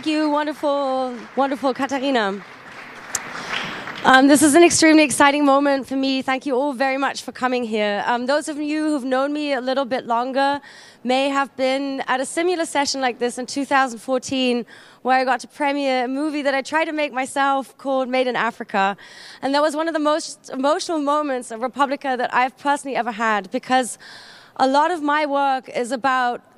Thank 0.00 0.16
you, 0.16 0.30
wonderful, 0.30 1.14
wonderful 1.36 1.74
Katarina. 1.74 2.42
Um, 4.06 4.28
this 4.28 4.40
is 4.40 4.54
an 4.54 4.64
extremely 4.64 5.02
exciting 5.02 5.44
moment 5.44 5.86
for 5.86 5.94
me. 5.94 6.22
Thank 6.22 6.46
you 6.46 6.56
all 6.56 6.72
very 6.72 6.96
much 6.96 7.22
for 7.22 7.32
coming 7.32 7.64
here. 7.64 8.02
Um, 8.06 8.24
those 8.24 8.48
of 8.48 8.56
you 8.56 8.84
who've 8.84 9.04
known 9.04 9.34
me 9.34 9.52
a 9.52 9.60
little 9.60 9.84
bit 9.84 10.06
longer 10.06 10.62
may 11.04 11.28
have 11.28 11.54
been 11.54 12.00
at 12.06 12.18
a 12.18 12.24
similar 12.24 12.64
session 12.64 13.02
like 13.02 13.18
this 13.18 13.36
in 13.36 13.44
2014, 13.44 14.64
where 15.02 15.18
I 15.18 15.24
got 15.24 15.40
to 15.40 15.48
premiere 15.48 16.06
a 16.06 16.08
movie 16.08 16.40
that 16.40 16.54
I 16.54 16.62
tried 16.62 16.86
to 16.86 16.92
make 16.92 17.12
myself 17.12 17.76
called 17.76 18.08
Made 18.08 18.26
in 18.26 18.36
Africa. 18.36 18.96
And 19.42 19.54
that 19.54 19.60
was 19.60 19.76
one 19.76 19.86
of 19.86 19.92
the 19.92 20.00
most 20.00 20.48
emotional 20.48 20.98
moments 20.98 21.50
of 21.50 21.60
re:publica 21.60 22.16
that 22.16 22.32
I've 22.32 22.56
personally 22.56 22.96
ever 22.96 23.12
had 23.12 23.50
because 23.50 23.98
a 24.56 24.66
lot 24.66 24.90
of 24.90 25.02
my 25.02 25.26
work 25.26 25.68
is 25.68 25.92
about 25.92 26.49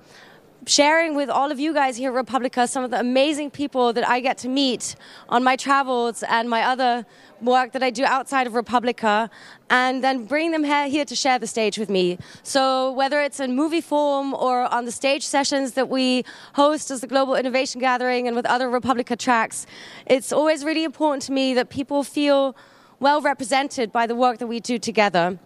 sharing 0.67 1.17
with 1.17 1.29
all 1.29 1.51
of 1.51 1.59
you 1.59 1.75
guys 1.75 1.97
here 1.97 2.11
at 2.11 2.15
re:publica 2.15 2.69
some 2.69 2.85
of 2.85 2.91
the 2.91 3.01
amazing 3.01 3.51
people 3.51 3.93
that 3.93 4.09
I 4.09 4.21
get 4.21 4.39
to 4.39 4.49
meet 4.49 4.95
on 5.29 5.43
my 5.43 5.57
travels 5.57 6.23
and 6.23 6.49
my 6.49 6.63
other 6.63 7.05
work 7.41 7.73
that 7.73 7.83
I 7.83 7.91
do 7.91 8.05
outside 8.05 8.47
of 8.47 8.55
re:publica, 8.55 9.29
and 9.69 10.05
then 10.05 10.25
bring 10.25 10.53
them 10.53 10.63
here 10.63 11.05
to 11.05 11.17
share 11.17 11.39
the 11.41 11.49
stage 11.49 11.77
with 11.79 11.91
me. 11.91 12.17
So 12.45 12.93
whether 12.93 13.21
it's 13.21 13.41
in 13.41 13.57
movie 13.57 13.81
form 13.81 14.35
or 14.35 14.73
on 14.73 14.85
the 14.85 14.93
stage 14.93 15.27
sessions 15.27 15.73
that 15.73 15.89
we 15.89 16.25
host 16.55 16.91
as 16.93 17.01
the 17.01 17.09
Global 17.09 17.35
Innovation 17.35 17.81
Gathering 17.81 18.29
and 18.29 18.37
with 18.37 18.47
other 18.47 18.71
re:publica 18.71 19.17
tracks, 19.17 19.67
it's 20.07 20.33
always 20.33 20.65
really 20.65 20.85
important 20.85 21.23
to 21.23 21.33
me 21.33 21.55
that 21.55 21.71
people 21.71 22.05
feel 22.05 22.55
well 23.03 23.21
represented 23.21 23.91
by 23.91 24.07
the 24.07 24.15
work 24.15 24.39
that 24.39 24.47
we 24.47 24.61
do 24.61 24.79
together. 24.79 25.37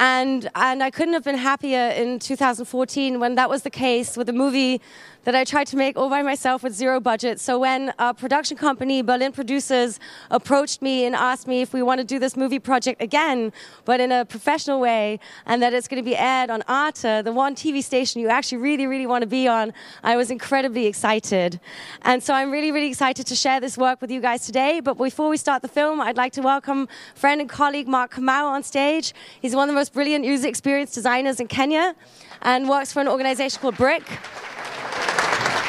And, 0.00 0.50
and 0.54 0.82
I 0.82 0.90
couldn't 0.90 1.12
have 1.12 1.22
been 1.22 1.36
happier 1.36 1.90
in 1.90 2.18
2014 2.18 3.20
when 3.20 3.34
that 3.34 3.50
was 3.50 3.62
the 3.62 3.70
case 3.70 4.16
with 4.16 4.28
a 4.30 4.32
movie 4.32 4.80
that 5.24 5.34
I 5.34 5.44
tried 5.44 5.66
to 5.68 5.76
make 5.76 5.96
all 5.96 6.08
by 6.08 6.22
myself 6.22 6.62
with 6.62 6.74
zero 6.74 7.00
budget. 7.00 7.40
So 7.40 7.58
when 7.58 7.92
a 7.98 8.14
production 8.14 8.56
company, 8.56 9.02
Berlin 9.02 9.32
Producers, 9.32 9.98
approached 10.30 10.82
me 10.82 11.04
and 11.04 11.14
asked 11.14 11.46
me 11.46 11.62
if 11.62 11.72
we 11.72 11.82
want 11.82 11.98
to 11.98 12.04
do 12.04 12.18
this 12.18 12.36
movie 12.36 12.58
project 12.58 13.02
again, 13.02 13.52
but 13.84 14.00
in 14.00 14.12
a 14.12 14.24
professional 14.24 14.80
way, 14.80 15.18
and 15.46 15.62
that 15.62 15.72
it's 15.72 15.88
going 15.88 16.02
to 16.02 16.08
be 16.08 16.16
aired 16.16 16.50
on 16.50 16.62
Arte, 16.68 17.22
the 17.22 17.32
one 17.32 17.54
TV 17.54 17.82
station 17.82 18.20
you 18.20 18.28
actually 18.28 18.58
really, 18.58 18.86
really 18.86 19.06
want 19.06 19.22
to 19.22 19.26
be 19.26 19.48
on, 19.48 19.72
I 20.02 20.16
was 20.16 20.30
incredibly 20.30 20.86
excited. 20.86 21.58
And 22.02 22.22
so 22.22 22.34
I'm 22.34 22.50
really, 22.50 22.70
really 22.70 22.88
excited 22.88 23.26
to 23.26 23.34
share 23.34 23.60
this 23.60 23.78
work 23.78 24.00
with 24.00 24.10
you 24.10 24.20
guys 24.20 24.46
today. 24.46 24.80
But 24.80 24.94
before 24.94 25.28
we 25.28 25.36
start 25.36 25.62
the 25.62 25.68
film, 25.68 26.00
I'd 26.00 26.16
like 26.16 26.32
to 26.34 26.42
welcome 26.42 26.88
friend 27.14 27.40
and 27.40 27.50
colleague 27.50 27.88
Mark 27.88 28.14
Kamau 28.14 28.44
on 28.44 28.62
stage. 28.62 29.14
He's 29.40 29.56
one 29.56 29.68
of 29.68 29.72
the 29.74 29.78
most 29.78 29.92
brilliant 29.92 30.24
user 30.24 30.48
experience 30.48 30.92
designers 30.92 31.40
in 31.40 31.48
Kenya 31.48 31.94
and 32.42 32.68
works 32.68 32.92
for 32.92 33.00
an 33.00 33.08
organization 33.08 33.60
called 33.60 33.76
BRCK. 33.76 34.53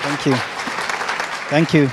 Thank 0.06 0.26
you. 0.28 0.36
Thank 1.50 1.74
you. 1.74 1.88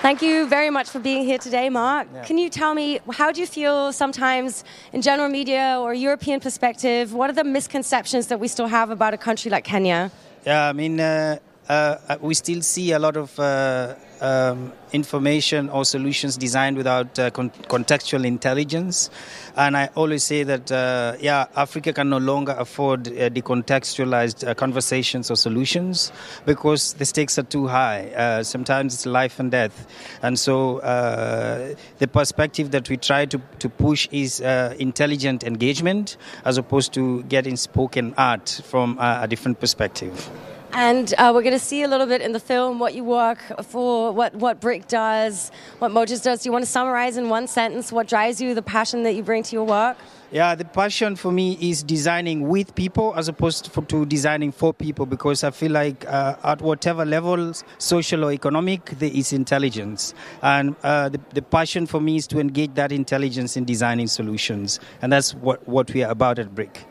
Thank 0.00 0.22
you 0.22 0.46
very 0.46 0.70
much 0.70 0.88
for 0.88 1.00
being 1.00 1.24
here 1.24 1.38
today, 1.38 1.68
Mark. 1.68 2.06
Yeah. 2.06 2.22
Can 2.22 2.38
you 2.38 2.48
tell 2.48 2.72
me 2.72 3.00
how 3.10 3.32
do 3.32 3.40
you 3.40 3.46
feel 3.48 3.92
sometimes 3.92 4.62
in 4.92 5.02
general 5.02 5.28
media 5.28 5.76
or 5.80 5.92
European 5.92 6.38
perspective? 6.38 7.12
What 7.12 7.28
are 7.28 7.32
the 7.32 7.42
misconceptions 7.42 8.28
that 8.28 8.38
we 8.38 8.46
still 8.46 8.68
have 8.68 8.90
about 8.90 9.12
a 9.12 9.18
country 9.18 9.50
like 9.50 9.64
Kenya? 9.64 10.12
Yeah, 10.46 10.68
I 10.68 10.72
mean, 10.72 11.00
uh, 11.00 11.38
uh, 11.68 12.16
we 12.20 12.34
still 12.34 12.62
see 12.62 12.92
a 12.92 12.98
lot 13.00 13.16
of 13.16 13.36
uh, 13.40 13.96
um, 14.20 14.72
information 14.92 15.68
or 15.68 15.84
solutions 15.84 16.36
designed 16.36 16.76
without 16.76 17.18
uh, 17.18 17.30
con- 17.30 17.50
contextual 17.68 18.24
intelligence. 18.24 19.10
And 19.56 19.76
I 19.76 19.90
always 19.94 20.22
say 20.22 20.42
that, 20.42 20.70
uh, 20.70 21.16
yeah, 21.20 21.46
Africa 21.56 21.92
can 21.92 22.08
no 22.10 22.18
longer 22.18 22.54
afford 22.58 23.08
uh, 23.08 23.30
decontextualized 23.30 24.46
uh, 24.46 24.54
conversations 24.54 25.30
or 25.30 25.36
solutions 25.36 26.12
because 26.44 26.94
the 26.94 27.04
stakes 27.04 27.38
are 27.38 27.42
too 27.42 27.66
high. 27.66 28.10
Uh, 28.10 28.42
sometimes 28.42 28.94
it's 28.94 29.06
life 29.06 29.40
and 29.40 29.50
death. 29.50 29.86
And 30.22 30.38
so 30.38 30.78
uh, 30.78 31.74
the 31.98 32.08
perspective 32.08 32.70
that 32.70 32.88
we 32.88 32.96
try 32.96 33.26
to, 33.26 33.40
to 33.58 33.68
push 33.68 34.08
is 34.12 34.40
intelligent 34.40 35.44
engagement 35.44 36.16
as 36.44 36.58
opposed 36.58 36.92
to 36.94 37.22
getting 37.24 37.56
spoken 37.56 38.14
art 38.16 38.60
from 38.64 38.98
a 39.00 39.26
different 39.28 39.60
perspective. 39.60 40.30
And 40.76 41.14
uh, 41.16 41.32
we're 41.34 41.40
going 41.40 41.54
to 41.54 41.58
see 41.58 41.84
a 41.84 41.88
little 41.88 42.06
bit 42.06 42.20
in 42.20 42.32
the 42.32 42.38
film 42.38 42.78
what 42.78 42.92
you 42.92 43.02
work 43.02 43.38
for, 43.64 44.12
what, 44.12 44.34
what 44.34 44.60
BRCK 44.60 44.86
does, 44.86 45.50
what 45.78 45.90
Mojus 45.90 46.22
does. 46.22 46.42
Do 46.42 46.48
you 46.48 46.52
want 46.52 46.66
to 46.66 46.70
summarize 46.70 47.16
in 47.16 47.30
one 47.30 47.46
sentence 47.46 47.90
what 47.90 48.08
drives 48.08 48.42
you, 48.42 48.54
the 48.54 48.60
passion 48.60 49.02
that 49.04 49.14
you 49.14 49.22
bring 49.22 49.42
to 49.44 49.56
your 49.56 49.64
work? 49.64 49.96
Yeah, 50.30 50.54
the 50.54 50.66
passion 50.66 51.16
for 51.16 51.32
me 51.32 51.56
is 51.62 51.82
designing 51.82 52.46
with 52.46 52.74
people 52.74 53.14
as 53.16 53.26
opposed 53.26 53.72
to, 53.72 53.82
to 53.86 54.04
designing 54.04 54.52
for 54.52 54.74
people 54.74 55.06
because 55.06 55.44
I 55.44 55.50
feel 55.50 55.72
like 55.72 56.04
uh, 56.06 56.36
at 56.44 56.60
whatever 56.60 57.06
level, 57.06 57.54
social 57.78 58.26
or 58.26 58.32
economic, 58.32 58.84
there 58.98 59.10
is 59.10 59.32
intelligence. 59.32 60.12
And 60.42 60.76
uh, 60.82 61.08
the, 61.08 61.20
the 61.32 61.40
passion 61.40 61.86
for 61.86 62.02
me 62.02 62.16
is 62.16 62.26
to 62.26 62.38
engage 62.38 62.74
that 62.74 62.92
intelligence 62.92 63.56
in 63.56 63.64
designing 63.64 64.08
solutions. 64.08 64.78
And 65.00 65.10
that's 65.10 65.34
what, 65.34 65.66
what 65.66 65.90
we 65.94 66.02
are 66.04 66.10
about 66.10 66.38
at 66.38 66.54
BRCK. 66.54 66.84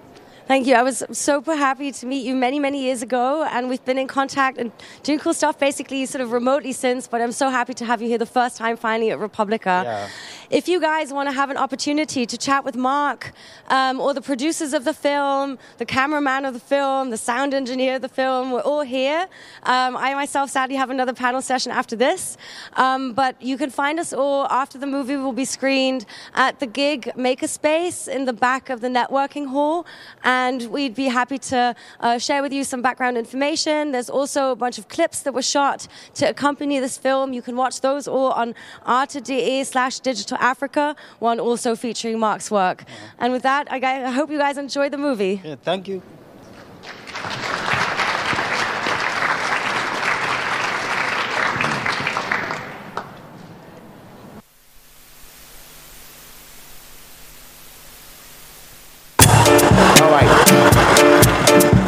Thank 0.47 0.67
you. 0.67 0.75
I 0.75 0.83
was 0.83 1.03
super 1.11 1.55
happy 1.55 1.91
to 1.91 2.05
meet 2.05 2.23
you 2.23 2.35
many, 2.35 2.59
many 2.59 2.83
years 2.83 3.01
ago, 3.01 3.43
and 3.49 3.67
we've 3.67 3.83
been 3.83 3.97
in 3.97 4.05
contact 4.05 4.59
and 4.59 4.71
doing 5.01 5.17
cool 5.17 5.33
stuff 5.33 5.57
basically 5.57 6.05
sort 6.05 6.21
of 6.21 6.31
remotely 6.31 6.71
since. 6.71 7.07
But 7.07 7.21
I'm 7.21 7.31
so 7.31 7.49
happy 7.49 7.73
to 7.73 7.83
have 7.85 7.99
you 7.99 8.07
here 8.07 8.19
the 8.19 8.27
first 8.27 8.55
time 8.55 8.77
finally 8.77 9.09
at 9.09 9.17
re:publica. 9.17 9.81
Yeah. 9.83 10.07
If 10.51 10.67
you 10.67 10.79
guys 10.79 11.11
want 11.11 11.27
to 11.29 11.33
have 11.33 11.49
an 11.49 11.57
opportunity 11.57 12.27
to 12.27 12.37
chat 12.37 12.63
with 12.63 12.75
Mark 12.75 13.33
um, 13.69 13.99
or 13.99 14.13
the 14.13 14.21
producers 14.21 14.73
of 14.73 14.85
the 14.85 14.93
film, 14.93 15.57
the 15.79 15.85
cameraman 15.85 16.45
of 16.45 16.53
the 16.53 16.59
film, 16.59 17.09
the 17.09 17.17
sound 17.17 17.55
engineer 17.55 17.95
of 17.95 18.03
the 18.03 18.13
film, 18.21 18.51
we're 18.51 18.61
all 18.61 18.81
here. 18.81 19.27
Um, 19.63 19.97
I 19.97 20.13
myself 20.13 20.51
sadly 20.51 20.75
have 20.75 20.91
another 20.91 21.13
panel 21.13 21.41
session 21.41 21.71
after 21.71 21.95
this, 21.95 22.37
um, 22.73 23.13
but 23.13 23.41
you 23.41 23.57
can 23.57 23.71
find 23.71 23.99
us 23.99 24.13
all 24.13 24.45
after 24.51 24.77
the 24.77 24.85
movie 24.85 25.15
will 25.15 25.33
be 25.33 25.45
screened 25.45 26.05
at 26.35 26.59
the 26.59 26.67
gig 26.67 27.11
Makerspace 27.17 28.07
in 28.07 28.25
the 28.25 28.33
back 28.33 28.69
of 28.69 28.81
the 28.81 28.89
networking 28.89 29.47
hall. 29.47 29.87
And 30.23 30.34
and 30.35 30.59
we'd 30.75 30.95
be 31.05 31.07
happy 31.19 31.39
to 31.53 31.61
uh, 31.99 32.17
share 32.27 32.41
with 32.45 32.53
you 32.57 32.63
some 32.71 32.81
background 32.87 33.15
information. 33.23 33.91
There's 33.95 34.11
also 34.19 34.41
a 34.51 34.59
bunch 34.63 34.77
of 34.81 34.85
clips 34.95 35.17
that 35.23 35.33
were 35.37 35.47
shot 35.57 35.79
to 36.19 36.23
accompany 36.33 36.75
this 36.87 36.97
film. 37.07 37.27
You 37.37 37.43
can 37.47 37.55
watch 37.63 37.75
those 37.87 38.03
all 38.15 38.31
on 38.41 38.47
arte.de 38.85 39.63
slash 39.63 39.95
digital 40.09 40.37
Africa, 40.53 40.85
one 41.29 41.39
also 41.39 41.69
featuring 41.75 42.17
Mark's 42.27 42.49
work. 42.51 42.79
And 43.21 43.29
with 43.35 43.43
that, 43.43 43.63
I, 43.71 43.77
I 44.09 44.11
hope 44.19 44.27
you 44.29 44.39
guys 44.45 44.57
enjoy 44.57 44.87
the 44.95 45.01
movie. 45.07 45.35
Yeah, 45.43 45.55
thank 45.69 45.87
you. 45.87 46.01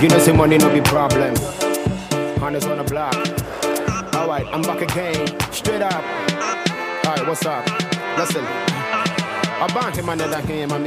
You 0.02 0.10
know, 0.10 0.20
say 0.20 0.32
money 0.32 0.60
no 0.60 0.72
be 0.72 0.80
problem. 0.80 1.34
Honest 2.40 2.68
on 2.68 2.78
the 2.78 2.84
block. 2.84 3.16
Alright, 4.14 4.46
I'm 4.54 4.62
back 4.62 4.82
again. 4.82 5.26
Straight 5.52 5.82
up. 5.82 6.04
Alright, 7.04 7.28
what's 7.28 7.44
up? 7.48 7.66
Listen. 8.16 8.46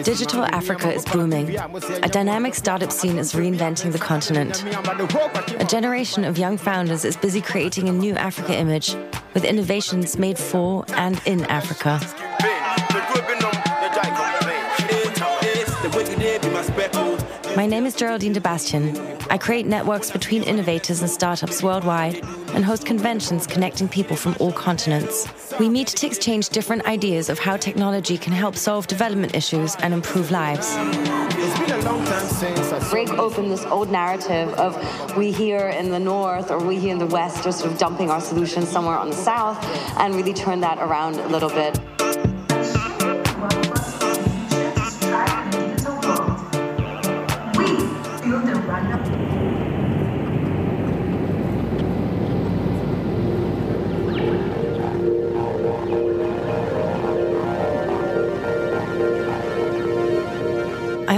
Digital 0.05 0.45
Africa 0.45 0.93
is 0.95 1.05
booming. 1.05 1.57
A 1.59 2.09
dynamic 2.09 2.55
startup 2.55 2.93
scene 2.93 3.19
is 3.19 3.33
reinventing 3.33 3.91
the 3.91 3.99
continent. 3.99 4.65
A 5.61 5.65
generation 5.65 6.25
of 6.25 6.39
young 6.39 6.57
founders 6.57 7.05
is 7.05 7.17
busy 7.17 7.41
creating 7.41 7.89
a 7.89 7.93
new 7.93 8.15
Africa 8.15 8.57
image 8.57 8.95
with 9.35 9.45
innovations 9.45 10.19
made 10.19 10.39
for 10.39 10.85
and 10.91 11.21
in 11.27 11.45
Africa. 11.47 11.99
My 17.57 17.67
name 17.67 17.85
is 17.85 17.97
Geraldine 17.97 18.33
de 18.33 18.41
Bastion. 18.41 18.97
I 19.29 19.37
create 19.37 19.67
networks 19.67 20.11
between 20.11 20.45
innovators 20.45 21.01
and 21.01 21.11
startups 21.11 21.63
worldwide 21.63 22.25
and 22.55 22.65
host 22.65 22.87
conventions 22.87 23.47
connecting 23.47 23.89
people 23.89 24.15
from 24.15 24.37
all 24.39 24.53
continents. 24.53 25.29
We 25.59 25.69
meet 25.69 25.89
to 25.89 26.07
exchange 26.07 26.51
different 26.51 26.87
ideas 26.87 27.29
of 27.29 27.41
how 27.41 27.57
technology 27.57 28.17
can 28.17 28.33
help 28.33 28.55
solve 28.55 28.87
development 28.87 29.35
issues 29.35 29.75
and 29.77 29.93
improve 29.93 30.31
lives. 30.31 30.77
Break 32.91 33.11
open 33.11 33.49
this 33.49 33.65
old 33.65 33.91
narrative 33.91 34.55
of 34.55 34.77
we 35.17 35.33
here 35.33 35.71
in 35.71 35.91
the 35.91 36.01
north 36.01 36.51
or 36.53 36.65
we 36.65 36.79
here 36.79 36.93
in 36.93 36.99
the 36.99 37.07
west 37.07 37.47
are 37.47 37.53
sort 37.53 37.73
of 37.73 37.79
dumping 37.79 38.11
our 38.11 38.21
solutions 38.21 38.69
somewhere 38.69 38.97
on 38.97 39.11
the 39.11 39.17
south 39.17 39.63
and 39.99 40.15
really 40.15 40.35
turn 40.35 40.61
that 40.61 40.79
around 40.79 41.17
a 41.17 41.29
little 41.29 41.51
bit. 41.51 41.79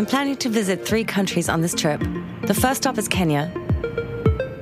I 0.03 0.05
am 0.05 0.09
planning 0.09 0.37
to 0.39 0.49
visit 0.49 0.85
three 0.85 1.05
countries 1.05 1.49
on 1.49 1.61
this 1.61 1.75
trip. 1.75 2.01
The 2.49 2.55
first 2.55 2.83
stop 2.83 2.99
is 2.99 3.07
Kenya. 3.07 3.53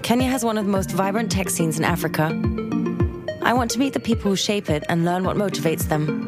Kenya 0.03 0.29
has 0.29 0.45
one 0.45 0.59
of 0.59 0.67
the 0.67 0.71
most 0.71 0.91
vibrant 0.91 1.33
tech 1.33 1.49
scenes 1.49 1.79
in 1.79 1.85
Africa. 1.87 2.27
I 3.41 3.55
want 3.55 3.71
to 3.71 3.79
meet 3.79 3.95
the 3.95 4.01
people 4.01 4.31
who 4.31 4.37
shape 4.37 4.69
it 4.69 4.85
and 4.91 5.07
learn 5.07 5.25
what 5.25 5.39
motivates 5.39 5.89
them. 5.89 6.27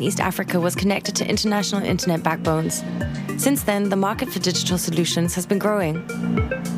East 0.00 0.20
Africa 0.20 0.58
was 0.58 0.74
connected 0.74 1.14
to 1.16 1.28
international 1.28 1.82
internet 1.82 2.22
backbones. 2.22 2.82
Since 3.38 3.64
then, 3.64 3.88
the 3.88 3.96
market 3.96 4.28
for 4.28 4.38
digital 4.38 4.78
solutions 4.78 5.34
has 5.34 5.46
been 5.46 5.58
growing. 5.58 6.06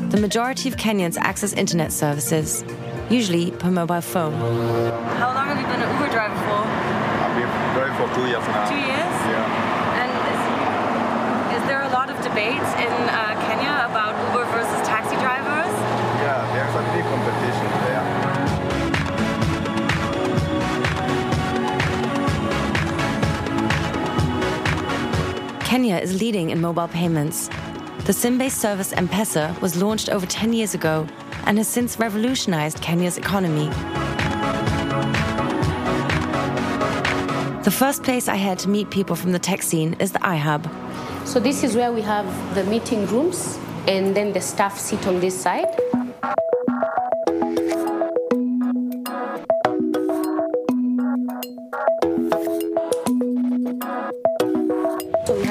The 0.09 0.17
majority 0.19 0.69
of 0.69 0.75
Kenyans 0.77 1.17
access 1.17 1.53
internet 1.53 1.91
services, 1.91 2.63
usually 3.09 3.51
per 3.51 3.69
mobile 3.69 4.01
phone. 4.01 4.33
How 5.19 5.33
long 5.33 5.47
have 5.47 5.59
you 5.59 5.67
been 5.67 5.81
an 5.81 5.91
Uber 5.95 6.09
driver 6.11 6.33
for? 6.47 6.61
I've 6.65 7.35
been 7.37 7.49
driving 7.75 7.95
for 8.01 8.07
two 8.15 8.25
years 8.27 8.41
now. 8.47 8.69
Two 8.69 8.81
years? 8.81 9.15
Yeah. 9.29 10.01
And 10.01 10.11
is, 10.33 11.61
is 11.61 11.63
there 11.69 11.81
a 11.83 11.91
lot 11.93 12.09
of 12.09 12.17
debates 12.23 12.69
in 12.81 12.93
uh, 13.13 13.37
Kenya 13.45 13.85
about 13.85 14.17
Uber 14.33 14.45
versus 14.49 14.81
taxi 14.87 15.15
drivers? 15.21 15.69
Yeah, 16.25 16.41
there's 16.55 16.73
a 16.73 16.83
big 16.97 17.05
competition 17.13 17.69
there. 17.85 17.94
Kenya 25.75 25.97
is 25.97 26.21
leading 26.21 26.51
in 26.51 26.61
mobile 26.61 26.87
payments. 26.87 27.49
The 28.05 28.13
SIM 28.13 28.37
based 28.37 28.61
service 28.61 28.93
M-Pesa 28.93 29.59
was 29.59 29.75
launched 29.75 30.07
over 30.07 30.25
10 30.25 30.53
years 30.53 30.73
ago 30.73 31.05
and 31.45 31.57
has 31.57 31.67
since 31.67 31.99
revolutionized 31.99 32.81
Kenya's 32.81 33.17
economy. 33.17 33.67
The 37.65 37.75
first 37.77 38.03
place 38.03 38.29
I 38.29 38.35
had 38.37 38.57
to 38.59 38.69
meet 38.69 38.89
people 38.89 39.17
from 39.17 39.33
the 39.33 39.39
tech 39.39 39.61
scene 39.61 39.97
is 39.99 40.13
the 40.13 40.19
iHub. 40.19 40.63
So 41.27 41.41
this 41.41 41.61
is 41.61 41.75
where 41.75 41.91
we 41.91 42.01
have 42.03 42.25
the 42.55 42.63
meeting 42.63 43.05
rooms, 43.07 43.59
and 43.85 44.15
then 44.15 44.31
the 44.31 44.39
staff 44.39 44.79
sit 44.79 45.05
on 45.05 45.19
this 45.19 45.37
side. 45.37 45.67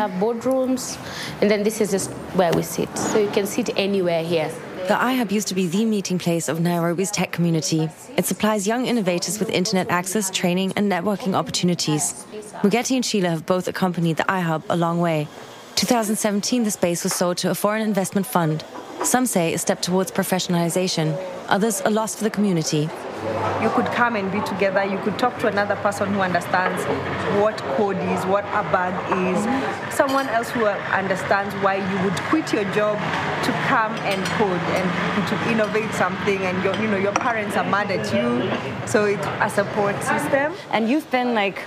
Have 0.06 0.20
boardrooms, 0.20 0.98
and 1.40 1.50
then 1.50 1.62
this 1.62 1.80
is 1.80 1.90
just 1.90 2.10
where 2.36 2.52
we 2.52 2.62
sit. 2.62 2.88
So 2.96 3.18
you 3.18 3.30
can 3.30 3.46
sit 3.46 3.70
anywhere 3.76 4.22
here. 4.22 4.50
The 4.86 4.94
iHub 4.94 5.32
used 5.32 5.48
to 5.48 5.54
be 5.54 5.66
the 5.66 5.86
meeting 5.86 6.18
place 6.18 6.46
of 6.46 6.60
Nairobi's 6.60 7.10
tech 7.10 7.32
community. 7.32 7.88
It 8.18 8.26
supplies 8.26 8.66
young 8.66 8.84
innovators 8.84 9.38
with 9.38 9.48
internet 9.48 9.88
access, 9.88 10.30
training, 10.30 10.74
and 10.76 10.92
networking 10.92 11.34
opportunities. 11.34 12.26
Mugeti 12.62 12.94
and 12.96 13.04
Sheila 13.04 13.30
have 13.30 13.46
both 13.46 13.66
accompanied 13.66 14.18
the 14.18 14.24
iHub 14.24 14.62
a 14.68 14.76
long 14.76 15.00
way. 15.00 15.26
2017, 15.76 16.64
the 16.64 16.70
space 16.70 17.02
was 17.02 17.14
sold 17.14 17.38
to 17.38 17.50
a 17.50 17.54
foreign 17.54 17.82
investment 17.82 18.26
fund. 18.26 18.62
Some 19.02 19.24
say 19.24 19.54
a 19.54 19.58
step 19.58 19.80
towards 19.80 20.10
professionalization, 20.10 21.18
others 21.48 21.80
a 21.84 21.90
loss 21.90 22.16
for 22.16 22.24
the 22.24 22.30
community. 22.30 22.90
You 23.62 23.70
could 23.70 23.86
come 23.86 24.16
and 24.16 24.30
be 24.30 24.40
together. 24.42 24.84
You 24.84 24.98
could 24.98 25.18
talk 25.18 25.38
to 25.40 25.46
another 25.46 25.76
person 25.76 26.12
who 26.12 26.20
understands 26.20 26.82
what 27.40 27.56
code 27.76 27.96
is, 27.96 28.24
what 28.26 28.44
a 28.46 28.62
bug 28.70 28.94
is, 29.26 29.94
someone 29.94 30.28
else 30.28 30.50
who 30.50 30.66
understands 30.66 31.54
why 31.56 31.76
you 31.76 32.04
would 32.04 32.18
quit 32.28 32.52
your 32.52 32.64
job 32.72 32.98
to 33.44 33.52
come 33.68 33.92
and 34.12 34.22
code 34.38 34.60
and 34.76 35.28
to 35.28 35.50
innovate 35.50 35.92
something. 35.94 36.38
And 36.42 36.62
your, 36.62 36.74
you 36.76 36.88
know, 36.88 36.96
your 36.96 37.12
parents 37.12 37.56
are 37.56 37.64
mad 37.64 37.90
at 37.90 38.04
you, 38.14 38.50
so 38.86 39.04
it's 39.04 39.26
a 39.40 39.48
support 39.48 40.00
system. 40.02 40.54
And 40.70 40.88
you've 40.88 41.10
been 41.10 41.34
like 41.34 41.62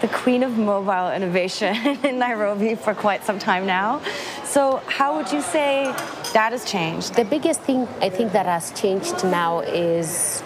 the 0.00 0.08
queen 0.08 0.42
of 0.42 0.56
mobile 0.56 1.10
innovation 1.12 1.74
in 2.04 2.18
Nairobi 2.18 2.74
for 2.74 2.94
quite 2.94 3.24
some 3.24 3.38
time 3.38 3.66
now. 3.66 4.00
So, 4.44 4.80
how 4.86 5.16
would 5.16 5.32
you 5.32 5.42
say 5.42 5.84
that 6.32 6.52
has 6.52 6.64
changed? 6.64 7.14
The 7.14 7.24
biggest 7.24 7.60
thing 7.62 7.88
I 8.00 8.08
think 8.08 8.32
that 8.32 8.46
has 8.46 8.70
changed 8.80 9.24
now 9.24 9.60
is 9.60 10.42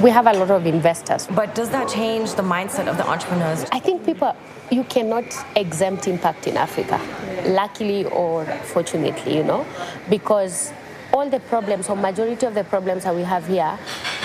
we 0.00 0.10
have 0.10 0.26
a 0.26 0.32
lot 0.32 0.50
of 0.50 0.66
investors. 0.66 1.26
But 1.26 1.54
does 1.54 1.70
that 1.70 1.88
change 1.88 2.34
the 2.34 2.42
mindset 2.42 2.86
of 2.86 2.96
the 2.96 3.06
entrepreneurs? 3.08 3.64
I 3.72 3.80
think 3.80 4.06
people, 4.06 4.34
you 4.70 4.84
cannot 4.84 5.24
exempt 5.56 6.06
impact 6.06 6.46
in 6.46 6.56
Africa, 6.56 7.00
luckily 7.46 8.04
or 8.04 8.44
fortunately, 8.64 9.36
you 9.36 9.44
know, 9.44 9.66
because 10.08 10.72
all 11.12 11.28
the 11.28 11.40
problems, 11.40 11.88
or 11.88 11.96
majority 11.96 12.46
of 12.46 12.54
the 12.54 12.64
problems 12.64 13.04
that 13.04 13.14
we 13.14 13.22
have 13.22 13.46
here, 13.48 13.78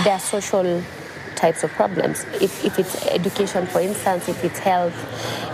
they 0.03 0.11
are 0.11 0.19
social 0.19 0.83
types 1.43 1.61
of 1.65 1.71
problems. 1.71 2.23
If, 2.39 2.63
if 2.63 2.79
it's 2.79 3.05
education, 3.07 3.67
for 3.67 3.81
instance, 3.81 4.29
if 4.29 4.45
it's 4.45 4.59
health, 4.59 4.95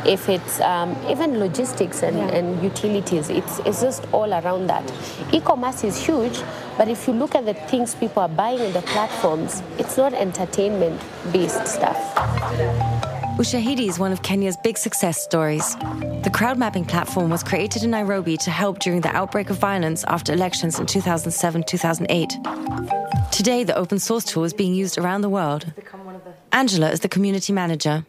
if 0.05 0.29
it's 0.29 0.61
um, 0.61 0.95
even 1.09 1.39
logistics 1.39 2.03
and, 2.03 2.17
and 2.29 2.61
utilities, 2.61 3.29
it's, 3.29 3.57
it's 3.65 3.81
just 3.81 4.05
all 4.13 4.31
around 4.31 4.67
that. 4.67 4.85
E-commerce 5.33 5.83
is 5.83 5.97
huge, 5.97 6.43
but 6.77 6.87
if 6.89 7.07
you 7.07 7.13
look 7.13 7.33
at 7.33 7.45
the 7.45 7.55
things 7.71 7.95
people 7.95 8.21
are 8.21 8.29
buying 8.29 8.59
in 8.59 8.71
the 8.71 8.83
platforms, 8.93 9.63
it's 9.79 9.97
not 9.97 10.13
entertainment-based 10.13 11.65
stuff. 11.65 12.98
Ushahidi 13.39 13.87
is 13.87 13.97
one 13.97 14.11
of 14.11 14.21
Kenya's 14.21 14.57
big 14.57 14.77
success 14.77 15.23
stories. 15.23 15.77
The 16.25 16.29
crowd 16.33 16.57
mapping 16.57 16.83
platform 16.83 17.29
was 17.29 17.41
created 17.41 17.83
in 17.83 17.91
Nairobi 17.91 18.35
to 18.35 18.51
help 18.51 18.79
during 18.79 18.99
the 18.99 19.15
outbreak 19.15 19.49
of 19.49 19.57
violence 19.57 20.03
after 20.09 20.33
elections 20.33 20.77
in 20.77 20.85
2007 20.85 21.63
2008. 21.63 22.37
Today, 23.31 23.63
the 23.63 23.77
open 23.77 23.97
source 23.97 24.25
tool 24.25 24.43
is 24.43 24.53
being 24.53 24.75
used 24.75 24.97
around 24.97 25.21
the 25.21 25.29
world. 25.29 25.71
Angela 26.51 26.91
is 26.91 26.99
the 26.99 27.07
community 27.07 27.53
manager. 27.53 28.05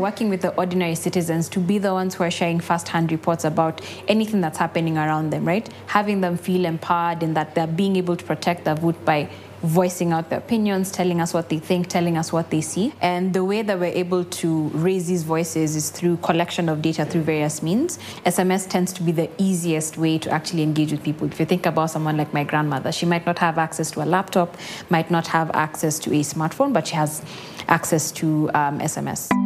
Working 0.00 0.28
with 0.28 0.42
the 0.42 0.54
ordinary 0.56 0.94
citizens 0.94 1.48
to 1.50 1.60
be 1.60 1.78
the 1.78 1.92
ones 1.92 2.14
who 2.14 2.24
are 2.24 2.30
sharing 2.30 2.60
first-hand 2.60 3.12
reports 3.12 3.44
about 3.44 3.80
anything 4.08 4.40
that's 4.40 4.58
happening 4.58 4.98
around 4.98 5.30
them, 5.30 5.46
right? 5.46 5.68
Having 5.86 6.20
them 6.22 6.36
feel 6.36 6.64
empowered 6.64 7.22
in 7.22 7.34
that 7.34 7.54
they're 7.54 7.66
being 7.66 7.96
able 7.96 8.16
to 8.16 8.24
protect 8.24 8.64
their 8.64 8.74
vote 8.74 9.04
by 9.04 9.28
voicing 9.62 10.12
out 10.12 10.30
their 10.30 10.38
opinions, 10.38 10.90
telling 10.90 11.20
us 11.20 11.34
what 11.34 11.48
they 11.48 11.58
think, 11.58 11.86
telling 11.86 12.16
us 12.16 12.32
what 12.32 12.50
they 12.50 12.60
see. 12.60 12.92
And 13.00 13.32
the 13.34 13.44
way 13.44 13.62
that 13.62 13.78
we're 13.78 13.86
able 13.86 14.24
to 14.24 14.68
raise 14.68 15.06
these 15.06 15.22
voices 15.22 15.76
is 15.76 15.90
through 15.90 16.16
collection 16.18 16.68
of 16.68 16.80
data 16.82 17.04
through 17.04 17.22
various 17.22 17.62
means. 17.62 17.98
SMS 18.24 18.68
tends 18.68 18.92
to 18.94 19.02
be 19.02 19.12
the 19.12 19.30
easiest 19.38 19.98
way 19.98 20.18
to 20.18 20.30
actually 20.30 20.62
engage 20.62 20.92
with 20.92 21.02
people. 21.02 21.26
If 21.26 21.38
you 21.38 21.46
think 21.46 21.66
about 21.66 21.90
someone 21.90 22.16
like 22.16 22.32
my 22.32 22.44
grandmother, 22.44 22.92
she 22.92 23.06
might 23.06 23.26
not 23.26 23.38
have 23.38 23.58
access 23.58 23.90
to 23.92 24.02
a 24.02 24.06
laptop, 24.06 24.56
might 24.88 25.10
not 25.10 25.26
have 25.28 25.50
access 25.52 25.98
to 26.00 26.10
a 26.10 26.20
smartphone, 26.20 26.72
but 26.72 26.88
she 26.88 26.94
has 26.94 27.22
access 27.68 28.10
to 28.12 28.50
um, 28.54 28.80
SMS. 28.80 29.39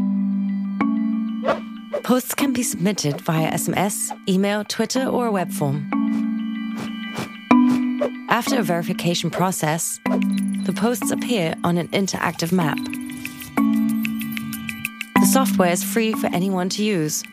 Posts 2.04 2.34
can 2.34 2.52
be 2.52 2.62
submitted 2.62 3.18
via 3.23 3.50
SMS, 3.52 4.11
email, 4.28 4.62
Twitter, 4.62 5.06
or 5.06 5.26
a 5.26 5.32
web 5.32 5.50
form. 5.50 5.88
After 8.28 8.58
a 8.58 8.62
verification 8.62 9.30
process, 9.30 10.00
the 10.66 10.75
posts 10.76 11.11
appear 11.11 11.54
on 11.64 11.78
an 11.78 11.88
interactive 11.88 12.52
map. 12.52 12.76
The 15.14 15.26
software 15.32 15.73
is 15.73 15.82
free 15.82 16.12
for 16.12 16.26
anyone 16.26 16.68
to 16.70 16.84
use. 16.84 17.25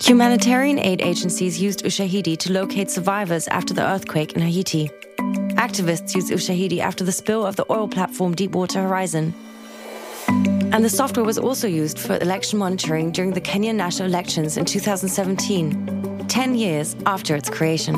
Humanitarian 0.00 0.78
aid 0.78 1.02
agencies 1.02 1.60
used 1.60 1.84
Ushahidi 1.84 2.38
to 2.38 2.50
locate 2.50 2.90
survivors 2.90 3.46
after 3.48 3.74
the 3.74 3.84
earthquake 3.84 4.32
in 4.32 4.40
Haiti. 4.40 4.88
Activists 5.56 6.14
used 6.14 6.32
Ushahidi 6.32 6.78
after 6.78 7.04
the 7.04 7.12
spill 7.12 7.44
of 7.44 7.56
the 7.56 7.66
oil 7.70 7.88
platform 7.88 8.34
Deepwater 8.34 8.80
Horizon. 8.80 9.34
And 10.74 10.84
the 10.84 10.90
software 10.90 11.24
was 11.24 11.38
also 11.38 11.68
used 11.68 12.00
for 12.00 12.16
election 12.16 12.58
monitoring 12.58 13.12
during 13.12 13.30
the 13.30 13.40
Kenyan 13.40 13.76
national 13.76 14.08
elections 14.08 14.56
in 14.56 14.64
2017, 14.64 16.26
10 16.26 16.54
years 16.56 16.96
after 17.06 17.36
its 17.36 17.48
creation. 17.48 17.94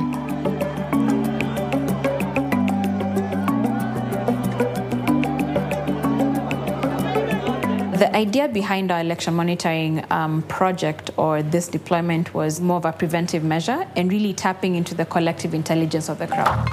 The 7.97 8.14
idea 8.14 8.47
behind 8.47 8.92
our 8.92 9.00
election 9.00 9.33
monitoring 9.33 10.04
um, 10.11 10.42
project 10.42 11.11
or 11.16 11.42
this 11.42 11.68
deployment 11.68 12.35
was 12.35 12.61
more 12.61 12.76
of 12.76 12.85
a 12.85 12.92
preventive 12.92 13.42
measure 13.42 13.87
and 13.97 14.12
really 14.12 14.35
tapping 14.35 14.75
into 14.75 14.95
the 14.95 15.06
collective 15.06 15.54
intelligence 15.54 16.11
of 16.11 16.18
the 16.18 16.26
crowd. 16.26 16.68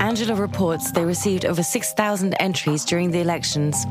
Angela 0.00 0.34
reports 0.34 0.90
they 0.90 1.04
received 1.04 1.44
over 1.44 1.62
6,000 1.62 2.34
entries 2.40 2.84
during 2.84 3.12
the 3.12 3.20
elections. 3.20 3.86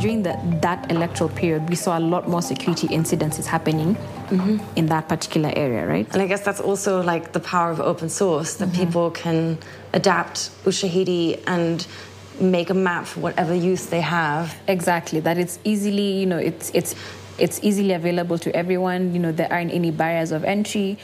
During 0.00 0.22
the, 0.22 0.38
that 0.62 0.90
electoral 0.90 1.30
period, 1.30 1.68
we 1.68 1.74
saw 1.74 1.98
a 1.98 2.00
lot 2.00 2.28
more 2.28 2.42
security 2.42 2.88
incidences 2.88 3.46
happening 3.46 3.96
in 4.76 4.86
that 4.86 5.08
particular 5.08 5.52
area, 5.56 5.86
right? 5.86 6.06
And 6.12 6.22
I 6.22 6.26
guess 6.26 6.42
that's 6.42 6.60
also 6.60 7.02
like 7.02 7.32
the 7.32 7.40
power 7.40 7.70
of 7.70 7.80
open 7.80 8.08
source 8.08 8.54
that 8.54 8.68
mm-hmm. 8.68 8.84
people 8.84 9.10
can 9.10 9.58
adapt 9.92 10.50
Ushahidi 10.64 11.42
and 11.46 11.86
make 12.40 12.70
a 12.70 12.74
map 12.74 13.06
for 13.06 13.20
whatever 13.20 13.54
use 13.54 13.86
they 13.86 14.00
have. 14.00 14.56
Exactly. 14.68 15.20
That 15.20 15.38
it's 15.38 15.58
easily, 15.64 16.20
you 16.20 16.26
know, 16.26 16.38
it's 16.38 16.70
it's 16.74 16.94
it's 17.38 17.60
easily 17.62 17.92
available 17.92 18.38
to 18.38 18.54
everyone. 18.54 19.12
You 19.14 19.20
know, 19.20 19.32
there 19.32 19.52
aren't 19.52 19.72
any 19.72 19.90
barriers 19.90 20.32
of 20.32 20.44
entry. 20.44 20.98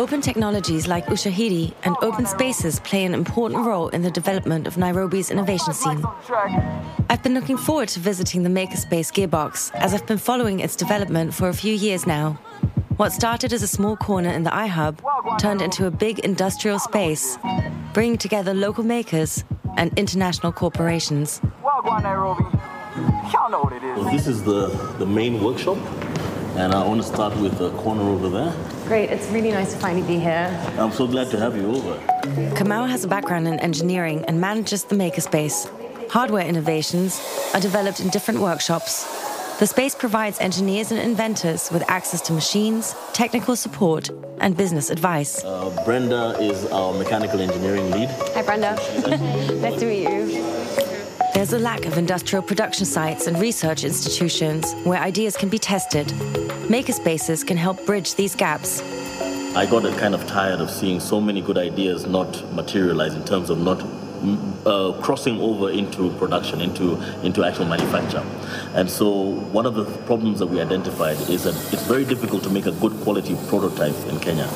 Open 0.00 0.22
technologies 0.22 0.88
like 0.88 1.04
Ushahidi 1.08 1.74
and 1.84 1.94
open 2.00 2.24
spaces 2.24 2.80
play 2.80 3.04
an 3.04 3.12
important 3.12 3.66
role 3.66 3.88
in 3.88 4.00
the 4.00 4.10
development 4.10 4.66
of 4.66 4.78
Nairobi's 4.78 5.30
innovation 5.30 5.74
scene. 5.74 6.02
I've 7.10 7.22
been 7.22 7.34
looking 7.34 7.58
forward 7.58 7.90
to 7.90 8.00
visiting 8.00 8.42
the 8.42 8.48
Makerspace 8.48 9.12
Gearbox 9.12 9.70
as 9.74 9.92
I've 9.92 10.06
been 10.06 10.16
following 10.16 10.60
its 10.60 10.74
development 10.74 11.34
for 11.34 11.50
a 11.50 11.52
few 11.52 11.74
years 11.74 12.06
now. 12.06 12.38
What 12.96 13.12
started 13.12 13.52
as 13.52 13.62
a 13.62 13.66
small 13.66 13.94
corner 13.94 14.30
in 14.30 14.42
the 14.42 14.48
iHub 14.48 14.96
turned 15.38 15.60
into 15.60 15.84
a 15.84 15.90
big 15.90 16.20
industrial 16.20 16.78
space, 16.78 17.36
bringing 17.92 18.16
together 18.16 18.54
local 18.54 18.84
makers 18.84 19.44
and 19.76 19.92
international 19.98 20.50
corporations. 20.50 21.42
So 23.96 24.08
this 24.10 24.26
is 24.26 24.42
the, 24.44 24.68
the 24.98 25.04
main 25.04 25.44
workshop, 25.44 25.76
and 26.56 26.72
I 26.72 26.86
want 26.86 27.02
to 27.02 27.06
start 27.06 27.36
with 27.36 27.58
the 27.58 27.70
corner 27.72 28.04
over 28.04 28.30
there. 28.30 28.54
Great, 28.90 29.08
it's 29.08 29.28
really 29.28 29.52
nice 29.52 29.72
to 29.72 29.78
finally 29.78 30.04
be 30.04 30.18
here. 30.18 30.50
I'm 30.76 30.90
so 30.90 31.06
glad 31.06 31.30
to 31.30 31.38
have 31.38 31.56
you 31.56 31.76
over. 31.76 31.94
Kamau 32.56 32.88
has 32.88 33.04
a 33.04 33.06
background 33.06 33.46
in 33.46 33.60
engineering 33.60 34.24
and 34.26 34.40
manages 34.40 34.82
the 34.82 34.96
makerspace. 34.96 35.70
Hardware 36.10 36.44
innovations 36.44 37.20
are 37.54 37.60
developed 37.60 38.00
in 38.00 38.08
different 38.08 38.40
workshops. 38.40 39.04
The 39.60 39.68
space 39.68 39.94
provides 39.94 40.40
engineers 40.40 40.90
and 40.90 40.98
inventors 41.00 41.70
with 41.70 41.88
access 41.88 42.20
to 42.22 42.32
machines, 42.32 42.96
technical 43.12 43.54
support, 43.54 44.10
and 44.40 44.56
business 44.56 44.90
advice. 44.90 45.44
Uh, 45.44 45.70
Brenda 45.84 46.36
is 46.40 46.66
our 46.72 46.92
mechanical 46.92 47.40
engineering 47.40 47.92
lead. 47.92 48.08
Hi, 48.34 48.42
Brenda. 48.42 48.74
nice 49.60 49.78
to 49.78 49.86
meet 49.86 50.02
you. 50.02 50.39
There's 51.40 51.54
a 51.54 51.58
lack 51.58 51.86
of 51.86 51.96
industrial 51.96 52.42
production 52.42 52.84
sites 52.84 53.26
and 53.26 53.40
research 53.40 53.82
institutions 53.82 54.74
where 54.84 55.00
ideas 55.00 55.38
can 55.38 55.48
be 55.48 55.58
tested. 55.58 56.06
Makerspaces 56.68 57.46
can 57.46 57.56
help 57.56 57.86
bridge 57.86 58.14
these 58.14 58.34
gaps. 58.34 58.82
I 59.56 59.64
got 59.64 59.90
kind 59.96 60.14
of 60.14 60.26
tired 60.26 60.60
of 60.60 60.70
seeing 60.70 61.00
so 61.00 61.18
many 61.18 61.40
good 61.40 61.56
ideas 61.56 62.04
not 62.04 62.44
materialize 62.52 63.14
in 63.14 63.24
terms 63.24 63.48
of 63.48 63.58
not 63.58 63.78
mm, 63.78 64.36
uh, 64.66 65.00
crossing 65.00 65.40
over 65.40 65.70
into 65.70 66.10
production, 66.18 66.60
into 66.60 67.00
into 67.22 67.42
actual 67.42 67.64
manufacture. 67.64 68.22
And 68.74 68.90
so 68.90 69.08
one 69.50 69.64
of 69.64 69.74
the 69.76 69.86
problems 70.04 70.40
that 70.40 70.46
we 70.48 70.60
identified 70.60 71.16
is 71.30 71.44
that 71.44 71.54
it's 71.72 71.86
very 71.86 72.04
difficult 72.04 72.42
to 72.42 72.50
make 72.50 72.66
a 72.66 72.72
good 72.72 72.92
quality 73.00 73.34
prototype 73.48 73.96
in 74.10 74.20
Kenya. 74.20 74.46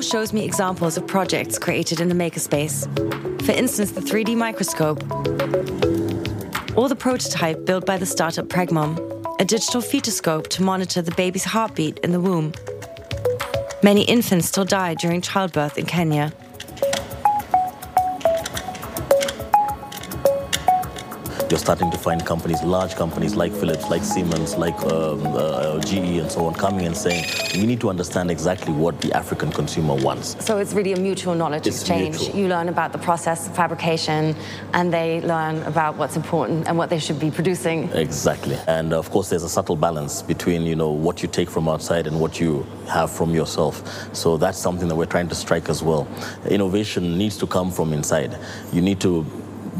Kamau 0.00 0.10
shows 0.10 0.32
me 0.32 0.44
examples 0.44 0.96
of 0.96 1.06
projects 1.06 1.58
created 1.58 2.00
in 2.00 2.08
the 2.08 2.14
makerspace. 2.14 2.86
For 3.42 3.52
instance, 3.52 3.92
the 3.92 4.00
3D 4.00 4.34
microscope, 4.34 5.02
or 6.76 6.88
the 6.88 6.96
prototype 6.96 7.66
built 7.66 7.84
by 7.84 7.98
the 7.98 8.06
startup 8.06 8.46
Pregmom, 8.48 8.96
a 9.38 9.44
digital 9.44 9.82
fetoscope 9.82 10.48
to 10.48 10.62
monitor 10.62 11.02
the 11.02 11.14
baby's 11.16 11.44
heartbeat 11.44 11.98
in 11.98 12.12
the 12.12 12.20
womb. 12.20 12.52
Many 13.82 14.04
infants 14.04 14.48
still 14.48 14.64
die 14.64 14.94
during 14.94 15.20
childbirth 15.20 15.76
in 15.76 15.84
Kenya. 15.84 16.32
You're 21.50 21.58
starting 21.58 21.90
to 21.90 21.98
find 21.98 22.24
companies, 22.24 22.62
large 22.62 22.94
companies 22.94 23.34
like 23.34 23.50
Philips, 23.52 23.90
like 23.90 24.04
Siemens, 24.04 24.56
like 24.56 24.78
um, 24.84 25.20
uh, 25.26 25.80
GE, 25.80 26.18
and 26.22 26.30
so 26.30 26.46
on, 26.46 26.54
coming 26.54 26.86
and 26.86 26.96
saying, 26.96 27.24
we 27.56 27.66
need 27.66 27.80
to 27.80 27.90
understand 27.90 28.30
exactly 28.30 28.72
what 28.72 29.00
the 29.00 29.12
African 29.14 29.50
consumer 29.50 29.96
wants. 29.96 30.36
So 30.46 30.58
it's 30.58 30.74
really 30.74 30.92
a 30.92 31.00
mutual 31.00 31.34
knowledge 31.34 31.66
It's 31.66 31.80
exchange. 31.80 32.20
mutual. 32.20 32.38
You 32.38 32.46
learn 32.46 32.68
about 32.68 32.92
the 32.92 32.98
process 32.98 33.48
of 33.48 33.56
fabrication, 33.56 34.36
and 34.74 34.94
they 34.94 35.22
learn 35.22 35.60
about 35.64 35.96
what's 35.96 36.14
important 36.14 36.68
and 36.68 36.78
what 36.78 36.88
they 36.88 37.00
should 37.00 37.18
be 37.18 37.32
producing. 37.32 37.90
Exactly. 37.94 38.56
And 38.68 38.92
of 38.92 39.10
course, 39.10 39.28
there's 39.28 39.42
a 39.42 39.48
subtle 39.48 39.74
balance 39.74 40.22
between, 40.22 40.62
you 40.62 40.76
know, 40.76 40.92
what 40.92 41.20
you 41.20 41.28
take 41.28 41.50
from 41.50 41.68
outside 41.68 42.06
and 42.06 42.20
what 42.20 42.38
you 42.38 42.64
have 42.86 43.10
from 43.10 43.34
yourself. 43.34 43.82
So 44.14 44.36
that's 44.36 44.56
something 44.58 44.86
that 44.86 44.94
we're 44.94 45.06
trying 45.06 45.28
to 45.30 45.34
strike 45.34 45.68
as 45.68 45.82
well. 45.82 46.06
Innovation 46.48 47.18
needs 47.18 47.36
to 47.38 47.48
come 47.48 47.72
from 47.72 47.92
inside. 47.92 48.38
You 48.72 48.82
need 48.82 49.00
to 49.00 49.24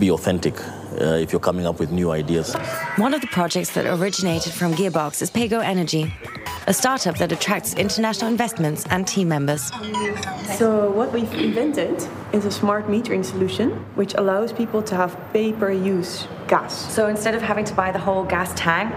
be 0.01 0.11
authentic 0.11 0.57
uh, 0.93 1.15
if 1.15 1.33
you're 1.33 1.41
coming 1.41 1.67
up 1.67 1.79
with 1.79 1.91
new 1.91 2.11
ideas. 2.11 2.55
One 2.97 3.15
of 3.15 3.21
the 3.21 3.27
projects 3.29 3.71
that 3.75 3.87
originated 3.87 4.53
from 4.53 4.75
Gearbox 4.75 5.23
is 5.23 5.31
Paygo 5.31 5.63
Energy, 5.63 6.13
a 6.67 6.75
startup 6.75 7.17
that 7.19 7.33
attracts 7.33 7.75
international 7.75 8.31
investments 8.31 8.85
and 8.91 9.07
team 9.07 9.29
members. 9.29 9.71
So 10.57 10.91
what 10.91 11.13
we've 11.13 11.33
invented 11.35 12.07
is 12.33 12.45
a 12.45 12.51
smart 12.51 12.87
metering 12.87 13.25
solution 13.25 13.71
which 13.95 14.15
allows 14.15 14.53
people 14.53 14.83
to 14.83 14.95
have 14.95 15.19
pay-per-use 15.33 16.27
gas. 16.51 16.93
So 16.93 17.07
instead 17.07 17.35
of 17.37 17.43
having 17.43 17.65
to 17.67 17.75
buy 17.75 17.93
the 17.93 17.99
whole 17.99 18.25
gas 18.25 18.53
tank, 18.57 18.93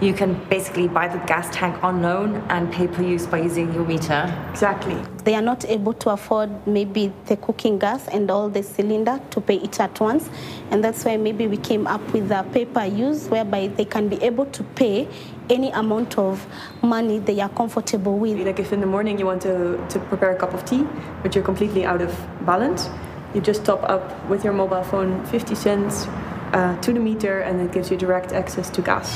you 0.00 0.14
can 0.14 0.34
basically 0.48 0.88
buy 0.88 1.08
the 1.08 1.18
gas 1.26 1.48
tank 1.52 1.82
on 1.82 2.00
loan 2.00 2.36
and 2.48 2.72
pay 2.72 2.86
per 2.86 3.02
use 3.02 3.26
by 3.26 3.40
using 3.40 3.74
your 3.74 3.84
meter. 3.84 4.22
Exactly. 4.50 4.96
They 5.24 5.34
are 5.34 5.42
not 5.42 5.64
able 5.64 5.94
to 5.94 6.10
afford 6.10 6.50
maybe 6.66 7.12
the 7.26 7.36
cooking 7.36 7.78
gas 7.78 8.08
and 8.08 8.30
all 8.30 8.48
the 8.48 8.62
cylinder 8.62 9.20
to 9.30 9.40
pay 9.40 9.56
it 9.56 9.80
at 9.80 9.98
once. 10.00 10.30
And 10.70 10.82
that's 10.82 11.04
why 11.04 11.16
maybe 11.16 11.46
we 11.48 11.56
came 11.56 11.86
up 11.86 12.02
with 12.12 12.30
a 12.30 12.44
pay 12.52 12.64
per 12.64 12.86
use 12.86 13.28
whereby 13.28 13.66
they 13.68 13.84
can 13.84 14.08
be 14.08 14.22
able 14.22 14.46
to 14.46 14.62
pay 14.62 15.08
any 15.50 15.70
amount 15.72 16.18
of 16.18 16.46
money 16.82 17.18
they 17.18 17.40
are 17.40 17.50
comfortable 17.50 18.16
with. 18.16 18.38
Like 18.46 18.60
if 18.60 18.72
in 18.72 18.80
the 18.80 18.86
morning 18.86 19.18
you 19.18 19.26
want 19.26 19.42
to, 19.42 19.84
to 19.88 19.98
prepare 19.98 20.30
a 20.30 20.36
cup 20.36 20.54
of 20.54 20.64
tea, 20.64 20.86
but 21.22 21.34
you're 21.34 21.44
completely 21.44 21.84
out 21.84 22.00
of 22.00 22.16
balance, 22.46 22.88
you 23.34 23.40
just 23.40 23.64
top 23.64 23.82
up 23.84 24.28
with 24.28 24.44
your 24.44 24.52
mobile 24.52 24.84
phone 24.84 25.24
50 25.26 25.54
cents 25.54 26.06
uh, 26.52 26.76
to 26.80 26.92
the 26.92 27.00
meter 27.00 27.40
and 27.40 27.60
it 27.60 27.72
gives 27.72 27.90
you 27.90 27.96
direct 27.96 28.32
access 28.32 28.70
to 28.70 28.82
gas. 28.82 29.10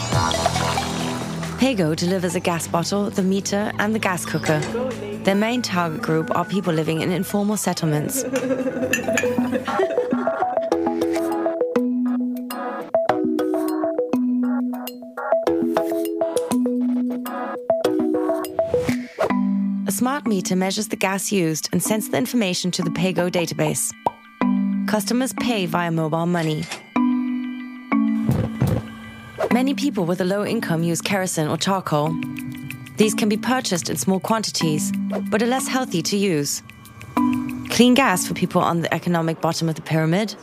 Paygo 1.58 1.96
delivers 1.96 2.34
a 2.34 2.40
gas 2.40 2.68
bottle, 2.68 3.08
the 3.08 3.22
meter, 3.22 3.72
and 3.78 3.94
the 3.94 3.98
gas 3.98 4.26
cooker. 4.26 4.60
Their 5.24 5.34
main 5.34 5.62
target 5.62 6.02
group 6.02 6.36
are 6.36 6.44
people 6.44 6.72
living 6.72 7.00
in 7.00 7.10
informal 7.10 7.56
settlements. 7.56 8.24
A 19.86 19.92
smart 19.92 20.26
meter 20.26 20.54
measures 20.54 20.88
the 20.88 20.96
gas 20.96 21.32
used 21.32 21.70
and 21.72 21.82
sends 21.82 22.10
the 22.10 22.18
information 22.18 22.70
to 22.72 22.82
the 22.82 22.90
Paygo 22.90 23.30
database. 23.30 23.92
Customers 24.86 25.32
pay 25.32 25.66
via 25.66 25.90
mobile 25.90 26.26
money. 26.26 26.64
Many 29.56 29.72
people 29.72 30.04
with 30.04 30.20
a 30.20 30.24
low 30.26 30.44
income 30.44 30.82
use 30.82 31.00
kerosene 31.00 31.48
or 31.48 31.56
charcoal. 31.56 32.14
These 32.98 33.14
can 33.14 33.30
be 33.30 33.38
purchased 33.38 33.88
in 33.88 33.96
small 33.96 34.20
quantities, 34.20 34.92
but 35.30 35.42
are 35.42 35.46
less 35.46 35.66
healthy 35.66 36.02
to 36.02 36.16
use. 36.18 36.62
Clean 37.70 37.94
gas 37.94 38.28
for 38.28 38.34
people 38.34 38.60
on 38.60 38.82
the 38.82 38.92
economic 38.92 39.40
bottom 39.40 39.70
of 39.70 39.74
the 39.74 39.80
pyramid. 39.80 40.34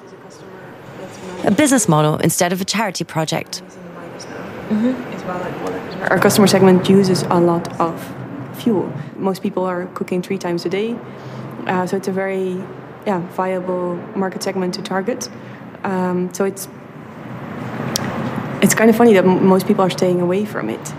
A 1.44 1.52
business 1.52 1.88
model 1.88 2.18
instead 2.18 2.52
of 2.54 2.60
a 2.60 2.66
charity 2.66 3.04
project. 3.04 3.62
Our 6.10 6.18
customer 6.18 6.48
segment 6.48 6.90
uses 6.90 7.22
a 7.22 7.40
lot 7.40 7.80
of 7.80 7.96
fuel. 8.56 8.92
Most 9.16 9.44
people 9.44 9.64
are 9.64 9.86
cooking 9.94 10.24
three 10.24 10.40
times 10.40 10.66
a 10.66 10.70
day, 10.70 10.98
uh, 11.68 11.86
so 11.86 11.98
it's 11.98 12.08
a 12.08 12.12
very 12.12 12.60
yeah, 13.06 13.20
viable 13.36 13.96
market 14.16 14.42
segment 14.42 14.74
to 14.74 14.82
target. 14.82 15.30
Um, 15.84 16.34
so 16.34 16.46
it's 16.46 16.68
it's 18.64 18.74
kind 18.74 18.90
of 18.90 18.96
funny 18.96 19.12
that 19.14 19.26
most 19.26 19.68
people 19.68 19.84
are 19.84 19.90
staying 19.90 20.22
away 20.22 20.46
from 20.46 20.70
it. 20.70 20.94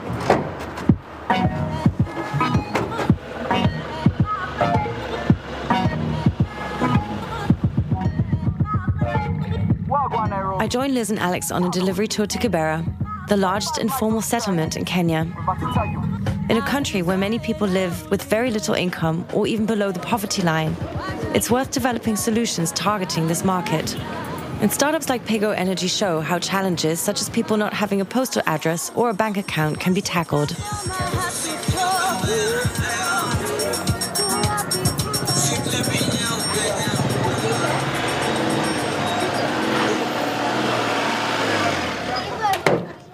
I 10.56 10.68
joined 10.68 10.94
Liz 10.94 11.09
and 11.09 11.18
Alex 11.18 11.50
on 11.50 11.64
a 11.64 11.71
delivery 11.71 12.06
tour 12.06 12.26
to 12.26 12.38
Kibera, 12.38 12.85
the 13.28 13.37
largest 13.38 13.78
informal 13.78 14.21
settlement 14.21 14.76
in 14.76 14.85
Kenya. 14.85 15.21
In 16.50 16.59
a 16.59 16.66
country 16.66 17.00
where 17.00 17.16
many 17.16 17.38
people 17.38 17.66
live 17.66 18.11
with 18.11 18.23
very 18.25 18.50
little 18.50 18.75
income 18.75 19.26
or 19.33 19.47
even 19.47 19.64
below 19.64 19.90
the 19.90 20.00
poverty 20.00 20.42
line, 20.42 20.76
it's 21.35 21.50
worth 21.50 21.71
developing 21.71 22.16
solutions 22.16 22.73
targeting 22.73 23.26
this 23.26 23.42
market. 23.42 23.97
And 24.64 24.73
startups 24.73 25.11
like 25.11 25.26
Paygo 25.26 25.54
Energy 25.54 25.88
show 25.88 26.23
how 26.23 26.38
challenges 26.38 26.99
such 26.99 27.21
as 27.21 27.28
people 27.28 27.59
not 27.59 27.75
having 27.75 28.00
a 28.00 28.04
postal 28.06 28.40
address 28.47 28.90
or 28.94 29.11
a 29.11 29.12
bank 29.12 29.37
account 29.37 29.78
can 29.78 29.92
be 29.92 30.00
tackled. 30.00 30.56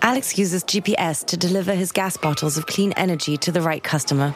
Alex 0.03 0.39
uses 0.39 0.63
GPS 0.63 1.25
to 1.27 1.37
deliver 1.37 1.75
his 1.75 1.91
gas 1.91 2.17
bottles 2.17 2.59
of 2.59 2.67
clean 2.67 2.93
energy 2.93 3.37
to 3.39 3.51
the 3.51 3.61
right 3.61 3.83
customer. 3.83 4.33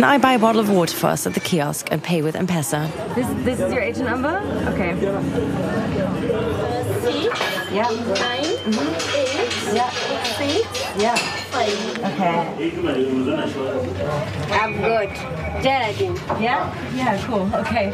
And 0.00 0.06
I 0.06 0.16
buy 0.16 0.32
a 0.32 0.38
bottle 0.38 0.62
of 0.62 0.70
water 0.70 0.96
for 0.96 1.08
us 1.08 1.26
at 1.26 1.34
the 1.34 1.40
kiosk 1.40 1.88
and 1.92 2.02
pay 2.02 2.22
with 2.22 2.34
M-Pesa. 2.34 2.88
This, 3.14 3.26
this 3.44 3.60
is 3.60 3.70
your 3.70 3.82
agent 3.82 4.06
number? 4.08 4.38
Okay. 4.72 4.98
Yeah. 7.70 7.90
Nine, 7.90 8.46
eight, 9.14 9.50
Yeah. 9.74 9.90
six, 10.38 10.96
Yeah. 10.96 11.16
five. 11.50 11.98
Okay. 11.98 12.34
I'm 14.52 14.72
good. 14.78 15.10
Geraldine. 15.62 16.16
Yeah? 16.42 16.74
Yeah, 16.94 17.22
cool. 17.26 17.50
Okay. 17.56 17.92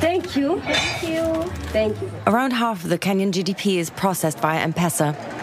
Thank 0.00 0.36
you. 0.36 0.60
Thank 0.62 1.02
you. 1.02 1.42
Thank 1.70 2.00
you. 2.00 2.10
Around 2.26 2.52
half 2.54 2.82
of 2.84 2.88
the 2.88 2.96
Kenyan 2.98 3.30
GDP 3.30 3.76
is 3.76 3.90
processed 3.90 4.38
via 4.38 4.60
M-Pesa. 4.60 5.37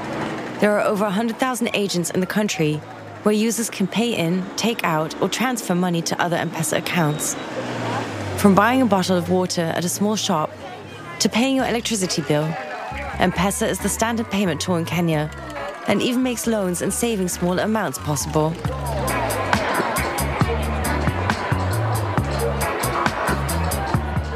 There 0.59 0.71
are 0.71 0.81
over 0.81 1.03
100,000 1.03 1.69
agents 1.74 2.12
in 2.12 2.21
the 2.21 2.25
country 2.25 2.75
where 3.24 3.35
users 3.35 3.69
can 3.69 3.88
pay 3.88 4.15
in, 4.15 4.45
take 4.55 4.85
out, 4.85 5.19
or 5.21 5.27
transfer 5.27 5.75
money 5.75 6.01
to 6.03 6.21
other 6.21 6.38
M-Pesa 6.38 6.77
accounts. 6.77 7.35
From 8.41 8.55
buying 8.55 8.81
a 8.81 8.85
bottle 8.85 9.17
of 9.17 9.29
water 9.29 9.63
at 9.63 9.83
a 9.83 9.89
small 9.89 10.15
shop 10.15 10.50
to 11.19 11.27
paying 11.27 11.57
your 11.57 11.67
electricity 11.67 12.21
bill, 12.21 12.45
M-Pesa 13.19 13.67
is 13.67 13.79
the 13.79 13.89
standard 13.89 14.31
payment 14.31 14.62
tool 14.62 14.77
in 14.77 14.85
Kenya 14.85 15.29
and 15.88 16.01
even 16.01 16.24
makes 16.24 16.47
loans 16.47 16.81
and 16.81 16.93
saving 16.93 17.27
small 17.27 17.59
amounts 17.59 17.97
possible. 18.00 18.53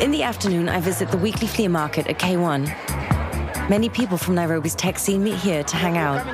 In 0.02 0.12
the 0.12 0.24
afternoon, 0.24 0.68
I 0.68 0.82
visit 0.82 1.12
the 1.12 1.18
weekly 1.18 1.48
flea 1.48 1.70
market 1.70 2.08
at 2.08 2.20
K1. 2.20 2.89
Many 3.70 3.88
people 3.88 4.18
from 4.18 4.34
Nairobi's 4.34 4.74
tech 4.74 4.98
scene 4.98 5.24
meet 5.24 5.36
here 5.36 5.64
to 5.64 5.76
hang 5.78 5.96
out. 5.96 6.26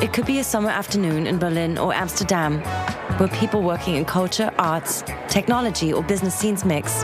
It 0.00 0.12
could 0.12 0.24
be 0.24 0.38
a 0.38 0.44
summer 0.44 0.70
afternoon 0.70 1.26
in 1.26 1.38
Berlin 1.38 1.76
or 1.76 1.92
Amsterdam, 1.92 2.60
where 3.18 3.28
people 3.30 3.64
working 3.64 3.96
in 3.96 4.04
culture, 4.04 4.52
arts, 4.60 5.02
technology, 5.28 5.92
or 5.92 6.04
business 6.04 6.36
scenes 6.36 6.64
mix. 6.64 7.02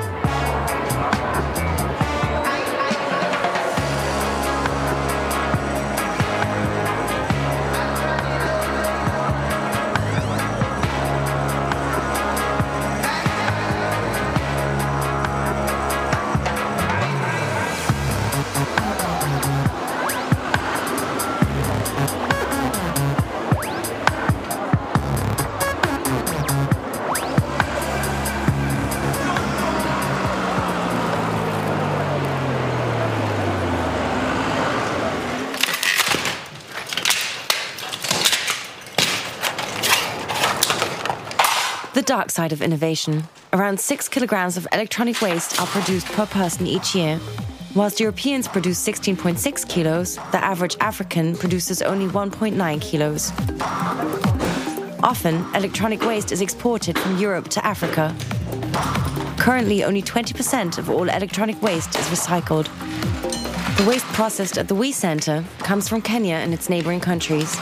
Dark 42.04 42.30
side 42.30 42.52
of 42.52 42.62
innovation. 42.62 43.24
Around 43.52 43.80
six 43.80 44.08
kilograms 44.08 44.56
of 44.56 44.68
electronic 44.72 45.20
waste 45.20 45.60
are 45.60 45.66
produced 45.66 46.06
per 46.08 46.26
person 46.26 46.66
each 46.66 46.94
year. 46.94 47.18
Whilst 47.74 47.98
Europeans 47.98 48.46
produce 48.46 48.84
16.6 48.86 49.68
kilos, 49.68 50.16
the 50.30 50.44
average 50.44 50.76
African 50.80 51.34
produces 51.34 51.82
only 51.82 52.06
1.9 52.06 52.80
kilos. 52.80 53.32
Often, 55.02 55.44
electronic 55.54 56.02
waste 56.02 56.30
is 56.30 56.40
exported 56.40 56.98
from 56.98 57.18
Europe 57.18 57.48
to 57.48 57.66
Africa. 57.66 58.14
Currently, 59.38 59.84
only 59.84 60.02
20% 60.02 60.78
of 60.78 60.88
all 60.88 61.08
electronic 61.08 61.60
waste 61.60 61.98
is 61.98 62.06
recycled. 62.06 62.68
The 63.76 63.84
waste 63.88 64.06
processed 64.06 64.56
at 64.56 64.68
the 64.68 64.74
WE 64.74 64.92
Center 64.92 65.44
comes 65.58 65.88
from 65.88 66.00
Kenya 66.00 66.36
and 66.36 66.54
its 66.54 66.70
neighboring 66.70 67.00
countries. 67.00 67.56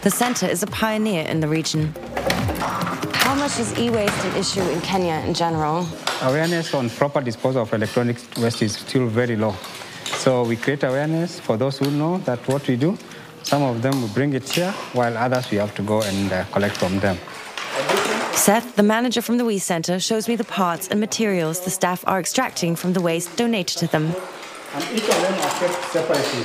The 0.00 0.10
center 0.10 0.46
is 0.46 0.62
a 0.62 0.66
pioneer 0.66 1.24
in 1.26 1.40
the 1.40 1.48
region. 1.48 1.94
How 3.50 3.56
much 3.58 3.72
is 3.72 3.78
e-waste 3.80 4.24
an 4.26 4.36
issue 4.36 4.62
in 4.62 4.80
Kenya 4.80 5.14
in 5.26 5.34
general? 5.34 5.84
Awareness 6.22 6.72
on 6.72 6.88
proper 6.88 7.20
disposal 7.20 7.62
of 7.62 7.72
electronic 7.74 8.16
waste 8.38 8.62
is 8.62 8.76
still 8.76 9.08
very 9.08 9.34
low. 9.34 9.56
So 10.04 10.44
we 10.44 10.54
create 10.54 10.84
awareness 10.84 11.40
for 11.40 11.56
those 11.56 11.76
who 11.76 11.90
know 11.90 12.18
that 12.18 12.38
what 12.46 12.68
we 12.68 12.76
do. 12.76 12.96
Some 13.42 13.62
of 13.62 13.82
them 13.82 14.02
we 14.02 14.08
bring 14.10 14.34
it 14.34 14.48
here, 14.48 14.70
while 14.92 15.18
others 15.18 15.50
we 15.50 15.56
have 15.56 15.74
to 15.74 15.82
go 15.82 16.00
and 16.02 16.32
uh, 16.32 16.44
collect 16.52 16.76
from 16.76 17.00
them. 17.00 17.18
Seth, 18.34 18.76
the 18.76 18.84
manager 18.84 19.20
from 19.20 19.36
the 19.36 19.44
WE 19.44 19.58
Center, 19.58 19.98
shows 19.98 20.28
me 20.28 20.36
the 20.36 20.44
parts 20.44 20.86
and 20.86 21.00
materials 21.00 21.64
the 21.64 21.70
staff 21.70 22.04
are 22.06 22.20
extracting 22.20 22.76
from 22.76 22.92
the 22.92 23.00
waste 23.00 23.36
donated 23.36 23.78
to 23.78 23.88
them. 23.88 24.14
And 24.74 24.84
each 24.96 25.08
of 25.08 25.20
them 25.22 25.34
are 25.34 25.54
kept 25.58 25.84
separately. 25.90 26.44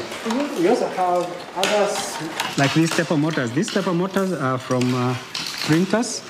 We 0.60 0.70
also 0.70 0.88
have 0.88 1.22
others 1.56 2.58
like 2.58 2.74
these 2.74 2.92
stepper 2.92 3.16
motors. 3.16 3.52
These 3.52 3.70
stepper 3.70 3.94
motors 3.94 4.34
are 4.34 4.58
from 4.58 4.96
uh, 4.96 5.16
printers, 5.68 6.24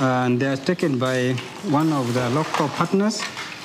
and 0.00 0.40
they 0.40 0.46
are 0.46 0.56
taken 0.56 0.98
by 0.98 1.32
one 1.68 1.92
of 1.92 2.12
the 2.14 2.28
local 2.30 2.68
partners 2.68 3.22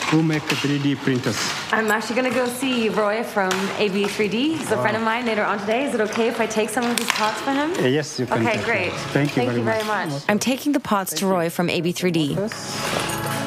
who 0.09 0.21
make 0.21 0.43
3D 0.43 0.97
printers. 0.97 1.37
I'm 1.71 1.89
actually 1.89 2.15
going 2.15 2.29
to 2.31 2.35
go 2.35 2.47
see 2.47 2.89
Roy 2.89 3.23
from 3.23 3.51
AB3D. 3.77 4.31
He's 4.31 4.71
a 4.71 4.77
friend 4.81 4.95
of 4.95 5.03
mine 5.03 5.25
later 5.25 5.43
on 5.43 5.59
today. 5.59 5.85
Is 5.85 5.95
it 5.95 6.01
okay 6.01 6.27
if 6.27 6.39
I 6.39 6.45
take 6.45 6.69
some 6.69 6.83
of 6.85 6.95
these 6.97 7.07
parts 7.07 7.41
for 7.41 7.51
him? 7.51 7.71
Uh, 7.71 7.87
yes, 7.87 8.19
you 8.19 8.25
can. 8.25 8.45
Okay, 8.45 8.63
great. 8.63 8.91
them. 8.91 8.99
Thank 9.13 9.29
you 9.35 9.43
Thank 9.43 9.49
very 9.49 9.59
you 9.59 9.65
much. 9.65 9.83
very 9.83 10.11
much. 10.11 10.23
I'm 10.27 10.39
taking 10.39 10.73
the 10.73 10.79
parts 10.79 11.13
to 11.15 11.25
Roy 11.25 11.49
from 11.49 11.69
AB3D. 11.69 12.35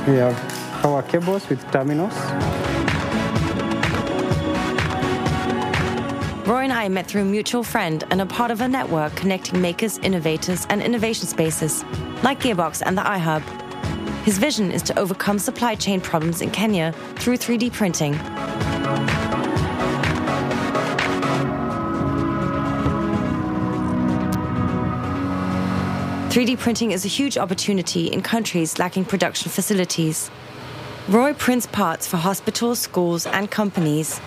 We 0.09 0.17
have 0.17 0.37
power 0.83 1.03
cables 1.03 1.49
with 1.49 1.61
terminals. 1.71 2.15
Roy 6.49 6.63
and 6.63 6.73
I 6.73 6.89
met 6.89 7.07
through 7.07 7.23
a 7.23 7.25
mutual 7.27 7.63
friend 7.63 8.05
and 8.11 8.23
are 8.23 8.27
part 8.27 8.51
of 8.51 8.63
a 8.63 8.69
network 8.69 9.15
connecting 9.17 9.61
makers, 9.61 9.99
innovators, 9.99 10.67
and 10.71 10.83
innovation 10.83 11.27
spaces, 11.27 11.85
like 12.23 12.41
Gearbox 12.41 12.83
and 12.85 12.97
the 12.97 13.03
iHub. 13.03 13.43
His 14.25 14.39
vision 14.39 14.71
is 14.71 14.83
to 14.83 14.99
overcome 14.99 15.39
supply 15.39 15.75
chain 15.75 16.01
problems 16.01 16.43
in 16.43 16.51
Kenya 16.51 16.93
through 17.17 17.39
3D 17.39 17.73
printing. 17.73 18.15
Three 26.31 26.45
D 26.45 26.57
printing 26.57 26.93
is 26.93 27.05
a 27.05 27.09
huge 27.09 27.39
opportunity 27.39 28.07
in 28.07 28.23
countries 28.23 28.79
lacking 28.79 29.07
production 29.07 29.51
facilities. 29.51 30.31
Roy 31.09 31.33
prints 31.33 31.67
parts 31.67 32.07
for 32.07 32.19
hospitals, 32.19 32.79
schools, 32.79 33.27
and 33.27 33.51
companies. 33.51 34.21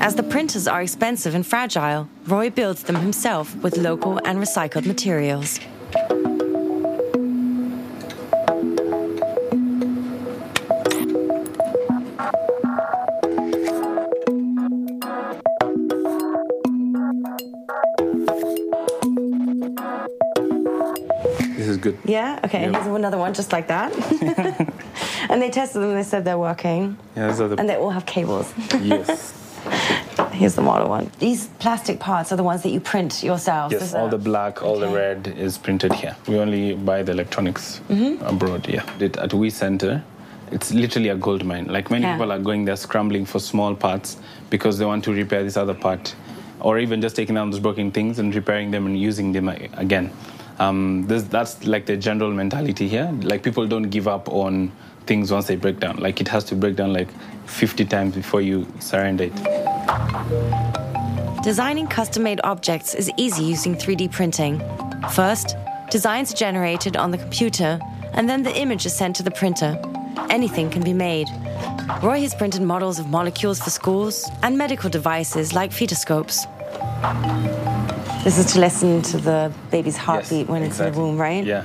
As 0.00 0.14
the 0.14 0.22
printers 0.22 0.66
are 0.66 0.80
expensive 0.82 1.34
and 1.34 1.46
fragile, 1.46 2.08
Roy 2.26 2.50
builds 2.50 2.82
them 2.84 2.96
himself 2.96 3.54
with 3.62 3.76
local 3.76 4.18
and 4.24 4.38
recycled 4.38 4.86
materials. 4.86 5.60
This 21.56 21.68
is 21.68 21.76
good. 21.76 21.98
Yeah? 22.04 22.40
Okay, 22.44 22.64
and 22.64 22.74
here's 22.74 22.86
another 22.86 23.18
one 23.18 23.34
just 23.34 23.52
like 23.52 23.68
that. 23.68 23.92
and 25.30 25.42
they 25.42 25.50
tested 25.50 25.82
them, 25.82 25.94
they 25.94 26.02
said 26.02 26.24
they're 26.24 26.38
working. 26.38 26.96
Yeah, 27.16 27.28
these 27.28 27.40
are 27.40 27.48
the 27.48 27.58
And 27.58 27.68
they 27.68 27.76
all 27.76 27.90
have 27.90 28.06
cables. 28.06 28.52
yes, 28.80 29.29
Here's 30.40 30.54
the 30.54 30.62
model 30.62 30.88
one. 30.88 31.10
These 31.18 31.48
plastic 31.58 32.00
parts 32.00 32.32
are 32.32 32.36
the 32.36 32.42
ones 32.42 32.62
that 32.62 32.70
you 32.70 32.80
print 32.80 33.22
yourself. 33.22 33.72
yes. 33.72 33.92
All 33.92 34.06
it? 34.06 34.10
the 34.12 34.16
black, 34.18 34.62
all 34.62 34.78
the 34.78 34.88
red 34.88 35.26
is 35.36 35.58
printed 35.58 35.92
here. 35.92 36.16
We 36.26 36.38
only 36.38 36.74
buy 36.74 37.02
the 37.02 37.12
electronics 37.12 37.82
abroad. 38.22 38.66
Yeah, 38.66 38.82
It- 38.98 39.18
at 39.18 39.34
We 39.34 39.50
Center, 39.50 40.02
it's 40.50 40.72
literally 40.72 41.10
a 41.10 41.14
gold 41.14 41.44
mine. 41.44 41.66
Like 41.66 41.90
many 41.90 42.04
Yeah. 42.04 42.14
people 42.16 42.32
are 42.32 42.38
going 42.38 42.64
there 42.64 42.76
scrambling 42.76 43.26
for 43.26 43.38
small 43.38 43.74
parts 43.74 44.16
because 44.48 44.78
they 44.78 44.86
want 44.86 45.04
to 45.04 45.12
repair 45.12 45.42
this 45.44 45.58
other 45.58 45.74
part. 45.74 46.14
or 46.62 46.78
even 46.78 47.00
just 47.00 47.16
taking 47.16 47.34
down 47.36 47.50
those 47.50 47.58
broken 47.58 47.90
things 47.90 48.18
and 48.18 48.34
repairing 48.34 48.70
them 48.70 48.84
and 48.84 48.98
using 49.00 49.32
them 49.32 49.48
again. 49.84 50.10
Um, 50.58 51.06
this, 51.06 51.22
that's 51.22 51.66
like 51.66 51.86
the 51.86 51.96
general 51.96 52.30
mentality 52.32 52.86
here. 52.86 53.10
Like 53.22 53.42
people 53.42 53.66
don't 53.66 53.88
give 53.88 54.06
up 54.06 54.28
on 54.28 54.70
things 55.06 55.32
once 55.32 55.46
they 55.46 55.56
break 55.56 55.80
down. 55.80 55.96
Like 55.96 56.20
it 56.20 56.28
has 56.28 56.44
to 56.44 56.54
break 56.54 56.76
down 56.76 56.92
like 56.92 57.08
50 57.46 57.86
times 57.86 58.14
before 58.14 58.42
you 58.42 58.66
surrender 58.78 59.24
it. 59.24 59.32
Designing 61.42 61.86
custom 61.86 62.22
made 62.22 62.40
objects 62.44 62.94
is 62.94 63.10
easy 63.16 63.42
using 63.42 63.74
3D 63.74 64.10
printing. 64.12 64.62
First, 65.10 65.56
designs 65.90 66.32
are 66.32 66.36
generated 66.36 66.96
on 66.96 67.10
the 67.10 67.18
computer, 67.18 67.80
and 68.12 68.28
then 68.28 68.42
the 68.42 68.54
image 68.56 68.84
is 68.84 68.94
sent 68.94 69.16
to 69.16 69.22
the 69.22 69.30
printer. 69.30 69.80
Anything 70.28 70.70
can 70.70 70.82
be 70.82 70.92
made. 70.92 71.28
Roy 72.02 72.20
has 72.20 72.34
printed 72.34 72.62
models 72.62 72.98
of 72.98 73.08
molecules 73.08 73.60
for 73.60 73.70
schools 73.70 74.30
and 74.42 74.56
medical 74.56 74.90
devices 74.90 75.52
like 75.54 75.70
fetoscopes. 75.70 76.46
This 78.22 78.38
is 78.38 78.52
to 78.52 78.60
listen 78.60 79.02
to 79.02 79.16
the 79.16 79.52
baby's 79.70 79.96
heartbeat 79.96 80.46
when 80.46 80.62
it's 80.62 80.78
in 80.78 80.92
the 80.92 80.98
womb, 80.98 81.18
right? 81.18 81.44
Yeah. 81.44 81.64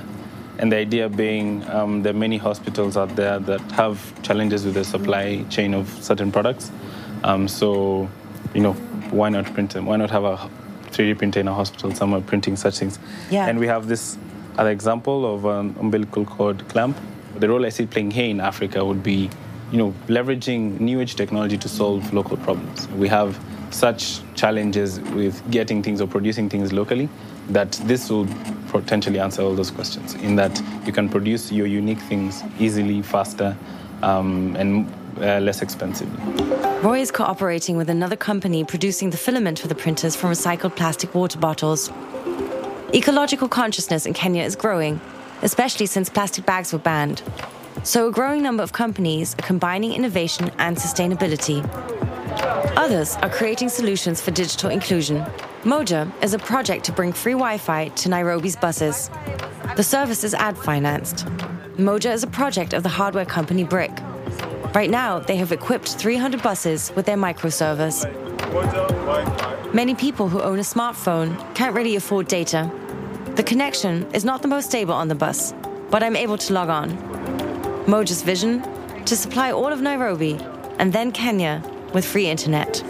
And 0.58 0.72
the 0.72 0.76
idea 0.76 1.08
being 1.08 1.68
um, 1.68 2.02
there 2.02 2.14
are 2.14 2.18
many 2.18 2.38
hospitals 2.38 2.96
out 2.96 3.14
there 3.14 3.38
that 3.40 3.60
have 3.72 3.98
challenges 4.22 4.64
with 4.64 4.74
the 4.74 4.84
supply 4.84 5.44
chain 5.50 5.74
of 5.74 5.86
certain 6.02 6.32
products. 6.32 6.70
Um, 7.24 7.48
so, 7.48 8.08
you 8.54 8.60
know, 8.60 8.72
why 9.10 9.28
not 9.28 9.52
print 9.54 9.72
them? 9.72 9.86
Why 9.86 9.96
not 9.96 10.10
have 10.10 10.24
a 10.24 10.50
3D 10.90 11.18
printer 11.18 11.40
in 11.40 11.48
a 11.48 11.54
hospital 11.54 11.94
somewhere 11.94 12.20
printing 12.20 12.56
such 12.56 12.78
things? 12.78 12.98
Yeah. 13.30 13.46
And 13.46 13.58
we 13.58 13.66
have 13.66 13.88
this 13.88 14.18
other 14.58 14.70
example 14.70 15.34
of 15.34 15.44
an 15.44 15.76
umbilical 15.78 16.24
cord 16.24 16.66
clamp. 16.68 16.96
The 17.36 17.48
role 17.48 17.66
I 17.66 17.68
see 17.68 17.86
playing 17.86 18.12
here 18.12 18.28
in 18.28 18.40
Africa 18.40 18.84
would 18.84 19.02
be, 19.02 19.28
you 19.70 19.78
know, 19.78 19.94
leveraging 20.08 20.80
new 20.80 21.00
age 21.00 21.16
technology 21.16 21.58
to 21.58 21.68
solve 21.68 22.12
local 22.14 22.36
problems. 22.38 22.88
We 22.88 23.08
have 23.08 23.38
such 23.70 24.20
challenges 24.34 25.00
with 25.00 25.42
getting 25.50 25.82
things 25.82 26.00
or 26.00 26.06
producing 26.06 26.48
things 26.48 26.72
locally 26.72 27.08
that 27.50 27.72
this 27.84 28.10
will 28.10 28.26
potentially 28.68 29.18
answer 29.18 29.42
all 29.42 29.54
those 29.54 29.70
questions 29.70 30.14
in 30.14 30.36
that 30.36 30.60
you 30.84 30.92
can 30.92 31.08
produce 31.08 31.52
your 31.52 31.66
unique 31.66 32.00
things 32.00 32.42
easily, 32.58 33.02
faster, 33.02 33.56
um, 34.02 34.56
and 34.56 34.90
uh, 35.20 35.40
less 35.40 35.62
expensively. 35.62 36.44
Roy 36.82 37.00
is 37.00 37.10
cooperating 37.10 37.76
with 37.76 37.90
another 37.90 38.16
company 38.16 38.64
producing 38.64 39.10
the 39.10 39.16
filament 39.16 39.58
for 39.58 39.68
the 39.68 39.74
printers 39.74 40.14
from 40.14 40.30
recycled 40.30 40.76
plastic 40.76 41.14
water 41.14 41.38
bottles. 41.38 41.90
Ecological 42.94 43.48
consciousness 43.48 44.06
in 44.06 44.14
Kenya 44.14 44.42
is 44.42 44.54
growing, 44.56 45.00
especially 45.42 45.86
since 45.86 46.08
plastic 46.08 46.46
bags 46.46 46.72
were 46.72 46.78
banned. 46.78 47.22
So, 47.82 48.08
a 48.08 48.12
growing 48.12 48.42
number 48.42 48.62
of 48.62 48.72
companies 48.72 49.34
are 49.34 49.42
combining 49.42 49.92
innovation 49.92 50.50
and 50.58 50.76
sustainability. 50.76 51.64
Others 52.76 53.16
are 53.16 53.30
creating 53.30 53.68
solutions 53.68 54.20
for 54.20 54.30
digital 54.30 54.70
inclusion. 54.70 55.24
Moja 55.62 56.10
is 56.22 56.32
a 56.34 56.38
project 56.38 56.84
to 56.84 56.92
bring 56.92 57.12
free 57.12 57.32
Wi 57.32 57.58
Fi 57.58 57.88
to 57.88 58.08
Nairobi's 58.08 58.56
buses. 58.56 59.10
The 59.76 59.82
service 59.82 60.24
is 60.24 60.34
ad 60.34 60.56
financed. 60.56 61.26
Moja 61.76 62.12
is 62.12 62.22
a 62.22 62.28
project 62.28 62.72
of 62.72 62.82
the 62.82 62.88
hardware 62.88 63.26
company 63.26 63.64
BRCK. 63.64 64.05
Right 64.76 64.90
now, 64.90 65.20
they 65.20 65.36
have 65.36 65.52
equipped 65.52 65.88
300 65.94 66.42
buses 66.42 66.92
with 66.94 67.06
their 67.06 67.16
microservers. 67.16 68.04
Many 69.72 69.94
people 69.94 70.28
who 70.28 70.42
own 70.42 70.58
a 70.58 70.68
smartphone 70.74 71.32
can't 71.54 71.74
really 71.74 71.96
afford 71.96 72.28
data. 72.28 72.70
The 73.36 73.42
connection 73.42 74.06
is 74.12 74.22
not 74.22 74.42
the 74.42 74.48
most 74.48 74.68
stable 74.68 74.92
on 74.92 75.08
the 75.08 75.14
bus, 75.14 75.54
but 75.88 76.02
I'm 76.02 76.14
able 76.14 76.36
to 76.36 76.52
log 76.52 76.68
on. 76.68 76.90
Moja's 77.86 78.20
vision 78.20 78.62
to 79.06 79.16
supply 79.16 79.50
all 79.50 79.72
of 79.72 79.80
Nairobi 79.80 80.38
and 80.78 80.92
then 80.92 81.10
Kenya 81.10 81.62
with 81.94 82.04
free 82.04 82.26
internet. 82.26 82.82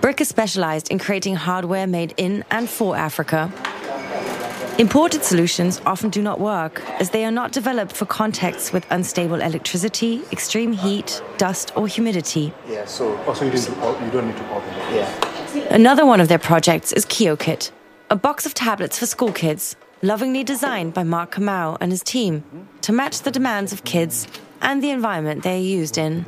BRCK 0.00 0.20
is 0.22 0.28
specialized 0.28 0.90
in 0.90 0.98
creating 0.98 1.34
hardware 1.34 1.86
made 1.86 2.14
in 2.16 2.42
and 2.50 2.70
for 2.70 2.96
Africa. 2.96 3.52
Imported 4.76 5.22
solutions 5.22 5.80
often 5.86 6.10
do 6.10 6.20
not 6.20 6.40
work 6.40 6.82
as 7.00 7.10
they 7.10 7.24
are 7.24 7.30
not 7.30 7.52
developed 7.52 7.92
for 7.92 8.06
contexts 8.06 8.72
with 8.72 8.84
unstable 8.90 9.40
electricity, 9.40 10.20
extreme 10.32 10.72
heat, 10.72 11.22
dust, 11.38 11.70
or 11.76 11.86
humidity. 11.86 12.52
Yeah, 12.68 12.84
so 12.84 13.16
also 13.18 13.44
you, 13.44 13.52
didn't, 13.52 13.68
you 14.04 14.10
don't 14.10 14.26
need 14.26 14.36
to 14.36 14.52
open 14.52 14.68
it. 14.74 14.94
Yeah. 15.54 15.64
Another 15.70 16.04
one 16.04 16.20
of 16.20 16.26
their 16.26 16.40
projects 16.40 16.92
is 16.92 17.06
KioKit, 17.06 17.70
a 18.10 18.16
box 18.16 18.46
of 18.46 18.54
tablets 18.54 18.98
for 18.98 19.06
school 19.06 19.30
kids, 19.30 19.76
lovingly 20.02 20.42
designed 20.42 20.92
by 20.92 21.04
Mark 21.04 21.36
Kamau 21.36 21.76
and 21.80 21.92
his 21.92 22.02
team 22.02 22.42
to 22.80 22.92
match 22.92 23.20
the 23.20 23.30
demands 23.30 23.72
of 23.72 23.84
kids 23.84 24.26
and 24.60 24.82
the 24.82 24.90
environment 24.90 25.44
they 25.44 25.56
are 25.56 25.62
used 25.62 25.96
in. 25.96 26.26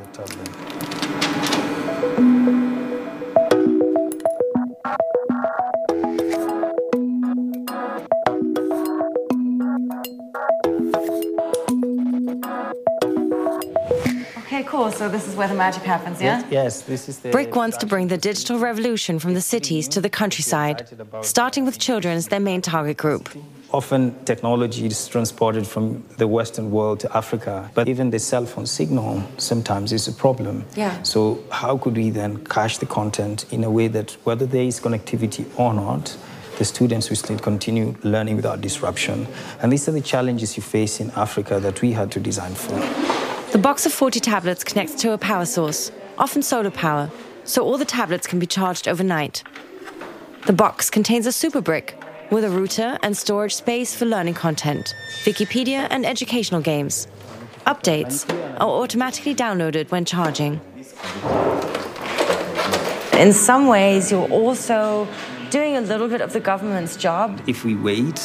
Okay, 14.57 14.67
cool. 14.67 14.91
So 14.91 15.07
this 15.07 15.27
is 15.27 15.35
where 15.35 15.47
the 15.47 15.53
magic 15.53 15.83
happens, 15.83 16.19
yeah? 16.19 16.43
Yes, 16.49 16.81
this 16.81 17.07
is 17.07 17.19
the. 17.19 17.29
BRCK 17.29 17.55
wants 17.55 17.77
to 17.77 17.85
bring 17.85 18.07
the 18.07 18.17
digital 18.17 18.57
revolution 18.57 19.19
from 19.19 19.35
the 19.35 19.41
cities 19.41 19.87
to 19.89 20.01
the 20.01 20.09
countryside, 20.09 20.89
starting 21.21 21.63
with 21.63 21.77
children 21.77 22.17
as 22.17 22.29
their 22.29 22.39
main 22.39 22.63
target 22.63 22.97
group. 22.97 23.29
Often 23.71 24.25
technology 24.25 24.87
is 24.87 25.07
transported 25.07 25.67
from 25.67 26.03
the 26.17 26.27
Western 26.27 26.71
world 26.71 27.01
to 27.01 27.15
Africa, 27.15 27.69
but 27.75 27.87
even 27.87 28.09
the 28.09 28.17
cell 28.17 28.47
phone 28.47 28.65
signal 28.65 29.21
sometimes 29.37 29.91
is 29.93 30.07
a 30.07 30.11
problem. 30.13 30.65
Yeah. 30.75 31.03
So, 31.03 31.43
how 31.51 31.77
could 31.77 31.95
we 31.95 32.09
then 32.09 32.43
cache 32.45 32.79
the 32.79 32.87
content 32.87 33.45
in 33.51 33.63
a 33.63 33.69
way 33.69 33.87
that 33.89 34.17
whether 34.23 34.47
there 34.47 34.63
is 34.63 34.79
connectivity 34.79 35.45
or 35.59 35.71
not, 35.71 36.17
the 36.57 36.65
students 36.65 37.09
will 37.09 37.17
still 37.17 37.37
continue 37.37 37.95
learning 38.01 38.37
without 38.37 38.61
disruption? 38.61 39.27
And 39.61 39.71
these 39.71 39.87
are 39.87 39.91
the 39.93 40.01
challenges 40.01 40.57
you 40.57 40.63
face 40.63 40.99
in 40.99 41.11
Africa 41.11 41.59
that 41.59 41.83
we 41.83 41.91
had 41.91 42.11
to 42.13 42.19
design 42.19 42.55
for. 42.55 43.16
The 43.51 43.57
box 43.57 43.85
of 43.85 43.93
40 43.93 44.19
tablets 44.19 44.65
connects 44.65 44.93
to 44.95 45.13
a 45.13 45.17
power 45.17 45.45
source, 45.45 45.89
often 46.17 46.41
solar 46.41 46.69
power, 46.69 47.09
so 47.45 47.63
all 47.63 47.77
the 47.77 47.85
tablets 47.85 48.27
can 48.27 48.39
be 48.39 48.45
charged 48.45 48.89
overnight. 48.89 49.41
The 50.45 50.53
box 50.53 50.89
contains 50.89 51.25
a 51.25 51.31
SUPER 51.31 51.61
BRCK 51.61 52.29
with 52.29 52.43
a 52.43 52.49
router 52.49 52.99
and 53.01 53.15
storage 53.15 53.55
space 53.55 53.95
for 53.95 54.05
learning 54.05 54.33
content, 54.33 54.93
Wikipedia, 55.23 55.87
and 55.89 56.05
educational 56.05 56.59
games. 56.59 57.07
Updates 57.65 58.29
are 58.59 58.67
automatically 58.67 59.33
downloaded 59.33 59.91
when 59.91 60.03
charging. 60.03 60.59
In 63.13 63.31
some 63.31 63.67
ways, 63.67 64.11
you're 64.11 64.29
also 64.29 65.07
doing 65.51 65.77
a 65.77 65.81
little 65.81 66.09
bit 66.09 66.19
of 66.19 66.33
the 66.33 66.41
government's 66.41 66.97
job. 66.97 67.41
If 67.47 67.63
we 67.63 67.75
wait, 67.75 68.19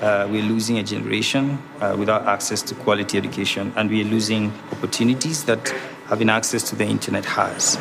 uh, 0.00 0.28
we're 0.30 0.42
losing 0.42 0.78
a 0.78 0.82
generation 0.82 1.58
uh, 1.80 1.96
without 1.98 2.26
access 2.26 2.62
to 2.62 2.74
quality 2.74 3.18
education, 3.18 3.72
and 3.76 3.90
we're 3.90 4.04
losing 4.04 4.52
opportunities 4.72 5.44
that 5.44 5.68
having 6.06 6.30
access 6.30 6.62
to 6.70 6.76
the 6.76 6.84
internet 6.84 7.24
has. 7.24 7.76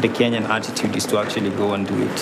The 0.00 0.08
Kenyan 0.08 0.48
attitude 0.48 0.96
is 0.96 1.06
to 1.06 1.18
actually 1.18 1.50
go 1.50 1.74
and 1.74 1.86
do 1.86 2.02
it. 2.02 2.16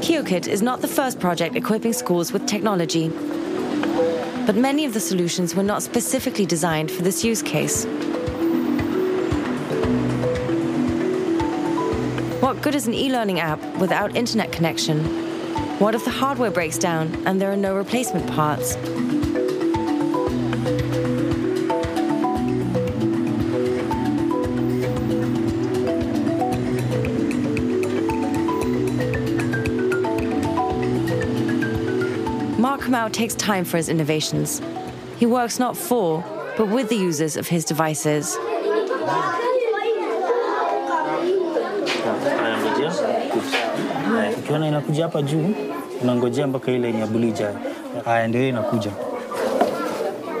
KioKit 0.00 0.48
is 0.48 0.62
not 0.62 0.80
the 0.80 0.88
first 0.88 1.20
project 1.20 1.54
equipping 1.54 1.92
schools 1.92 2.32
with 2.32 2.46
technology. 2.46 3.10
But 4.46 4.56
many 4.56 4.84
of 4.84 4.94
the 4.94 5.00
solutions 5.00 5.54
were 5.54 5.62
not 5.62 5.82
specifically 5.82 6.46
designed 6.46 6.90
for 6.90 7.02
this 7.02 7.22
use 7.22 7.42
case. 7.42 7.86
What 12.50 12.62
good 12.62 12.74
is 12.74 12.88
an 12.88 12.94
e 12.94 13.12
learning 13.12 13.38
app 13.38 13.62
without 13.78 14.16
internet 14.16 14.50
connection? 14.50 15.04
What 15.78 15.94
if 15.94 16.04
the 16.04 16.10
hardware 16.10 16.50
breaks 16.50 16.78
down 16.78 17.14
and 17.24 17.40
there 17.40 17.52
are 17.52 17.56
no 17.56 17.76
replacement 17.76 18.26
parts? 18.26 18.74
Mark 32.58 32.80
Kamau 32.80 33.12
takes 33.12 33.36
time 33.36 33.64
for 33.64 33.76
his 33.76 33.88
innovations. 33.88 34.60
He 35.18 35.26
works 35.26 35.60
not 35.60 35.76
for, 35.76 36.24
but 36.56 36.66
with 36.66 36.88
the 36.88 36.96
users 36.96 37.36
of 37.36 37.46
his 37.46 37.64
devices. 37.64 38.36
Ukiona 44.50 44.68
inakuja 44.68 45.02
hapa 45.02 45.22
juu, 45.22 45.54
unangojea 46.02 46.46
mpaka 46.46 46.72
ile 46.72 46.88
yenye 46.88 47.06
bulija. 47.06 47.50
Haya, 48.04 48.28
ndio 48.28 48.40
hiyo 48.40 48.48
inakuja. 48.52 48.90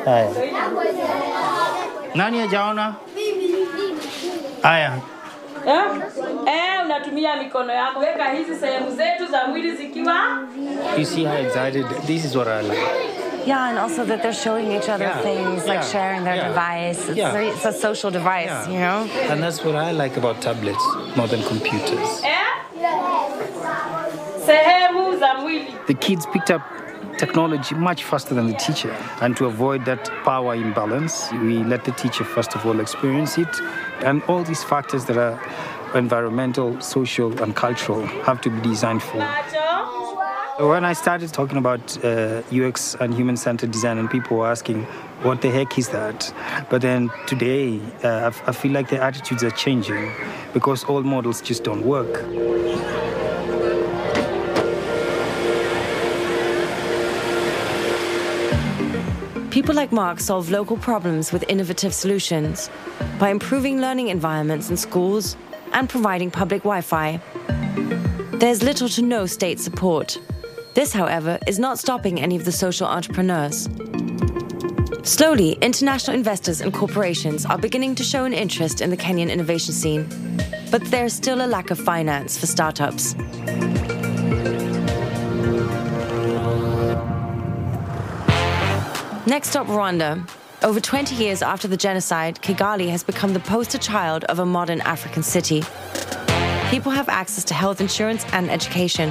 Haya, 0.04 0.30
nani 2.14 2.38
hajaona? 2.40 2.94
Haya, 4.62 4.92
eh? 5.66 5.80
Eh, 6.46 6.84
unatumia 6.84 7.36
mikono 7.36 7.72
yako 7.72 8.00
weka 8.00 8.30
hizi 8.30 8.56
sehemu 8.56 8.90
zetu 8.90 9.26
za 9.32 9.46
mwili 9.48 9.76
zikiwa 9.76 10.14
You 10.98 11.04
see 11.04 11.24
how 11.24 11.36
excited? 11.36 11.86
This 12.06 12.24
is 12.24 12.36
what 12.36 12.48
I 12.48 12.62
like. 12.62 13.10
Yeah, 13.46 13.68
and 13.70 13.78
also 13.78 14.04
that 14.04 14.20
they're 14.22 14.34
showing 14.34 14.70
each 14.72 14.88
other 14.90 15.06
Yeah, 15.06 15.22
things, 15.22 15.64
like 15.66 15.80
yeah, 15.80 15.92
sharing 15.92 16.24
their 16.24 16.36
yeah, 16.36 16.48
device. 16.48 17.08
It's, 17.08 17.16
yeah. 17.16 17.34
a, 17.34 17.42
it's 17.48 17.64
a 17.64 17.72
social 17.72 18.10
device, 18.10 18.50
Yeah. 18.50 18.68
you 18.68 18.78
know? 18.78 19.08
And 19.32 19.42
that's 19.42 19.64
what 19.64 19.76
I 19.76 19.92
like 19.92 20.18
about 20.18 20.42
tablets 20.42 20.84
more 21.16 21.26
than 21.26 21.42
computers. 21.44 22.20
Eh? 24.52 24.64
sehemu 24.64 25.18
za 25.18 25.34
mwili 25.34 25.74
The 25.86 25.94
kids 25.94 26.26
picked 26.26 26.56
up 26.56 26.62
technology 27.18 27.74
much 27.74 28.04
faster 28.04 28.34
than 28.34 28.46
the 28.46 28.56
teacher. 28.58 28.96
And 29.20 29.36
to 29.36 29.46
avoid 29.46 29.84
that 29.84 30.10
power 30.24 30.54
imbalance, 30.54 31.30
we 31.32 31.64
let 31.64 31.84
the 31.84 31.92
teacher 31.92 32.24
first 32.24 32.54
of 32.54 32.66
all 32.66 32.80
experience 32.80 33.38
it. 33.38 33.60
And 34.04 34.22
all 34.28 34.42
these 34.42 34.64
factors 34.64 35.04
that 35.04 35.16
are 35.16 35.38
environmental, 35.94 36.80
social, 36.80 37.42
and 37.42 37.54
cultural 37.54 38.06
have 38.24 38.40
to 38.40 38.50
be 38.50 38.60
designed 38.60 39.02
for. 39.02 39.18
When 40.58 40.84
I 40.84 40.92
started 40.92 41.32
talking 41.32 41.56
about 41.56 42.04
uh, 42.04 42.42
UX 42.52 42.94
and 43.00 43.14
human 43.14 43.36
centered 43.36 43.70
design, 43.70 43.98
and 43.98 44.10
people 44.10 44.36
were 44.38 44.46
asking, 44.46 44.84
what 45.22 45.40
the 45.40 45.50
heck 45.50 45.78
is 45.78 45.88
that? 45.88 46.32
But 46.68 46.82
then 46.82 47.10
today, 47.26 47.80
uh, 48.02 48.30
I 48.46 48.52
feel 48.52 48.72
like 48.72 48.88
the 48.88 49.02
attitudes 49.02 49.42
are 49.42 49.50
changing 49.50 50.12
because 50.52 50.84
old 50.84 51.06
models 51.06 51.40
just 51.40 51.64
don't 51.64 51.84
work. 51.86 53.19
People 59.50 59.74
like 59.74 59.90
Mark 59.90 60.20
solve 60.20 60.48
local 60.48 60.76
problems 60.76 61.32
with 61.32 61.44
innovative 61.48 61.92
solutions 61.92 62.70
by 63.18 63.30
improving 63.30 63.80
learning 63.80 64.06
environments 64.06 64.70
in 64.70 64.76
schools 64.76 65.36
and 65.72 65.88
providing 65.88 66.30
public 66.30 66.62
Wi 66.62 66.80
Fi. 66.82 67.20
There's 68.34 68.62
little 68.62 68.88
to 68.90 69.02
no 69.02 69.26
state 69.26 69.58
support. 69.58 70.18
This, 70.74 70.92
however, 70.92 71.36
is 71.48 71.58
not 71.58 71.80
stopping 71.80 72.20
any 72.20 72.36
of 72.36 72.44
the 72.44 72.52
social 72.52 72.86
entrepreneurs. 72.86 73.68
Slowly, 75.02 75.52
international 75.60 76.16
investors 76.16 76.60
and 76.60 76.72
corporations 76.72 77.44
are 77.44 77.58
beginning 77.58 77.96
to 77.96 78.04
show 78.04 78.24
an 78.24 78.32
interest 78.32 78.80
in 78.80 78.90
the 78.90 78.96
Kenyan 78.96 79.32
innovation 79.32 79.74
scene. 79.74 80.08
But 80.70 80.84
there's 80.92 81.12
still 81.12 81.44
a 81.44 81.48
lack 81.48 81.72
of 81.72 81.78
finance 81.80 82.38
for 82.38 82.46
startups. 82.46 83.16
Next 89.30 89.54
up, 89.54 89.68
Rwanda. 89.68 90.28
Over 90.64 90.80
20 90.80 91.14
years 91.14 91.40
after 91.40 91.68
the 91.68 91.76
genocide, 91.76 92.40
Kigali 92.42 92.90
has 92.90 93.04
become 93.04 93.32
the 93.32 93.38
poster 93.38 93.78
child 93.78 94.24
of 94.24 94.40
a 94.40 94.44
modern 94.44 94.80
African 94.80 95.22
city. 95.22 95.62
People 96.68 96.90
have 96.90 97.08
access 97.08 97.44
to 97.44 97.54
health 97.54 97.80
insurance 97.80 98.24
and 98.32 98.50
education. 98.50 99.08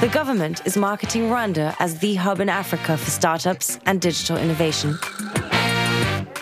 The 0.00 0.08
government 0.10 0.62
is 0.64 0.78
marketing 0.78 1.24
Rwanda 1.24 1.76
as 1.80 1.98
the 1.98 2.14
hub 2.14 2.40
in 2.40 2.48
Africa 2.48 2.96
for 2.96 3.10
startups 3.10 3.78
and 3.84 4.00
digital 4.00 4.38
innovation. 4.38 4.98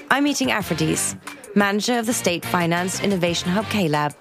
I'm 0.09 0.23
meeting 0.23 0.53
Aphrodis, 0.53 1.17
manager 1.57 1.99
of 1.99 2.07
the 2.07 2.13
state 2.13 2.45
financed 2.45 3.03
innovation 3.03 3.51
hub 3.51 3.65
KLab. 3.65 4.15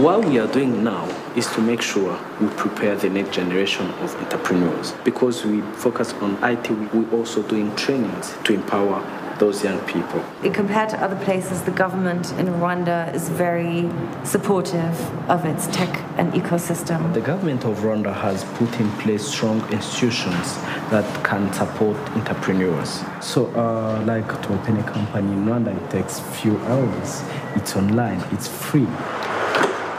What 0.00 0.24
we 0.24 0.38
are 0.38 0.46
doing 0.46 0.82
now 0.82 1.04
is 1.36 1.46
to 1.48 1.60
make 1.60 1.82
sure 1.82 2.18
we 2.40 2.48
prepare 2.48 2.96
the 2.96 3.10
next 3.10 3.32
generation 3.34 3.90
of 4.00 4.16
entrepreneurs. 4.16 4.92
Because 5.04 5.44
we 5.44 5.60
focus 5.76 6.14
on 6.14 6.42
IT, 6.42 6.70
we're 6.94 7.10
also 7.10 7.42
doing 7.42 7.76
trainings 7.76 8.34
to 8.44 8.54
empower 8.54 9.04
those 9.38 9.62
young 9.62 9.78
people. 9.80 10.24
Compared 10.54 10.88
to 10.90 11.02
other 11.02 11.22
places, 11.24 11.60
the 11.64 11.70
government 11.70 12.32
in 12.38 12.46
Rwanda 12.46 13.12
is 13.14 13.28
very 13.28 13.90
supportive 14.24 14.96
of 15.28 15.44
its 15.44 15.66
tech 15.66 15.90
and 16.16 16.32
ecosystem. 16.32 17.12
The 17.12 17.20
government 17.20 17.66
of 17.66 17.76
Rwanda 17.80 18.14
has 18.14 18.44
put 18.54 18.80
in 18.80 18.90
place 18.92 19.26
strong 19.26 19.60
institutions 19.70 20.56
that 20.88 21.04
can 21.22 21.52
support 21.52 21.98
entrepreneurs. 22.16 23.02
So, 23.20 23.48
uh, 23.48 24.02
like 24.06 24.28
to 24.44 24.54
open 24.54 24.78
a 24.78 24.82
company 24.84 25.30
in 25.30 25.44
Rwanda, 25.44 25.76
it 25.76 25.90
takes 25.90 26.20
few 26.40 26.56
hours. 26.60 27.22
It's 27.54 27.76
online, 27.76 28.24
it's 28.32 28.48
free. 28.48 28.88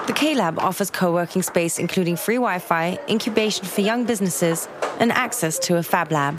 The 0.07 0.13
K 0.13 0.35
Lab 0.35 0.57
offers 0.59 0.89
co 0.89 1.13
working 1.13 1.41
space 1.43 1.77
including 1.79 2.15
free 2.15 2.35
Wi 2.35 2.59
Fi, 2.59 2.97
incubation 3.07 3.65
for 3.65 3.81
young 3.81 4.03
businesses, 4.05 4.67
and 4.99 5.11
access 5.11 5.59
to 5.59 5.77
a 5.77 5.83
Fab 5.83 6.11
Lab. 6.11 6.37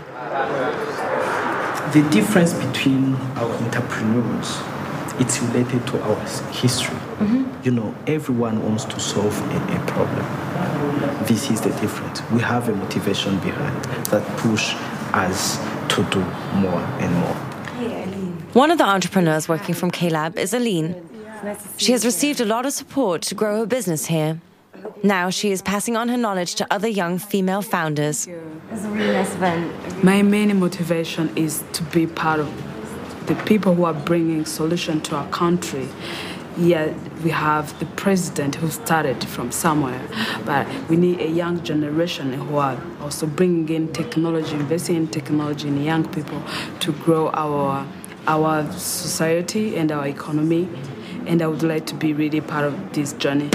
The 1.93 2.03
difference 2.11 2.55
between 2.55 3.15
our 3.37 3.51
entrepreneurs, 3.65 4.59
it's 5.21 5.41
related 5.43 5.87
to 5.89 6.03
our 6.03 6.17
s- 6.23 6.41
history. 6.61 6.97
Mm-hmm. 6.97 7.45
You 7.65 7.71
know, 7.73 7.95
everyone 8.07 8.63
wants 8.65 8.85
to 8.87 8.99
solve 8.99 9.37
a, 9.53 9.77
a 9.77 9.87
problem. 9.87 10.25
This 11.27 11.51
is 11.51 11.61
the 11.61 11.71
difference. 11.81 12.23
We 12.31 12.41
have 12.41 12.69
a 12.69 12.75
motivation 12.75 13.39
behind 13.41 13.85
that 14.07 14.27
push 14.39 14.75
us 15.13 15.59
to 15.95 16.03
do 16.11 16.21
more 16.55 16.81
and 16.99 17.15
more. 17.17 17.37
One 18.55 18.71
of 18.71 18.79
the 18.79 18.85
entrepreneurs 18.85 19.49
working 19.49 19.75
from 19.75 19.91
K 19.91 20.09
Lab 20.11 20.37
is 20.39 20.53
Aline. 20.53 20.95
She 21.77 21.93
has 21.93 22.05
received 22.05 22.41
a 22.41 22.45
lot 22.45 22.67
of 22.67 22.73
support 22.73 23.23
to 23.23 23.35
grow 23.35 23.59
her 23.59 23.67
business 23.67 24.07
here. 24.07 24.41
Now 25.03 25.31
she 25.31 25.51
is 25.51 25.63
passing 25.63 25.97
on 25.97 26.09
her 26.09 26.17
knowledge 26.17 26.55
to 26.57 26.67
other 26.71 26.89
young 26.89 27.19
female 27.19 27.63
founders. 27.63 28.29
My 30.03 30.23
main 30.23 30.59
motivation 30.59 31.37
is 31.37 31.65
to 31.73 31.83
be 31.85 32.07
part 32.07 32.41
of 32.41 32.49
the 33.27 33.35
people 33.45 33.75
who 33.75 33.85
are 33.85 33.95
bringing 33.95 34.45
solution 34.45 35.01
to 35.03 35.17
our 35.17 35.29
country. 35.31 35.89
Yeah, 36.57 36.93
we 37.25 37.31
have 37.31 37.79
the 37.79 37.87
president 37.87 38.57
who 38.57 38.69
started 38.71 39.25
from 39.25 39.53
somewhere, 39.53 40.03
but 40.45 40.67
we 40.89 40.97
need 40.97 41.21
a 41.21 41.29
young 41.29 41.63
generation 41.65 42.35
who 42.35 42.57
are 42.57 42.79
also 43.01 43.27
bringing 43.27 43.69
in 43.71 43.93
technology, 43.93 44.55
investing 44.55 44.97
in 44.97 45.09
technology 45.09 45.69
in 45.69 45.83
young 45.83 46.07
people 46.09 46.43
to 46.81 46.93
grow 46.93 47.31
our 47.31 47.87
our 48.27 48.71
society 48.73 49.77
and 49.77 49.91
our 49.91 50.07
economy. 50.07 50.69
And 51.27 51.41
I 51.41 51.47
would 51.47 51.63
like 51.63 51.87
to 51.87 51.95
be 51.95 52.13
really 52.13 52.41
part 52.41 52.65
of 52.65 52.93
this 52.93 53.13
journey. 53.15 53.49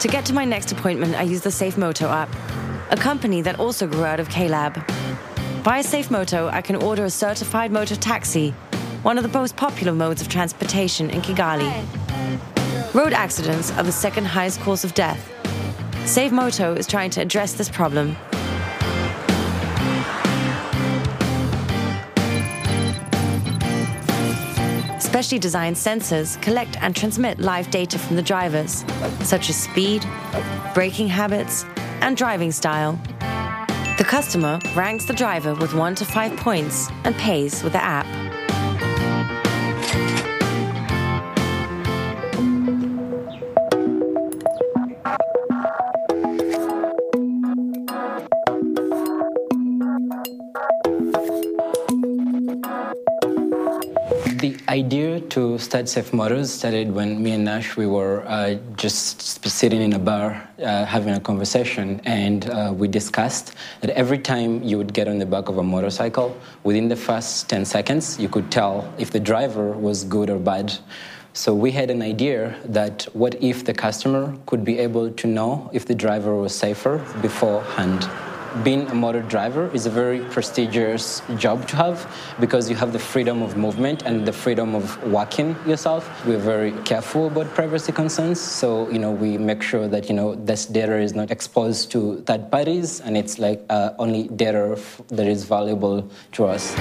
To 0.00 0.08
get 0.08 0.24
to 0.26 0.32
my 0.32 0.44
next 0.44 0.70
appointment, 0.72 1.14
I 1.14 1.22
use 1.22 1.40
the 1.40 1.50
Safe 1.50 1.76
Moto 1.76 2.08
app, 2.08 2.28
a 2.90 2.96
company 2.96 3.42
that 3.42 3.58
also 3.58 3.86
grew 3.86 4.04
out 4.04 4.20
of 4.20 4.28
K 4.28 4.48
Lab. 4.48 4.76
Via 5.62 5.82
Safe 5.82 6.10
Moto, 6.10 6.48
I 6.48 6.60
can 6.60 6.76
order 6.76 7.04
a 7.04 7.10
certified 7.10 7.72
motor 7.72 7.96
taxi, 7.96 8.50
one 9.02 9.18
of 9.18 9.24
the 9.24 9.38
most 9.38 9.56
popular 9.56 9.92
modes 9.92 10.20
of 10.20 10.28
transportation 10.28 11.10
in 11.10 11.20
Kigali. 11.20 11.68
Road 12.94 13.12
accidents 13.12 13.70
are 13.72 13.82
the 13.82 13.92
second 13.92 14.26
highest 14.26 14.60
cause 14.60 14.84
of 14.84 14.94
death. 14.94 15.30
Safe 16.06 16.32
Moto 16.32 16.74
is 16.74 16.86
trying 16.86 17.10
to 17.10 17.20
address 17.20 17.54
this 17.54 17.68
problem. 17.68 18.16
Specially 25.18 25.40
designed 25.40 25.74
sensors 25.74 26.40
collect 26.42 26.76
and 26.80 26.94
transmit 26.94 27.40
live 27.40 27.68
data 27.72 27.98
from 27.98 28.14
the 28.14 28.22
drivers, 28.22 28.84
such 29.24 29.50
as 29.50 29.56
speed, 29.56 30.06
braking 30.74 31.08
habits, 31.08 31.64
and 32.02 32.16
driving 32.16 32.52
style. 32.52 32.92
The 33.98 34.06
customer 34.06 34.60
ranks 34.76 35.06
the 35.06 35.14
driver 35.14 35.56
with 35.56 35.74
one 35.74 35.96
to 35.96 36.04
five 36.04 36.36
points 36.36 36.88
and 37.02 37.16
pays 37.16 37.64
with 37.64 37.72
the 37.72 37.82
app. 37.82 38.06
Idea 54.68 55.20
to 55.20 55.58
start 55.58 55.88
Safe 55.88 56.12
Motors 56.12 56.52
started 56.52 56.92
when 56.92 57.22
me 57.22 57.32
and 57.32 57.44
Nash 57.44 57.76
we 57.76 57.86
were 57.86 58.22
uh, 58.26 58.56
just 58.76 59.22
sitting 59.46 59.80
in 59.80 59.94
a 59.94 59.98
bar 59.98 60.46
uh, 60.62 60.84
having 60.84 61.14
a 61.14 61.20
conversation, 61.20 62.00
and 62.04 62.50
uh, 62.50 62.72
we 62.76 62.86
discussed 62.86 63.54
that 63.80 63.90
every 63.90 64.18
time 64.18 64.62
you 64.62 64.76
would 64.76 64.92
get 64.92 65.08
on 65.08 65.18
the 65.18 65.26
back 65.26 65.48
of 65.48 65.56
a 65.56 65.62
motorcycle, 65.62 66.36
within 66.64 66.88
the 66.88 66.96
first 66.96 67.48
10 67.48 67.64
seconds, 67.64 68.18
you 68.20 68.28
could 68.28 68.50
tell 68.50 68.92
if 68.98 69.10
the 69.10 69.20
driver 69.20 69.72
was 69.72 70.04
good 70.04 70.28
or 70.28 70.38
bad. 70.38 70.74
So 71.32 71.54
we 71.54 71.70
had 71.70 71.90
an 71.90 72.02
idea 72.02 72.54
that 72.64 73.04
what 73.14 73.42
if 73.42 73.64
the 73.64 73.72
customer 73.72 74.36
could 74.46 74.64
be 74.64 74.78
able 74.78 75.10
to 75.10 75.26
know 75.26 75.70
if 75.72 75.86
the 75.86 75.94
driver 75.94 76.34
was 76.34 76.54
safer 76.54 76.98
beforehand? 77.22 78.08
Being 78.64 78.88
a 78.88 78.94
motor 78.94 79.22
driver 79.22 79.70
is 79.74 79.86
a 79.86 79.90
very 79.90 80.20
prestigious 80.20 81.22
job 81.36 81.66
to 81.68 81.76
have 81.76 82.06
because 82.40 82.68
you 82.68 82.76
have 82.76 82.92
the 82.92 82.98
freedom 82.98 83.42
of 83.42 83.56
movement 83.56 84.02
and 84.02 84.26
the 84.26 84.32
freedom 84.32 84.74
of 84.74 85.02
working 85.04 85.56
yourself. 85.66 86.08
We're 86.26 86.38
very 86.38 86.72
careful 86.82 87.26
about 87.28 87.46
privacy 87.54 87.92
concerns, 87.92 88.40
so 88.40 88.88
you 88.90 88.98
know 88.98 89.10
we 89.10 89.38
make 89.38 89.62
sure 89.62 89.88
that 89.88 90.08
you 90.08 90.14
know 90.14 90.34
this 90.34 90.66
data 90.66 90.96
is 90.96 91.14
not 91.14 91.30
exposed 91.30 91.90
to 91.92 92.20
third 92.22 92.50
parties 92.50 93.00
and 93.00 93.16
it's 93.16 93.38
like 93.38 93.62
uh, 93.70 93.90
only 93.98 94.28
data 94.28 94.78
that 95.08 95.26
is 95.26 95.44
valuable 95.44 96.08
to 96.32 96.46
us. 96.46 96.74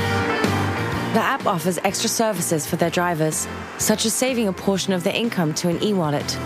The 1.13 1.23
app 1.23 1.45
offers 1.45 1.77
extra 1.83 2.09
services 2.09 2.67
for 2.67 2.75
their 2.75 2.89
drivers, 2.89 3.47
such 3.77 4.05
as 4.05 4.13
saving 4.13 4.47
a 4.47 4.53
portion 4.53 4.93
of 4.93 5.03
their 5.03 5.15
income 5.15 5.53
to 5.55 5.69
an 5.69 5.81
e 5.83 5.93
wallet. 5.93 6.37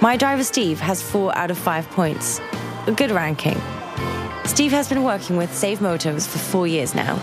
My 0.00 0.16
driver 0.16 0.44
Steve 0.44 0.78
has 0.80 1.02
four 1.02 1.36
out 1.36 1.50
of 1.50 1.58
five 1.58 1.88
points, 1.90 2.40
a 2.86 2.92
good 2.92 3.10
ranking. 3.10 3.60
Steve 4.46 4.70
has 4.72 4.88
been 4.88 5.02
working 5.04 5.36
with 5.36 5.52
Save 5.54 5.80
Motos 5.80 6.26
for 6.26 6.38
four 6.38 6.66
years 6.66 6.94
now. 6.94 7.16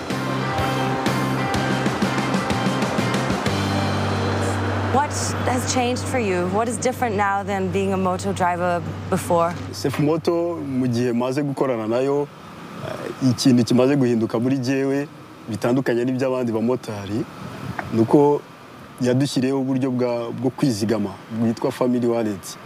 What 4.93 5.09
has 5.49 5.73
changed 5.73 6.03
for 6.03 6.19
you? 6.19 6.47
What 6.49 6.67
is 6.67 6.77
different 6.77 7.15
now 7.15 7.41
than 7.43 7.69
being 7.71 7.93
a 7.93 7.97
moto 7.97 8.33
driver 8.33 8.81
before? 9.09 9.53
sefu 9.71 10.03
moto 10.03 10.55
mu 10.57 10.87
gihe 10.87 11.13
maze 11.13 11.41
gukorana 11.43 11.87
na 11.89 11.97
yo 11.99 12.27
eh, 12.87 13.29
ikintu 13.29 13.63
kimaze 13.63 13.95
guhinduka 13.95 14.39
muri 14.39 14.57
jyewe 14.57 15.07
bitandukanye 15.49 16.05
n'iby'abandi 16.05 16.51
bamotari 16.51 17.25
ni 17.93 18.01
uko 18.01 18.41
yadushyiriyeho 19.01 19.59
uburyo 19.61 19.91
bwa- 19.91 20.31
bwo 20.31 20.49
kwizigama 20.49 21.09
bwitwa 21.39 21.71
family 21.71 22.07
wallet 22.07 22.57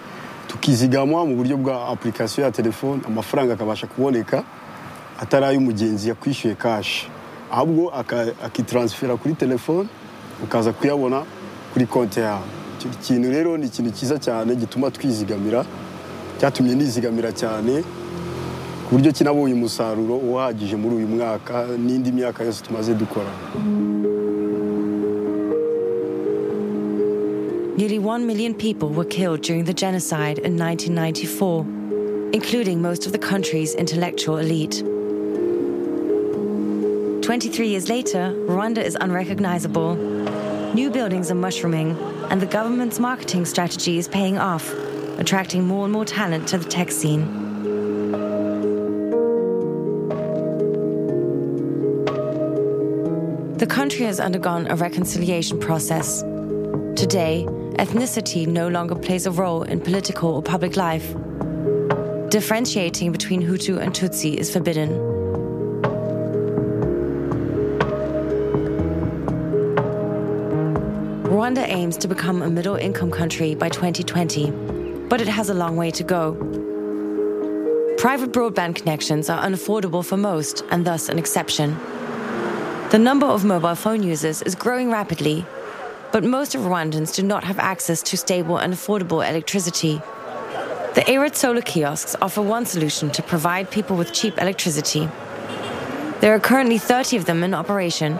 tukizigama 0.48 1.26
mu 1.26 1.36
buryo 1.36 1.58
bwa 1.58 1.88
application 1.88 2.46
ya 2.46 2.52
telefone 2.52 3.02
amafaranga 3.08 3.54
akabasha 3.54 3.88
kuboneka 3.88 4.44
atari 5.20 5.46
ay'umugenzi 5.46 6.10
yakwishyuye 6.10 6.56
kashi 6.56 7.08
ahubwo 7.52 7.92
akitaransifera 8.46 9.16
kuri 9.18 9.34
telefone 9.34 9.90
ukaza 10.44 10.74
kuyabona 10.74 11.24
kuri 11.74 11.86
konti 11.86 12.20
yawe. 12.20 12.42
Icyo 12.80 12.90
kintu 13.04 13.32
rero 13.32 13.58
ni 13.58 13.66
ikintu 13.66 13.92
cyiza 13.92 14.20
cyane 14.20 14.56
gituma 14.56 14.92
twizigamira 14.92 15.66
cyatumye 16.40 16.76
nizigamira 16.76 17.32
cyane 17.32 17.82
ku 18.86 18.90
buryo 18.96 19.12
kinabonye 19.12 19.54
umusaruro 19.54 20.16
uhagije 20.16 20.76
muri 20.76 20.96
uyu 20.96 21.08
mwaka 21.08 21.66
n'indi 21.78 22.12
myaka 22.12 22.44
yose 22.44 22.64
tumaze 22.64 22.94
dukorana 22.94 23.38
Nearly 27.78 28.00
one 28.00 28.26
million 28.26 28.56
people 28.56 28.90
were 28.90 29.06
killed 29.06 29.42
during 29.42 29.66
the 29.66 29.74
genocide 29.74 30.40
in 30.40 30.58
1994, 30.58 31.62
including 32.34 32.82
most 32.82 33.06
of 33.06 33.12
the 33.12 33.20
country's 33.20 33.76
intellectual 33.76 34.38
elite. 34.38 34.80
23 37.24 37.68
years 37.68 37.88
later, 37.88 38.34
Rwanda 38.48 38.80
is 38.80 38.98
unrecognizable. 39.00 39.96
New 40.74 40.90
buildings 40.90 41.30
are 41.30 41.36
mushrooming, 41.36 41.96
and 42.32 42.42
the 42.42 42.48
government's 42.48 42.98
marketing 42.98 43.46
strategy 43.46 44.00
is 44.00 44.08
paying 44.08 44.40
off, 44.40 44.74
attracting 45.20 45.64
more 45.64 45.84
and 45.84 45.94
more 45.94 46.04
talent 46.04 46.48
to 46.48 46.58
the 46.58 46.66
tech 46.68 46.90
scene. 46.90 47.26
The 53.58 53.68
country 53.68 54.06
has 54.06 54.20
undergone 54.20 54.66
a 54.72 54.76
reconciliation 54.76 55.60
process. 55.60 56.24
Today, 56.96 57.46
ethnicity 57.78 58.48
no 58.48 58.68
longer 58.68 58.96
plays 58.96 59.28
a 59.28 59.32
role 59.32 59.62
in 59.62 59.80
political 59.80 60.32
or 60.34 60.42
public 60.42 60.76
life. 60.76 61.16
Differentiating 62.30 63.12
between 63.12 63.42
Hutu 63.42 63.80
and 63.80 63.94
Tutsi 63.94 64.36
is 64.36 64.52
forbidden. 64.52 64.90
Rwanda 71.24 71.68
aims 71.68 71.98
to 71.98 72.08
become 72.08 72.42
a 72.42 72.50
middle 72.50 72.76
income 72.76 73.12
country 73.12 73.54
by 73.54 73.70
2020, 73.70 74.50
but 75.08 75.22
it 75.22 75.28
has 75.28 75.50
a 75.50 75.54
long 75.54 75.78
way 75.78 75.92
to 75.92 76.04
go. 76.04 76.34
Private 78.00 78.32
broadband 78.32 78.76
connections 78.76 79.30
are 79.30 79.44
unaffordable 79.44 80.04
for 80.04 80.18
most 80.18 80.64
and 80.72 80.84
thus 80.84 81.10
an 81.10 81.20
exception. 81.20 81.78
The 82.90 82.98
number 83.00 83.28
of 83.28 83.46
mobile 83.46 83.76
phone 83.76 84.02
users 84.02 84.42
is 84.42 84.56
growing 84.56 84.90
rapidly, 84.90 85.46
but 86.12 86.24
most 86.24 86.56
of 86.56 86.62
Rwandans 86.62 87.14
do 87.16 87.24
not 87.24 87.44
have 87.44 87.60
access 87.60 88.02
to 88.04 88.18
stable 88.18 88.58
and 88.58 88.74
affordable 88.74 89.28
electricity. 89.28 90.02
The 90.96 91.04
ARED 91.08 91.36
solar 91.36 91.62
kiosks 91.62 92.16
offer 92.22 92.42
one 92.42 92.66
solution 92.66 93.12
to 93.12 93.22
provide 93.22 93.70
people 93.70 93.96
with 93.98 94.14
cheap 94.14 94.38
electricity. 94.40 95.10
There 96.22 96.34
are 96.34 96.40
currently 96.40 96.78
30 96.78 97.18
of 97.18 97.26
them 97.26 97.44
in 97.44 97.54
operation. 97.54 98.20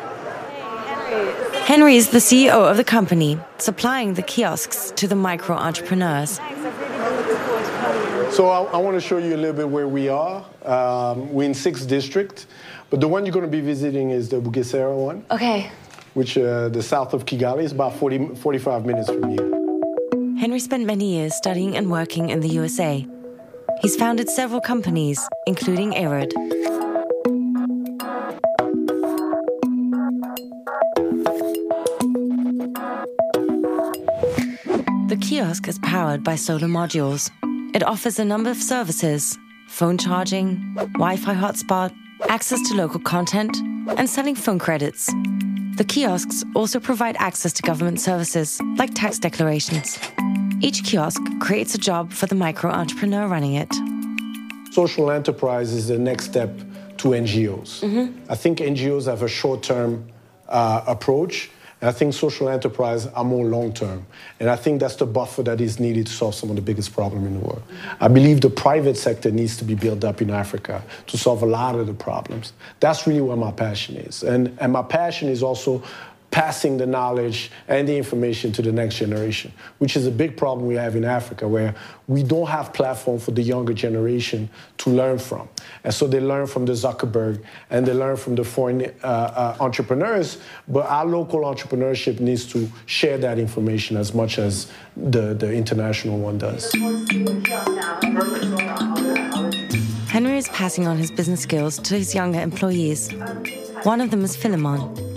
Henry 1.66 1.96
is 1.96 2.10
the 2.10 2.20
CEO 2.20 2.70
of 2.70 2.78
the 2.78 2.84
company, 2.84 3.40
supplying 3.58 4.14
the 4.14 4.22
kiosks 4.22 4.92
to 4.92 5.08
the 5.08 5.16
micro 5.16 5.56
entrepreneurs. 5.56 6.40
So 8.32 8.50
I, 8.50 8.62
I 8.74 8.78
want 8.78 8.96
to 8.96 9.02
show 9.02 9.18
you 9.18 9.36
a 9.36 9.38
little 9.38 9.56
bit 9.56 9.70
where 9.70 9.88
we 9.88 10.10
are. 10.10 10.46
Um, 10.64 11.34
we're 11.34 11.46
in 11.46 11.54
sixth 11.54 11.88
district, 11.88 12.46
but 12.90 13.02
the 13.02 13.08
one 13.08 13.26
you're 13.26 13.34
going 13.34 13.46
to 13.46 13.52
be 13.52 13.62
visiting 13.62 14.12
is 14.12 14.30
the 14.30 14.40
Bugesera 14.40 14.96
one, 14.96 15.26
Okay. 15.32 15.72
Which 16.18 16.36
uh, 16.36 16.70
the 16.70 16.82
south 16.82 17.14
of 17.14 17.26
Kigali 17.26 17.62
is 17.62 17.72
about 17.72 17.96
40, 17.96 18.34
45 18.34 18.88
minutes 18.88 19.08
from 19.08 19.30
here. 19.30 19.48
Henry 20.40 20.58
spent 20.58 20.84
many 20.84 21.14
years 21.14 21.36
studying 21.36 21.78
and 21.78 21.92
working 21.92 22.32
in 22.32 22.40
the 22.40 22.48
USA. 22.48 23.06
He's 23.84 23.96
founded 23.96 24.28
several 24.28 24.60
companies, 24.60 25.20
including 25.46 25.96
ARED. 25.96 26.32
The 35.10 35.18
kiosk 35.22 35.68
is 35.68 35.78
powered 35.84 36.24
by 36.24 36.36
solar 36.36 36.68
modules. 36.68 37.30
It 37.76 37.84
offers 37.84 38.18
a 38.18 38.26
number 38.26 38.50
of 38.50 38.58
services 38.58 39.38
phone 39.68 40.00
charging, 40.00 40.74
Wi 40.94 41.16
Fi 41.18 41.36
hotspot, 41.36 41.94
access 42.28 42.60
to 42.70 42.76
local 42.76 43.02
content, 43.02 43.56
and 43.98 44.10
selling 44.10 44.34
phone 44.34 44.58
credits. 44.58 45.14
The 45.78 45.84
kiosks 45.84 46.44
also 46.56 46.80
provide 46.80 47.16
access 47.20 47.54
to 47.54 47.62
government 47.62 48.02
services, 48.02 48.60
like 48.78 48.96
tax 48.96 49.20
declarations. 49.20 50.00
Each 50.60 50.84
kiosk 50.84 51.22
creates 51.40 51.76
a 51.76 51.78
job 51.78 52.12
for 52.12 52.26
the 52.26 52.34
micro 52.34 52.72
entrepreneur 52.72 53.28
running 53.28 53.54
it. 53.54 53.72
Social 54.74 55.12
enterprise 55.12 55.74
is 55.74 55.88
the 55.88 56.00
next 56.00 56.26
step 56.26 56.50
to 56.98 57.10
NGOs. 57.10 57.84
I 58.28 58.34
think 58.34 58.58
NGOs 58.58 59.06
have 59.06 59.22
a 59.22 59.28
short 59.28 59.62
term 59.62 60.08
uh, 60.50 60.84
approach. 60.88 61.52
And 61.80 61.90
I 61.90 61.94
think 61.94 62.14
social 62.14 62.50
enterprise 62.50 63.06
are 63.08 63.24
more 63.24 63.46
long 63.46 63.72
term. 63.72 64.08
And 64.40 64.50
I 64.50 64.56
think 64.56 64.80
that's 64.80 64.96
the 64.96 65.06
buffer 65.06 65.44
that 65.44 65.62
is 65.62 65.80
needed 65.80 66.08
to 66.08 66.14
solve 66.14 66.34
some 66.34 66.50
of 66.50 66.56
the 66.56 66.62
biggest 66.62 66.94
problems 66.94 67.28
in 67.28 67.40
the 67.40 67.46
world. 67.46 67.62
I 68.00 68.08
believe 68.08 68.42
the 68.42 68.50
private 68.50 68.98
sector 68.98 69.30
needs 69.30 69.58
to 69.58 69.64
be 69.64 69.76
built 69.76 70.04
up 70.04 70.22
in 70.22 70.32
Africa 70.32 70.84
to 71.08 71.18
solve 71.18 71.44
a 71.44 71.46
lot 71.46 71.76
of 71.76 71.86
the 71.86 71.94
problems. 71.94 72.54
That's 72.80 73.06
really 73.06 73.22
where 73.22 73.38
my 73.38 73.52
passion 73.52 73.96
is. 73.98 74.24
And, 74.24 74.58
and 74.60 74.74
my 74.74 74.82
passion 74.82 75.30
is 75.30 75.44
also 75.44 75.84
passing 76.32 76.78
the 76.78 76.86
knowledge 76.86 77.52
and 77.68 77.88
the 77.88 77.98
information 77.98 78.52
to 78.52 78.62
the 78.62 78.72
next 78.72 78.98
generation, 78.98 79.52
which 79.78 79.96
is 79.96 80.06
a 80.06 80.12
big 80.12 80.36
problem 80.36 80.68
we 80.68 80.76
have 80.76 80.96
in 80.96 81.06
Africa, 81.06 81.48
where 81.48 81.74
we 82.08 82.22
don't 82.22 82.48
have 82.48 82.74
platform 82.74 83.18
for 83.20 83.32
the 83.32 83.42
younger 83.42 83.74
generation 83.74 84.50
to 84.78 84.90
learn 84.90 85.18
from. 85.18 85.48
And 85.84 85.94
so 85.94 86.06
they 86.08 86.20
learn 86.20 86.48
from 86.48 86.66
the 86.66 86.74
Zuckerberg 86.74 87.44
and 87.70 87.86
they 87.86 87.94
learn 87.94 88.18
from 88.18 88.36
the 88.36 88.44
foreign 88.44 88.84
uh, 89.04 89.08
uh, 89.08 89.58
entrepreneurs, 89.60 90.38
but 90.68 90.86
our 90.88 91.06
local 91.06 91.42
entrepreneurship 91.42 92.20
needs 92.20 92.46
to 92.48 92.70
share 92.86 93.18
that 93.18 93.40
information 93.40 93.98
as 93.98 94.14
much 94.14 94.38
as 94.38 94.72
the, 94.96 95.34
the 95.34 95.52
international 95.52 96.20
one 96.20 96.38
does. 96.38 96.72
Henry 100.10 100.38
is 100.38 100.48
passing 100.50 100.88
on 100.88 100.98
his 100.98 101.12
business 101.12 101.42
skills 101.42 101.78
to 101.80 101.96
his 101.96 102.14
younger 102.14 102.40
employees. 102.40 103.12
One 103.84 104.02
of 104.02 104.12
them 104.12 104.24
is 104.24 104.36
Philemon. 104.36 105.17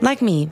Like 0.00 0.20
me, 0.22 0.50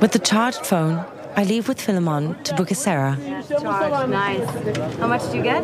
with 0.00 0.12
the 0.12 0.18
charged 0.18 0.64
phone, 0.66 1.04
I 1.36 1.44
leave 1.44 1.66
with 1.66 1.80
Philemon 1.80 2.36
to 2.44 2.54
Bugesera. 2.54 3.16
Charge, 3.48 4.08
nice. 4.08 4.48
How 4.98 5.08
much 5.08 5.30
do 5.30 5.36
you 5.36 5.42
get? 5.42 5.62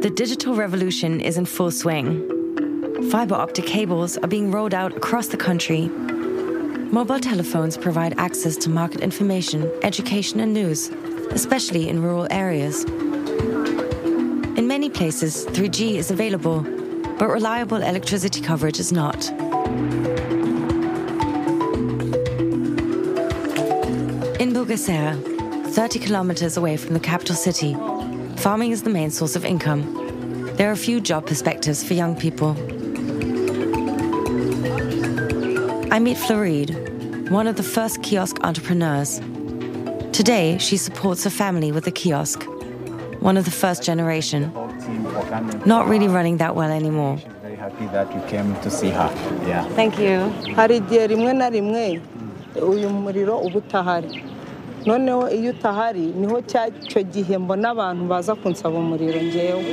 The 0.00 0.10
digital 0.14 0.54
revolution 0.54 1.20
is 1.20 1.36
in 1.36 1.44
full 1.44 1.70
swing. 1.70 2.22
Fiber 3.10 3.34
optic 3.34 3.66
cables 3.66 4.16
are 4.18 4.28
being 4.28 4.50
rolled 4.50 4.72
out 4.72 4.96
across 4.96 5.28
the 5.28 5.36
country. 5.36 5.88
Mobile 6.90 7.20
telephones 7.20 7.76
provide 7.76 8.18
access 8.18 8.56
to 8.58 8.70
market 8.70 9.00
information, 9.00 9.70
education, 9.82 10.40
and 10.40 10.54
news, 10.54 10.88
especially 11.30 11.88
in 11.88 12.02
rural 12.02 12.26
areas. 12.30 12.84
In 14.56 14.66
many 14.66 14.88
places, 14.88 15.44
3G 15.46 15.96
is 15.96 16.10
available, 16.10 16.64
but 17.18 17.28
reliable 17.28 17.78
electricity 17.78 18.40
coverage 18.40 18.78
is 18.78 18.92
not. 18.92 19.30
In 24.38 24.52
Bugesera, 24.52 25.14
30 25.72 25.98
kilometers 25.98 26.56
away 26.56 26.76
from 26.76 26.94
the 26.94 27.00
capital 27.00 27.34
city, 27.34 27.74
farming 28.36 28.70
is 28.70 28.82
the 28.82 28.90
main 28.90 29.10
source 29.10 29.34
of 29.34 29.44
income. 29.44 30.52
There 30.56 30.70
are 30.70 30.76
few 30.76 31.00
job 31.00 31.26
perspectives 31.26 31.82
for 31.82 31.94
young 31.94 32.16
people. 32.16 32.56
I 35.92 35.98
meet 35.98 36.18
Floride, 36.18 37.30
one 37.30 37.46
of 37.46 37.56
the 37.56 37.62
first 37.62 38.02
kiosk 38.02 38.42
entrepreneurs. 38.42 39.20
Today, 40.12 40.58
she 40.58 40.76
supports 40.76 41.24
her 41.24 41.30
family 41.30 41.72
with 41.72 41.86
a 41.86 41.90
kiosk, 41.90 42.46
one 43.28 43.36
of 43.40 43.44
the 43.44 43.50
first 43.50 43.82
generation. 43.82 44.52
Not 45.66 45.88
really 45.88 46.08
running 46.08 46.36
that 46.38 46.54
well 46.54 46.70
anymore. 46.70 47.16
Very 47.42 47.56
happy 47.56 47.86
that 47.96 48.06
you 48.14 48.20
came 48.32 48.54
to 48.64 48.70
see 48.70 48.90
her. 48.90 49.10
Yeah. 49.46 49.64
Thank 49.74 49.98
you. 49.98 50.30
hari 50.56 50.76
igihe 50.76 51.06
rimwe 51.06 51.32
na 51.34 51.48
rimwe 51.50 52.00
uyu 52.62 52.88
muriro 52.90 53.38
uba 53.38 53.58
utahari 53.58 54.22
noneho 54.86 55.30
iyo 55.30 55.50
utahari 55.50 56.00
ni 56.00 56.26
ho 56.26 56.40
cyo 56.88 57.02
gihe 57.02 57.38
mbona 57.38 57.70
abantu 57.70 58.04
baza 58.08 58.34
kunsaba 58.34 58.78
umuriro 58.78 59.20
ngewe 59.22 59.64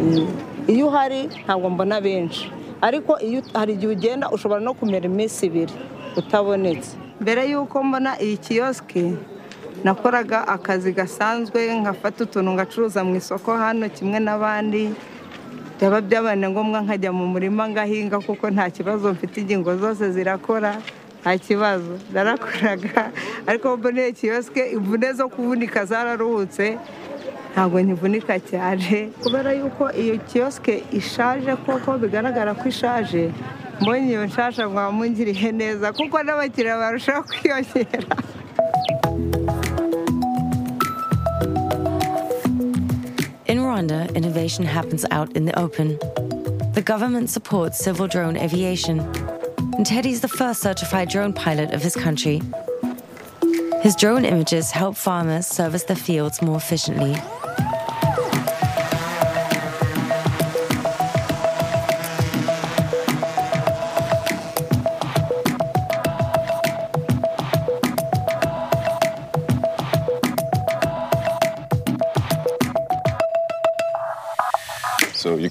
Mm. 0.00 0.26
iyo 0.66 0.86
uhari 0.86 1.28
ntabwo 1.44 1.70
mbona 1.70 2.00
benshi 2.00 2.50
ariko 2.80 3.18
iyo 3.20 3.42
hari 3.54 3.72
igihe 3.72 3.92
ugenda 3.92 4.30
ushobora 4.30 4.60
no 4.60 4.74
kumera 4.74 5.06
iminsi 5.06 5.46
ibiri 5.46 5.72
utabonetse 6.16 6.94
mbere 7.20 7.50
y'uko 7.50 7.82
mbona 7.82 8.14
iyi 8.22 8.36
kiyosike 8.36 9.14
nakoraga 9.84 10.48
akazi 10.48 10.92
gasanzwe 10.92 11.74
nkafata 11.80 12.24
utuntu 12.24 12.50
ngacuruza 12.52 13.04
mu 13.04 13.16
isoko 13.16 13.56
hano 13.56 13.88
kimwe 13.88 14.18
n'abandi. 14.20 14.82
Byaba 15.78 16.00
byabaye 16.00 16.48
ngombwa 16.50 16.82
nkajya 16.82 17.10
mu 17.14 17.24
murima 17.32 17.68
ngahinga 17.70 18.18
kuko 18.26 18.50
nta 18.50 18.66
kibazo 18.70 19.12
mfite 19.14 19.36
ingingo 19.40 19.76
zose 19.76 20.10
zirakora 20.12 20.72
nta 21.22 21.38
kibazo. 21.38 21.94
Narakoraga 22.12 23.10
ariko 23.46 23.76
mbona 23.76 24.00
iyo 24.02 24.12
kiyosike 24.12 24.62
imvune 24.76 25.12
zo 25.12 25.28
kuvunika 25.28 25.84
zararuhutse 25.86 26.78
ntabwo 27.52 27.78
nkivunika 27.80 28.34
cyane. 28.50 29.10
Kubera 29.22 29.52
yuko 29.54 29.84
iyo 29.94 30.18
kiyosike 30.28 30.82
ishaje 30.92 31.54
koko 31.62 31.98
bigaragara 32.02 32.54
ko 32.58 32.64
ishaje 32.68 33.30
mbonye 33.80 34.10
iyo 34.10 34.26
nshasha 34.26 34.66
mwamungiriye 34.68 35.52
neza 35.54 35.92
kuko 35.94 36.16
n'abakiriya 36.22 36.74
barushaho 36.82 37.22
kwiyongera. 37.22 38.02
Rwanda, 43.78 44.12
innovation 44.16 44.64
happens 44.64 45.04
out 45.12 45.36
in 45.36 45.44
the 45.44 45.56
open. 45.56 45.98
The 46.74 46.82
government 46.84 47.30
supports 47.30 47.78
civil 47.78 48.08
drone 48.08 48.36
aviation, 48.36 48.98
and 49.76 49.86
Teddy's 49.86 50.20
the 50.20 50.26
first 50.26 50.60
certified 50.60 51.08
drone 51.10 51.32
pilot 51.32 51.72
of 51.72 51.80
his 51.80 51.94
country. 51.94 52.42
His 53.80 53.94
drone 53.94 54.24
images 54.24 54.72
help 54.72 54.96
farmers 54.96 55.46
service 55.46 55.84
their 55.84 55.94
fields 55.94 56.42
more 56.42 56.56
efficiently. 56.56 57.14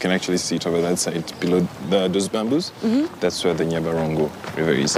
Can 0.07 0.15
actually 0.15 0.37
see 0.37 0.55
it 0.55 0.65
over 0.65 0.81
that 0.81 0.97
side 0.97 1.25
below 1.41 1.59
the, 1.89 2.07
those 2.07 2.29
bamboos. 2.29 2.71
Mhm. 2.81 3.09
That's 3.19 3.43
where 3.43 3.53
the 3.53 3.65
Nyabarongo 3.65 4.29
River 4.55 4.71
is. 4.71 4.97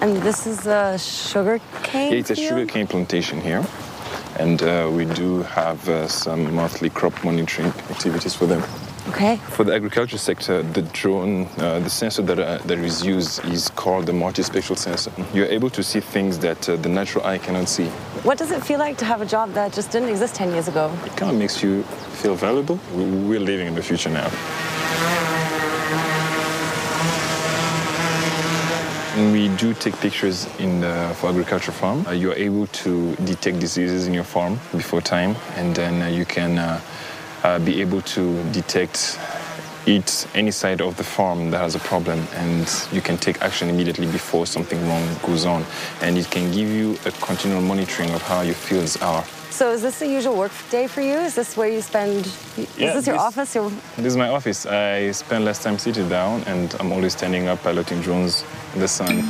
And 0.00 0.16
this 0.22 0.46
is 0.46 0.66
a 0.66 0.98
sugar 0.98 1.60
cane. 1.84 2.12
Yeah, 2.12 2.18
it's 2.18 2.30
a 2.30 2.36
sugar 2.36 2.66
cane 2.66 2.86
plantation 2.86 3.40
here. 3.40 3.62
And 4.36 4.60
uh, 4.62 4.90
we 4.90 5.04
do 5.04 5.42
have 5.44 5.88
uh, 5.88 6.08
some 6.08 6.52
monthly 6.52 6.90
crop 6.90 7.14
monitoring 7.22 7.68
activities 7.94 8.34
for 8.34 8.46
them. 8.46 8.62
Okay. 9.08 9.36
For 9.36 9.64
the 9.64 9.74
agriculture 9.74 10.16
sector, 10.18 10.62
the 10.62 10.82
drone, 10.82 11.46
uh, 11.58 11.78
the 11.80 11.90
sensor 11.90 12.22
that, 12.22 12.38
uh, 12.38 12.58
that 12.64 12.78
is 12.78 13.04
used 13.04 13.44
is 13.44 13.68
called 13.70 14.06
the 14.06 14.12
multispectral 14.12 14.78
sensor. 14.78 15.12
You're 15.34 15.46
able 15.46 15.68
to 15.70 15.82
see 15.82 16.00
things 16.00 16.38
that 16.38 16.66
uh, 16.68 16.76
the 16.76 16.88
natural 16.88 17.24
eye 17.26 17.38
cannot 17.38 17.68
see. 17.68 17.86
What 18.24 18.38
does 18.38 18.50
it 18.50 18.64
feel 18.64 18.78
like 18.78 18.96
to 18.98 19.04
have 19.04 19.20
a 19.20 19.26
job 19.26 19.52
that 19.52 19.72
just 19.74 19.90
didn't 19.90 20.08
exist 20.08 20.34
10 20.34 20.52
years 20.52 20.68
ago? 20.68 20.90
It 21.04 21.14
kind 21.16 21.30
of 21.30 21.36
makes 21.38 21.62
you 21.62 21.82
feel 22.22 22.34
valuable. 22.34 22.78
We- 22.94 23.04
We're 23.04 23.40
living 23.40 23.66
in 23.66 23.74
the 23.74 23.82
future 23.82 24.08
now. 24.10 24.30
When 29.16 29.30
we 29.32 29.48
do 29.56 29.74
take 29.74 29.94
pictures 30.00 30.48
in 30.58 30.80
the, 30.80 31.14
for 31.16 31.28
agriculture 31.30 31.70
farm, 31.72 32.04
uh, 32.06 32.10
you're 32.12 32.34
able 32.34 32.66
to 32.68 33.14
detect 33.16 33.60
diseases 33.60 34.08
in 34.08 34.14
your 34.14 34.24
farm 34.24 34.58
before 34.72 35.00
time, 35.00 35.36
and 35.56 35.72
then 35.76 36.02
uh, 36.02 36.06
you 36.08 36.24
can 36.24 36.58
uh, 37.44 37.58
be 37.60 37.80
able 37.80 38.00
to 38.02 38.42
detect 38.52 39.18
each 39.86 40.24
any 40.34 40.50
side 40.50 40.80
of 40.80 40.96
the 40.96 41.04
farm 41.04 41.50
that 41.50 41.58
has 41.58 41.74
a 41.74 41.78
problem, 41.80 42.18
and 42.36 42.66
you 42.90 43.02
can 43.02 43.18
take 43.18 43.40
action 43.42 43.68
immediately 43.68 44.06
before 44.06 44.46
something 44.46 44.80
wrong 44.88 45.06
goes 45.22 45.44
on, 45.44 45.62
and 46.00 46.16
it 46.16 46.30
can 46.30 46.50
give 46.50 46.68
you 46.70 46.96
a 47.04 47.10
continual 47.20 47.60
monitoring 47.60 48.10
of 48.14 48.22
how 48.22 48.40
your 48.40 48.54
fields 48.54 48.96
are. 49.02 49.22
So 49.50 49.70
is 49.70 49.82
this 49.82 49.98
the 50.00 50.08
usual 50.08 50.36
work 50.36 50.50
day 50.70 50.88
for 50.88 51.00
you? 51.02 51.14
Is 51.14 51.34
this 51.36 51.56
where 51.56 51.68
you 51.68 51.82
spend? 51.82 52.26
Is 52.26 52.66
Yeah, 52.78 52.94
this 52.94 53.06
your 53.06 53.16
this- 53.16 53.22
office? 53.22 53.54
Your 53.54 53.70
This 53.96 54.06
is 54.06 54.16
my 54.16 54.28
office. 54.28 54.64
I 54.66 55.12
spend 55.12 55.44
less 55.44 55.62
time 55.62 55.78
sitting 55.78 56.08
down, 56.08 56.42
and 56.46 56.74
I'm 56.80 56.90
always 56.90 57.12
standing 57.12 57.46
up 57.46 57.62
piloting 57.62 58.00
drones 58.00 58.42
in 58.74 58.80
the 58.80 58.88
sun. 58.88 59.22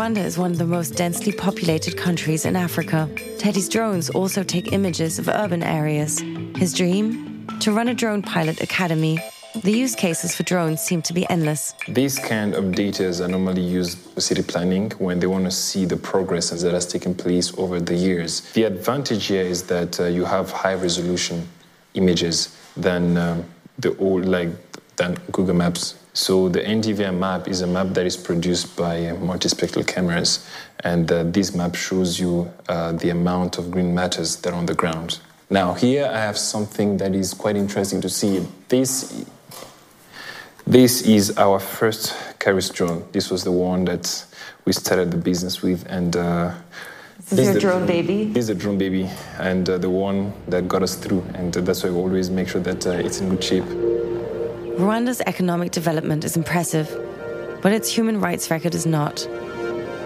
Rwanda 0.00 0.24
is 0.24 0.38
one 0.38 0.50
of 0.50 0.56
the 0.56 0.64
most 0.64 0.96
densely 0.96 1.30
populated 1.30 1.94
countries 1.94 2.46
in 2.46 2.56
Africa. 2.56 3.06
Teddy's 3.36 3.68
drones 3.68 4.08
also 4.08 4.42
take 4.42 4.72
images 4.72 5.18
of 5.18 5.28
urban 5.28 5.62
areas. 5.62 6.20
His 6.56 6.72
dream? 6.72 7.46
To 7.60 7.70
run 7.70 7.86
a 7.88 7.92
drone 7.92 8.22
pilot 8.22 8.62
academy. 8.62 9.18
The 9.62 9.72
use 9.72 9.94
cases 9.94 10.34
for 10.34 10.42
drones 10.42 10.80
seem 10.80 11.02
to 11.02 11.12
be 11.12 11.28
endless. 11.28 11.74
These 11.86 12.18
kind 12.18 12.54
of 12.54 12.74
data 12.74 13.08
are 13.22 13.28
normally 13.28 13.60
used 13.60 13.98
for 13.98 14.22
city 14.22 14.42
planning 14.42 14.90
when 14.92 15.20
they 15.20 15.26
want 15.26 15.44
to 15.44 15.50
see 15.50 15.84
the 15.84 15.98
progress 15.98 16.48
that 16.48 16.72
has 16.72 16.86
taken 16.86 17.14
place 17.14 17.52
over 17.58 17.78
the 17.78 17.94
years. 17.94 18.40
The 18.54 18.64
advantage 18.64 19.26
here 19.26 19.42
is 19.42 19.64
that 19.64 20.00
uh, 20.00 20.04
you 20.04 20.24
have 20.24 20.50
high 20.50 20.76
resolution 20.76 21.46
images 21.92 22.56
than 22.74 23.18
um, 23.18 23.44
the 23.78 23.94
old, 23.98 24.24
like 24.24 24.48
than 24.96 25.18
Google 25.30 25.56
Maps. 25.56 25.99
So 26.12 26.48
the 26.48 26.60
NDVI 26.60 27.16
map 27.16 27.46
is 27.46 27.60
a 27.60 27.66
map 27.66 27.88
that 27.94 28.04
is 28.04 28.16
produced 28.16 28.76
by 28.76 29.06
uh, 29.06 29.16
multispectral 29.16 29.86
cameras, 29.86 30.44
and 30.82 31.10
uh, 31.10 31.22
this 31.24 31.54
map 31.54 31.76
shows 31.76 32.18
you 32.18 32.52
uh, 32.68 32.92
the 32.92 33.10
amount 33.10 33.58
of 33.58 33.70
green 33.70 33.94
matters 33.94 34.36
that 34.36 34.52
are 34.52 34.56
on 34.56 34.66
the 34.66 34.74
ground. 34.74 35.20
Now 35.48 35.74
here 35.74 36.06
I 36.06 36.18
have 36.18 36.38
something 36.38 36.96
that 36.98 37.14
is 37.14 37.34
quite 37.34 37.56
interesting 37.56 38.00
to 38.00 38.08
see. 38.08 38.46
This 38.68 39.24
this 40.66 41.02
is 41.02 41.36
our 41.36 41.58
first 41.58 42.14
Charis 42.40 42.70
drone. 42.70 43.04
This 43.12 43.30
was 43.30 43.44
the 43.44 43.52
one 43.52 43.84
that 43.86 44.24
we 44.64 44.72
started 44.72 45.10
the 45.10 45.16
business 45.16 45.62
with, 45.62 45.84
and 45.88 46.16
uh, 46.16 46.54
This 47.28 47.48
is 47.48 47.50
your 47.50 47.60
drone 47.60 47.86
baby? 47.86 48.24
This 48.24 48.42
is 48.42 48.48
the 48.48 48.54
drone 48.54 48.78
baby, 48.78 49.08
and 49.38 49.68
uh, 49.68 49.78
the 49.78 49.90
one 49.90 50.32
that 50.48 50.68
got 50.68 50.82
us 50.82 50.94
through. 50.96 51.24
And 51.34 51.52
that's 51.52 51.82
why 51.82 51.90
we 51.90 51.96
always 51.96 52.30
make 52.30 52.48
sure 52.48 52.60
that 52.62 52.86
uh, 52.86 52.90
it's 52.90 53.20
in 53.20 53.28
good 53.28 53.42
shape. 53.44 53.99
Rwanda's 54.80 55.20
economic 55.26 55.72
development 55.72 56.24
is 56.24 56.38
impressive, 56.38 56.88
but 57.60 57.70
its 57.70 57.86
human 57.86 58.18
rights 58.18 58.50
record 58.50 58.74
is 58.74 58.86
not. 58.86 59.16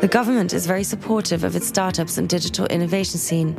The 0.01 0.09
government 0.11 0.53
is 0.53 0.67
very 0.67 0.83
supportive 0.83 1.45
of 1.45 1.55
its 1.55 1.69
startups 1.69 2.19
and 2.19 2.29
digital 2.29 2.67
innovation 2.67 3.21
scene. 3.21 3.53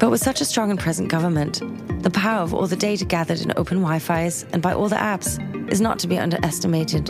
But 0.00 0.10
with 0.10 0.20
such 0.20 0.40
a 0.40 0.44
strong 0.44 0.72
and 0.72 0.80
present 0.80 1.10
government, 1.10 1.62
the 2.02 2.10
power 2.10 2.40
of 2.42 2.52
all 2.52 2.66
the 2.66 2.74
data 2.74 3.04
gathered 3.04 3.40
in 3.40 3.52
open 3.56 3.78
Wi 3.78 4.00
Fi's 4.00 4.44
and 4.52 4.60
by 4.60 4.72
all 4.72 4.88
the 4.88 4.96
apps 4.96 5.38
is 5.70 5.80
not 5.80 6.00
to 6.00 6.08
be 6.08 6.18
underestimated. 6.18 7.06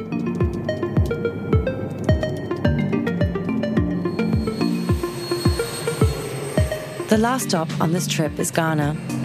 The 7.08 7.16
The 7.16 7.22
last 7.22 7.48
stop 7.48 7.80
on 7.80 7.92
this 7.92 8.06
trip 8.06 8.38
is 8.38 8.50
Ghana. 8.50 9.15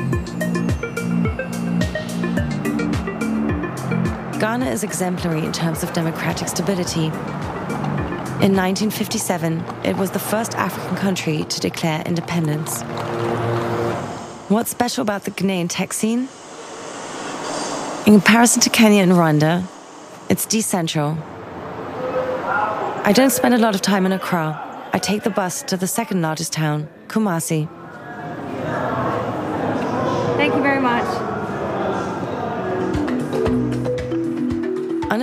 Ghana 4.41 4.71
is 4.71 4.83
exemplary 4.83 5.45
in 5.45 5.51
terms 5.51 5.83
of 5.83 5.93
democratic 5.93 6.47
stability. 6.47 7.05
In 8.41 8.57
1957, 8.57 9.63
it 9.83 9.95
was 9.97 10.09
the 10.09 10.17
first 10.17 10.55
African 10.55 10.97
country 10.97 11.43
to 11.43 11.59
declare 11.59 12.01
independence. 12.07 12.81
What's 14.49 14.71
special 14.71 15.03
about 15.03 15.25
the 15.25 15.29
Ghanaian 15.29 15.67
tech 15.69 15.93
scene? 15.93 16.27
In 18.07 18.19
comparison 18.19 18.61
to 18.63 18.71
Kenya 18.71 19.03
and 19.03 19.11
Rwanda, 19.11 19.63
it's 20.27 20.47
decentral. 20.47 21.21
I 23.05 23.13
don't 23.13 23.29
spend 23.29 23.53
a 23.53 23.59
lot 23.59 23.75
of 23.75 23.81
time 23.81 24.07
in 24.07 24.11
Accra. 24.11 24.89
I 24.91 24.97
take 24.97 25.21
the 25.21 25.29
bus 25.29 25.61
to 25.67 25.77
the 25.77 25.85
second 25.85 26.23
largest 26.23 26.51
town, 26.51 26.89
Kumasi. 27.09 27.69
Thank 30.37 30.55
you 30.55 30.63
very 30.63 30.81
much. 30.81 31.30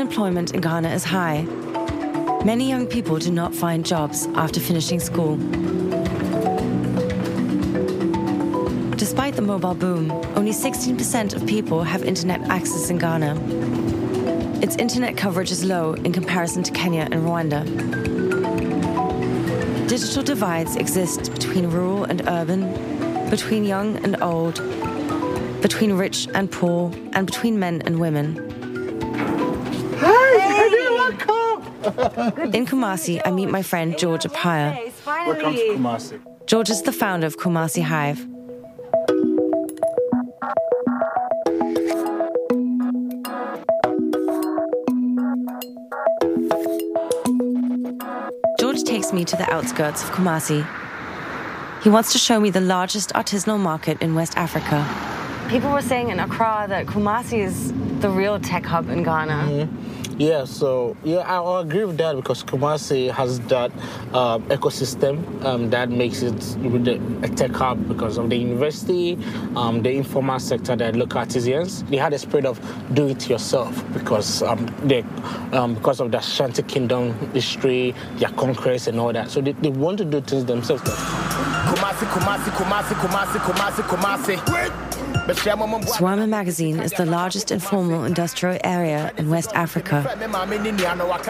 Unemployment 0.09 0.55
in 0.55 0.63
Ghana 0.63 0.89
is 0.89 1.05
high. 1.05 1.43
Many 2.43 2.67
young 2.67 2.87
people 2.87 3.19
do 3.19 3.31
not 3.31 3.55
find 3.55 3.85
jobs 3.85 4.27
after 4.37 4.59
finishing 4.59 5.01
school. 5.01 5.37
Despite 8.97 9.37
the 9.37 9.43
mobile 9.43 9.75
boom, 9.75 10.11
only 10.35 10.53
16% 10.53 11.37
of 11.37 11.47
people 11.47 11.83
have 11.83 12.05
internet 12.05 12.41
access 12.49 12.89
in 12.89 12.97
Ghana. 12.97 13.37
Its 14.63 14.77
internet 14.77 15.15
coverage 15.19 15.51
is 15.51 15.63
low 15.63 15.93
in 15.93 16.13
comparison 16.15 16.63
to 16.63 16.73
Kenya 16.73 17.07
and 17.11 17.23
Rwanda. 17.27 17.67
Digital 19.89 20.23
divides 20.23 20.75
exist 20.77 21.35
between 21.35 21.67
rural 21.67 22.05
and 22.05 22.27
urban, 22.29 23.29
between 23.29 23.63
young 23.63 23.99
and 23.99 24.23
old, 24.23 24.55
between 25.61 25.93
rich 25.93 26.29
and 26.33 26.51
poor, 26.51 26.91
and 27.13 27.27
between 27.27 27.59
men 27.59 27.83
and 27.83 28.01
women. 28.01 28.58
In 32.55 32.67
Kumasi, 32.67 33.23
I 33.25 33.31
meet 33.31 33.49
my 33.49 33.63
friend 33.63 33.97
George 33.97 34.25
Apaya. 34.25 34.93
Welcome 35.07 35.55
to 35.55 35.61
Kumasi. 35.61 36.21
George 36.47 36.69
is 36.69 36.83
the 36.83 36.93
founder 36.93 37.27
of 37.27 37.39
Kumasi 37.39 37.83
Hive. 37.83 38.27
George 48.61 48.83
takes 48.85 49.15
me 49.15 49.25
to 49.25 49.37
the 49.37 49.51
outskirts 49.51 50.03
of 50.03 50.11
Kumasi. 50.11 50.67
He 51.83 51.89
wants 51.89 52.13
to 52.13 52.19
show 52.19 52.39
me 52.39 52.51
the 52.51 52.61
largest 52.61 53.15
artisanal 53.15 53.59
market 53.59 54.03
in 54.03 54.15
West 54.15 54.37
Africa. 54.37 54.87
People 55.49 55.71
were 55.71 55.81
saying 55.81 56.11
in 56.11 56.21
Accra 56.21 56.67
that 56.69 56.85
Kumasi 56.85 57.39
is 57.39 57.73
the 58.01 58.11
real 58.11 58.39
tech 58.39 58.67
hub 58.67 58.91
in 58.91 59.03
Ghana. 59.05 59.69
Yeah, 60.19 60.47
so 60.47 60.97
yeah, 61.05 61.19
I 61.19 61.61
agree 61.61 61.85
with 61.85 61.97
that 61.99 62.17
because 62.17 62.43
Kumasi 62.43 63.09
has 63.13 63.39
that 63.43 63.71
um, 64.13 64.43
ecosystem 64.49 65.45
um, 65.45 65.71
that 65.71 65.91
makes 65.91 66.23
it 66.23 66.35
a 67.23 67.29
tech 67.37 67.53
hub 67.53 67.87
because 67.87 68.19
of 68.19 68.29
the 68.29 68.37
university, 68.37 69.17
um, 69.55 69.81
the 69.81 69.91
informal 69.93 70.41
sector, 70.41 70.75
the 70.75 70.91
local 70.91 71.21
artisans. 71.21 71.85
They 71.85 71.99
had 71.99 72.13
a 72.15 72.19
spirit 72.19 72.47
of 72.47 72.61
do 72.95 73.07
it 73.07 73.31
yourself 73.31 73.85
because 73.93 74.43
um, 74.43 74.67
they, 74.83 75.05
um, 75.53 75.75
because 75.75 76.01
of 76.01 76.11
the 76.11 76.19
Ashanti 76.19 76.65
Kingdom 76.65 77.15
history, 77.33 77.95
their 78.17 78.31
conquest 78.31 78.89
and 78.89 78.99
all 78.99 79.13
that. 79.13 79.31
So 79.31 79.41
they, 79.41 79.53
they 79.53 79.71
want 79.71 79.99
to 79.99 80.05
do 80.05 80.21
things 80.21 80.45
themselves. 80.47 80.83
Kumasi, 80.83 82.07
Kumasi, 82.11 82.51
Kumasi, 82.51 82.95
Kumasi, 82.95 83.39
Kumasi, 83.39 84.35
Kumasi. 84.35 84.88
Suame 85.29 86.27
magazine 86.27 86.81
is 86.81 86.93
the 86.93 87.05
largest 87.05 87.51
informal 87.51 88.05
industrial 88.05 88.59
area 88.65 89.13
in 89.19 89.29
West 89.29 89.51
Africa. 89.55 90.07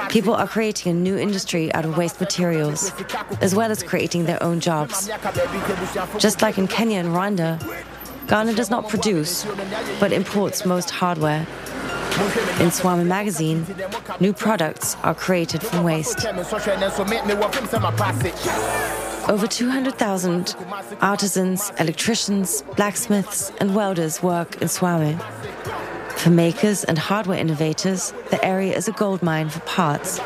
People 0.08 0.34
are 0.34 0.46
creating 0.46 0.92
a 0.92 0.94
new 0.94 1.16
industry 1.16 1.74
out 1.74 1.84
of 1.84 1.96
waste 1.96 2.20
materials, 2.20 2.92
as 3.40 3.56
well 3.56 3.72
as 3.72 3.82
creating 3.82 4.26
their 4.26 4.40
own 4.40 4.60
jobs. 4.60 5.10
Just 6.18 6.42
like 6.42 6.58
in 6.58 6.68
Kenya 6.68 7.00
and 7.00 7.08
Rwanda, 7.08 7.58
Ghana 8.28 8.54
does 8.54 8.70
not 8.70 8.88
produce, 8.88 9.44
but 9.98 10.12
imports 10.12 10.64
most 10.64 10.90
hardware. 10.90 11.40
In 12.60 12.70
Suame 12.70 13.06
magazine, 13.06 13.66
new 14.20 14.32
products 14.32 14.96
are 15.02 15.14
created 15.14 15.60
from 15.62 15.82
waste. 15.82 16.18
Over 19.28 19.46
200,000 19.46 20.56
artisans, 21.02 21.70
electricians, 21.78 22.62
blacksmiths, 22.76 23.52
and 23.60 23.74
welders 23.74 24.22
work 24.22 24.62
in 24.62 24.68
Suame. 24.68 25.20
For 26.16 26.30
makers 26.30 26.82
and 26.84 26.96
hardware 26.96 27.38
innovators, 27.38 28.14
the 28.30 28.42
area 28.42 28.74
is 28.74 28.88
a 28.88 28.92
goldmine 28.92 29.50
for 29.50 29.60
parts. 29.60 30.16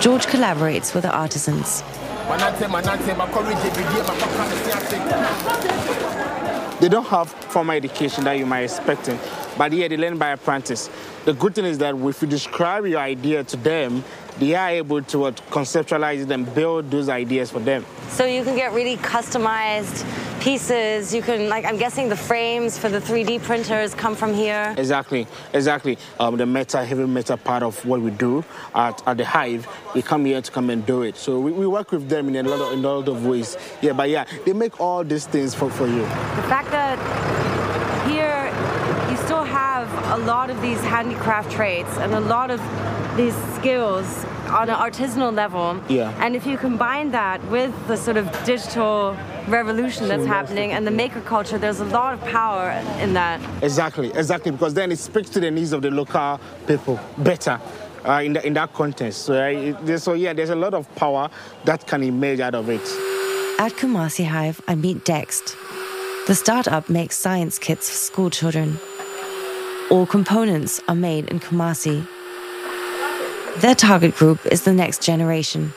George 0.00 0.26
collaborates 0.26 0.94
with 0.94 1.02
the 1.02 1.12
artisans. 1.12 1.82
They 6.80 6.88
don't 6.88 7.06
have 7.08 7.28
formal 7.28 7.74
education 7.74 8.22
that 8.22 8.38
you 8.38 8.46
might 8.46 8.62
expect, 8.62 9.10
but 9.58 9.72
yeah, 9.72 9.88
they 9.88 9.96
learn 9.96 10.16
by 10.16 10.28
apprentice. 10.28 10.88
The 11.24 11.34
good 11.34 11.56
thing 11.56 11.64
is 11.64 11.78
that 11.78 11.96
if 11.96 12.22
you 12.22 12.28
describe 12.28 12.86
your 12.86 13.00
idea 13.00 13.42
to 13.42 13.56
them, 13.56 14.04
they 14.38 14.54
are 14.54 14.70
able 14.70 15.02
to 15.02 15.24
uh, 15.24 15.30
conceptualize 15.50 16.22
it 16.22 16.30
and 16.30 16.52
build 16.54 16.90
those 16.90 17.08
ideas 17.08 17.50
for 17.50 17.60
them. 17.60 17.84
So 18.08 18.24
you 18.24 18.44
can 18.44 18.56
get 18.56 18.72
really 18.72 18.96
customized 18.96 20.04
pieces. 20.40 21.14
You 21.14 21.22
can, 21.22 21.48
like, 21.48 21.64
I'm 21.64 21.76
guessing 21.76 22.08
the 22.08 22.16
frames 22.16 22.78
for 22.78 22.88
the 22.88 22.98
3D 22.98 23.42
printers 23.42 23.94
come 23.94 24.14
from 24.14 24.34
here. 24.34 24.74
Exactly, 24.76 25.26
exactly. 25.52 25.98
Um, 26.18 26.36
the 26.36 26.46
meta, 26.46 26.84
heavy 26.84 27.06
meta 27.06 27.36
part 27.36 27.62
of 27.62 27.84
what 27.84 28.00
we 28.00 28.10
do 28.10 28.44
at, 28.74 29.06
at 29.06 29.18
the 29.18 29.24
Hive, 29.24 29.68
we 29.94 30.02
come 30.02 30.24
here 30.24 30.40
to 30.40 30.50
come 30.50 30.70
and 30.70 30.84
do 30.84 31.02
it. 31.02 31.16
So 31.16 31.38
we, 31.40 31.52
we 31.52 31.66
work 31.66 31.92
with 31.92 32.08
them 32.08 32.28
in 32.28 32.46
a 32.46 32.48
lot 32.48 32.60
of, 32.60 32.72
in 32.72 32.84
a 32.84 32.88
lot 32.88 33.08
of 33.08 33.26
ways. 33.26 33.56
Yeah, 33.82 33.92
but 33.92 34.08
yeah, 34.08 34.24
they 34.44 34.52
make 34.52 34.80
all 34.80 35.04
these 35.04 35.26
things 35.26 35.54
for, 35.54 35.70
for 35.70 35.86
you. 35.86 36.00
The 36.00 36.46
fact 36.48 36.70
that 36.70 36.98
here 38.08 38.50
you 39.10 39.16
still 39.24 39.44
have 39.44 39.88
a 40.18 40.24
lot 40.24 40.50
of 40.50 40.60
these 40.62 40.80
handicraft 40.80 41.50
trades 41.52 41.90
and 41.98 42.14
a 42.14 42.20
lot 42.20 42.50
of 42.50 42.60
these 43.16 43.34
skills 43.54 44.24
on 44.48 44.68
an 44.68 44.76
artisanal 44.76 45.34
level. 45.34 45.80
Yeah. 45.88 46.14
And 46.24 46.34
if 46.34 46.46
you 46.46 46.56
combine 46.56 47.10
that 47.12 47.44
with 47.48 47.72
the 47.86 47.96
sort 47.96 48.16
of 48.16 48.26
digital 48.44 49.16
revolution 49.48 50.08
that's 50.08 50.26
happening 50.26 50.72
and 50.72 50.86
the 50.86 50.90
maker 50.90 51.20
culture, 51.20 51.58
there's 51.58 51.80
a 51.80 51.84
lot 51.86 52.14
of 52.14 52.20
power 52.26 52.70
in 53.00 53.14
that. 53.14 53.40
Exactly, 53.62 54.08
exactly, 54.14 54.50
because 54.52 54.74
then 54.74 54.92
it 54.92 54.98
speaks 54.98 55.30
to 55.30 55.40
the 55.40 55.50
needs 55.50 55.72
of 55.72 55.82
the 55.82 55.90
local 55.90 56.40
people 56.66 56.98
better. 57.18 57.60
Uh, 58.02 58.22
in, 58.24 58.32
the, 58.32 58.46
in 58.46 58.54
that 58.54 58.72
context. 58.72 59.26
So, 59.26 59.34
uh, 59.34 59.98
so, 59.98 60.14
yeah, 60.14 60.32
there's 60.32 60.48
a 60.48 60.56
lot 60.56 60.72
of 60.72 60.88
power 60.94 61.28
that 61.66 61.86
can 61.86 62.02
emerge 62.02 62.40
out 62.40 62.54
of 62.54 62.70
it. 62.70 62.80
At 63.60 63.72
Kumasi 63.72 64.24
Hive, 64.24 64.58
I 64.66 64.74
meet 64.74 65.04
Dext. 65.04 65.54
The 66.26 66.34
startup 66.34 66.88
makes 66.88 67.18
science 67.18 67.58
kits 67.58 67.90
for 67.90 67.96
school 67.96 68.30
children. 68.30 68.78
All 69.90 70.06
components 70.06 70.80
are 70.88 70.94
made 70.94 71.28
in 71.28 71.40
Kumasi. 71.40 72.06
Their 73.60 73.74
target 73.74 74.14
group 74.16 74.46
is 74.46 74.62
the 74.62 74.72
next 74.72 75.02
generation. 75.02 75.74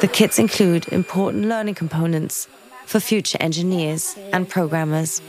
The 0.00 0.08
kits 0.12 0.38
include 0.38 0.86
important 0.88 1.46
learning 1.46 1.76
components 1.76 2.46
for 2.84 3.00
future 3.00 3.38
engineers 3.40 4.16
and 4.34 4.46
programmers. 4.46 5.20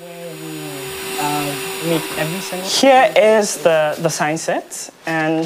Here 2.82 3.14
is 3.16 3.58
the, 3.64 3.96
the 4.00 4.10
science 4.10 4.42
set, 4.42 4.90
and 5.06 5.46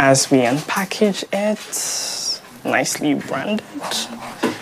as 0.00 0.32
we 0.32 0.38
unpackage 0.38 1.22
it, 1.32 2.68
nicely 2.68 3.14
branded. 3.14 3.64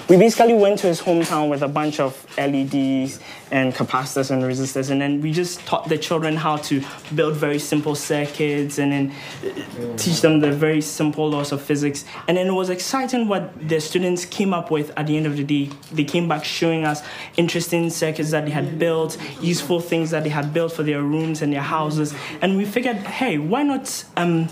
We 0.07 0.19
basically 0.19 0.53
went 0.53 0.81
to 0.81 0.87
his 0.87 1.01
hometown 1.01 1.49
with 1.49 1.63
a 1.63 1.69
bunch 1.69 1.99
of 1.99 2.27
LEDs 2.37 3.21
and 3.51 3.75
capacitors 3.75 4.31
and 4.31 4.43
resistors, 4.43 4.91
and 4.91 5.01
then 5.01 5.23
we 5.23 5.33
just 5.33 5.61
taught 5.61 5.89
the 5.89 5.97
children 5.97 6.37
how 6.37 6.59
to 6.59 6.85
build 7.15 7.37
very 7.37 7.59
simple 7.59 7.95
circuits 7.95 8.79
and 8.79 8.93
then 8.93 9.97
teach 9.97 10.21
them 10.21 10.41
the 10.41 10.53
very 10.53 10.83
simple 10.83 11.31
laws 11.31 11.53
of 11.53 11.63
physics. 11.63 12.05
And 12.29 12.37
then 12.37 12.49
it 12.49 12.53
was 12.53 12.69
exciting 12.69 13.29
what 13.29 13.67
the 13.67 13.81
students 13.81 14.27
came 14.27 14.53
up 14.53 14.71
with 14.71 14.93
at 14.99 15.07
the 15.07 15.17
end 15.17 15.25
of 15.25 15.39
the 15.39 15.45
day. 15.45 15.71
They 15.91 16.05
came 16.05 16.29
back 16.29 16.45
showing 16.45 16.85
us 16.85 17.03
interesting 17.39 17.89
circuits 17.89 18.31
that 18.33 18.45
they 18.45 18.51
had 18.51 18.79
built, 18.79 19.17
useful 19.41 19.81
things 19.81 20.11
that 20.11 20.23
they 20.23 20.29
had 20.29 20.53
built 20.53 20.73
for 20.73 20.83
their 20.83 21.01
rooms 21.01 21.41
and 21.41 21.51
their 21.51 21.63
houses. 21.63 22.15
And 22.43 22.59
we 22.59 22.67
figured, 22.67 22.99
hey, 22.99 23.39
why 23.39 23.63
not 23.63 24.05
um, 24.19 24.51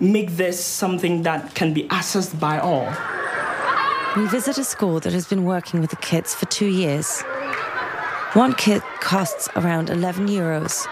make 0.00 0.30
this 0.30 0.64
something 0.64 1.24
that 1.24 1.54
can 1.54 1.74
be 1.74 1.86
accessed 1.88 2.40
by 2.40 2.58
all? 2.58 2.90
We 4.14 4.26
visit 4.26 4.58
a 4.58 4.64
school 4.64 5.00
that 5.00 5.14
has 5.14 5.26
been 5.26 5.44
working 5.44 5.80
with 5.80 5.88
the 5.88 5.96
kids 5.96 6.34
for 6.34 6.44
two 6.46 6.66
years. 6.66 7.22
One 8.34 8.52
kit 8.52 8.82
costs 9.00 9.48
around 9.56 9.88
11 9.88 10.26
euros, 10.26 10.84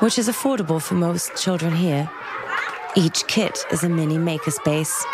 which 0.00 0.18
is 0.18 0.26
affordable 0.26 0.80
for 0.80 0.94
most 0.94 1.36
children 1.36 1.76
here. 1.76 2.10
Each 2.96 3.26
kit 3.26 3.66
is 3.70 3.84
a 3.84 3.90
mini 3.90 4.16
makerspace. 4.16 5.04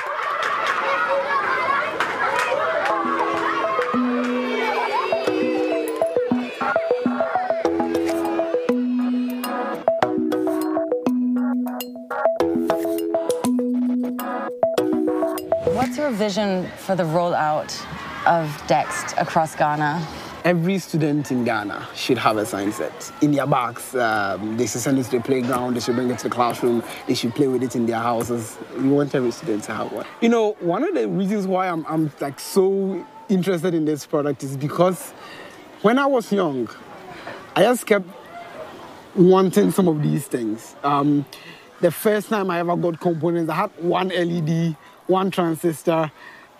Vision 16.28 16.70
for 16.76 16.94
the 16.94 17.04
rollout 17.04 17.72
of 18.26 18.44
DEXT 18.66 19.18
across 19.18 19.56
Ghana? 19.56 20.06
Every 20.44 20.78
student 20.78 21.30
in 21.30 21.42
Ghana 21.42 21.88
should 21.94 22.18
have 22.18 22.36
a 22.36 22.44
science 22.44 22.76
set 22.76 23.12
in 23.22 23.32
their 23.32 23.46
bags. 23.46 23.94
Um, 23.94 24.58
they 24.58 24.66
should 24.66 24.82
send 24.82 24.98
it 24.98 25.04
to 25.04 25.12
the 25.12 25.20
playground. 25.20 25.74
They 25.74 25.80
should 25.80 25.94
bring 25.94 26.10
it 26.10 26.18
to 26.18 26.24
the 26.28 26.34
classroom. 26.34 26.82
They 27.06 27.14
should 27.14 27.34
play 27.34 27.48
with 27.48 27.62
it 27.62 27.74
in 27.76 27.86
their 27.86 27.98
houses. 27.98 28.58
We 28.76 28.90
want 28.90 29.14
every 29.14 29.30
student 29.30 29.64
to 29.64 29.74
have 29.74 29.90
one. 29.90 30.04
You 30.20 30.28
know, 30.28 30.52
one 30.60 30.84
of 30.84 30.92
the 30.94 31.08
reasons 31.08 31.46
why 31.46 31.66
I'm, 31.66 31.86
I'm 31.86 32.12
like 32.20 32.38
so 32.38 33.06
interested 33.30 33.72
in 33.72 33.86
this 33.86 34.04
product 34.04 34.42
is 34.44 34.54
because 34.54 35.12
when 35.80 35.98
I 35.98 36.04
was 36.04 36.30
young, 36.30 36.68
I 37.56 37.62
just 37.62 37.86
kept 37.86 38.06
wanting 39.16 39.70
some 39.70 39.88
of 39.88 40.02
these 40.02 40.26
things. 40.26 40.76
Um, 40.82 41.24
the 41.80 41.90
first 41.90 42.28
time 42.28 42.50
I 42.50 42.58
ever 42.58 42.76
got 42.76 43.00
components, 43.00 43.50
I 43.50 43.54
had 43.54 43.70
one 43.78 44.08
LED, 44.08 44.76
one 45.08 45.30
transistor, 45.30 46.10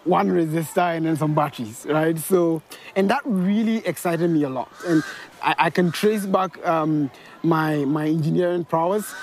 one 0.05 0.29
resistor, 0.29 0.97
and 0.97 1.07
then 1.07 1.17
some 1.17 1.35
batteries, 1.35 1.87
right? 1.89 2.19
So, 2.19 2.63
and 2.97 3.09
that 3.11 3.23
really 3.25 3.87
excited 3.87 4.29
me 4.29 4.43
a 4.43 4.49
lot. 4.49 4.71
And 4.87 5.05
I, 5.43 5.55
I 5.59 5.71
can 5.71 5.93
trace 5.93 6.27
back 6.27 6.67
um, 6.67 7.11
my, 7.43 7.85
my 7.85 8.07
engineering 8.07 8.65
prowess 8.65 9.15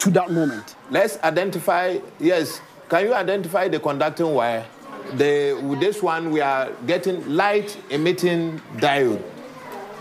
to 0.00 0.10
that 0.10 0.30
moment. 0.30 0.74
Let's 0.90 1.18
identify, 1.22 1.98
yes, 2.18 2.60
can 2.88 3.04
you 3.04 3.14
identify 3.14 3.68
the 3.68 3.78
conducting 3.78 4.34
wire? 4.34 4.66
The, 5.14 5.60
with 5.62 5.80
this 5.80 6.02
one, 6.02 6.30
we 6.30 6.40
are 6.40 6.70
getting 6.86 7.36
light 7.36 7.76
emitting 7.90 8.60
diode. 8.76 9.22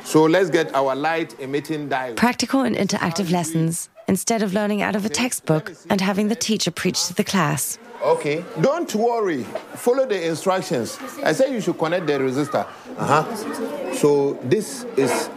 So 0.03 0.23
let's 0.23 0.49
get 0.49 0.73
our 0.73 0.95
light 0.95 1.39
emitting 1.39 1.89
diode. 1.89 2.15
Practical 2.15 2.61
and 2.61 2.75
interactive 2.75 3.31
lessons 3.31 3.89
instead 4.07 4.41
of 4.41 4.53
learning 4.53 4.81
out 4.81 4.95
of 4.95 5.05
a 5.05 5.09
textbook 5.09 5.73
and 5.89 6.01
having 6.01 6.29
the 6.29 6.35
teacher 6.35 6.71
preach 6.71 7.07
to 7.07 7.13
the 7.13 7.23
class. 7.23 7.77
Okay. 8.01 8.45
Don't 8.61 8.93
worry. 8.95 9.43
Follow 9.75 10.05
the 10.05 10.27
instructions. 10.27 10.97
I 11.23 11.33
said 11.33 11.51
you 11.51 11.61
should 11.61 11.77
connect 11.77 12.07
the 12.07 12.13
resistor. 12.13 12.65
Uh-huh. 12.97 13.93
So 13.93 14.33
this 14.43 14.85
is 14.95 15.29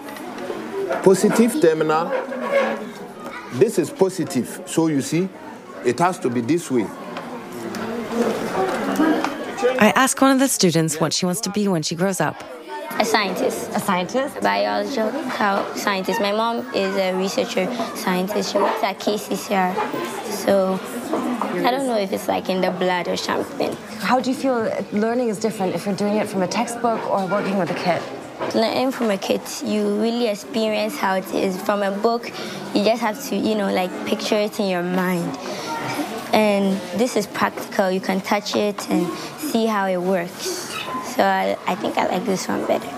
positive 1.03 1.61
terminal. 1.61 2.09
This 3.55 3.79
is 3.79 3.91
positive. 3.91 4.63
So 4.67 4.87
you 4.87 5.03
see, 5.03 5.29
it 5.85 5.99
has 5.99 6.19
to 6.21 6.31
be 6.31 6.41
this 6.41 6.71
way. 6.71 6.87
I 9.79 9.93
ask 9.97 10.21
one 10.21 10.31
of 10.31 10.39
the 10.39 10.49
students 10.49 11.01
what 11.01 11.13
she 11.13 11.27
wants 11.27 11.41
to 11.43 11.51
be 11.51 11.67
when 11.67 11.83
she 11.83 11.97
grows 11.97 12.21
up. 12.21 12.43
A 12.99 13.05
scientist. 13.05 13.71
A 13.71 13.81
scientist? 13.81 14.37
A 14.37 14.41
biological 14.41 15.75
scientist. 15.75 16.21
My 16.21 16.33
mom 16.33 16.59
is 16.75 16.95
a 16.97 17.15
researcher 17.15 17.67
scientist. 17.97 18.53
She 18.53 18.59
works 18.59 18.83
at 18.85 19.01
KCCR. 19.01 19.75
So 20.31 20.79
I 21.55 21.71
don't 21.71 21.87
know 21.87 21.99
if 21.99 22.13
it's 22.13 22.29
like 22.29 22.49
in 22.49 22.63
the 22.63 22.71
blood 22.71 23.09
or 23.09 23.17
something. 23.17 23.77
How 24.01 24.19
do 24.21 24.31
you 24.31 24.37
feel 24.37 24.73
learning 24.93 25.29
is 25.29 25.39
different 25.39 25.75
if 25.75 25.85
you're 25.85 25.95
doing 25.95 26.17
it 26.17 26.27
from 26.27 26.43
a 26.43 26.49
textbook 26.49 27.01
or 27.11 27.27
working 27.27 27.59
with 27.59 27.71
a 27.71 27.75
kit? 27.75 28.03
Learning 28.55 28.91
from 28.91 29.11
a 29.11 29.19
kit, 29.19 29.63
you 29.65 30.01
really 30.01 30.29
experience 30.29 30.97
how 30.97 31.15
it 31.15 31.33
is. 31.35 31.61
From 31.63 31.83
a 31.83 31.91
book, 31.91 32.33
you 32.75 32.83
just 32.85 33.03
have 33.03 33.23
to, 33.29 33.37
you 33.37 33.55
know, 33.55 33.71
like 33.73 33.91
picture 34.07 34.37
it 34.37 34.59
in 34.59 34.69
your 34.69 34.83
mind. 34.83 35.37
And 36.33 36.81
this 36.99 37.17
is 37.17 37.27
practical. 37.27 37.91
You 37.91 38.01
can 38.01 38.23
touch 38.23 38.57
it 38.57 38.89
and 38.91 39.07
see 39.39 39.67
how 39.67 39.87
it 39.87 39.99
works. 39.99 40.73
So 41.15 41.23
I, 41.23 41.59
I 41.67 41.75
think 41.75 41.99
I 41.99 42.07
like 42.07 42.25
this 42.25 42.49
one 42.49 42.65
better. 42.67 42.89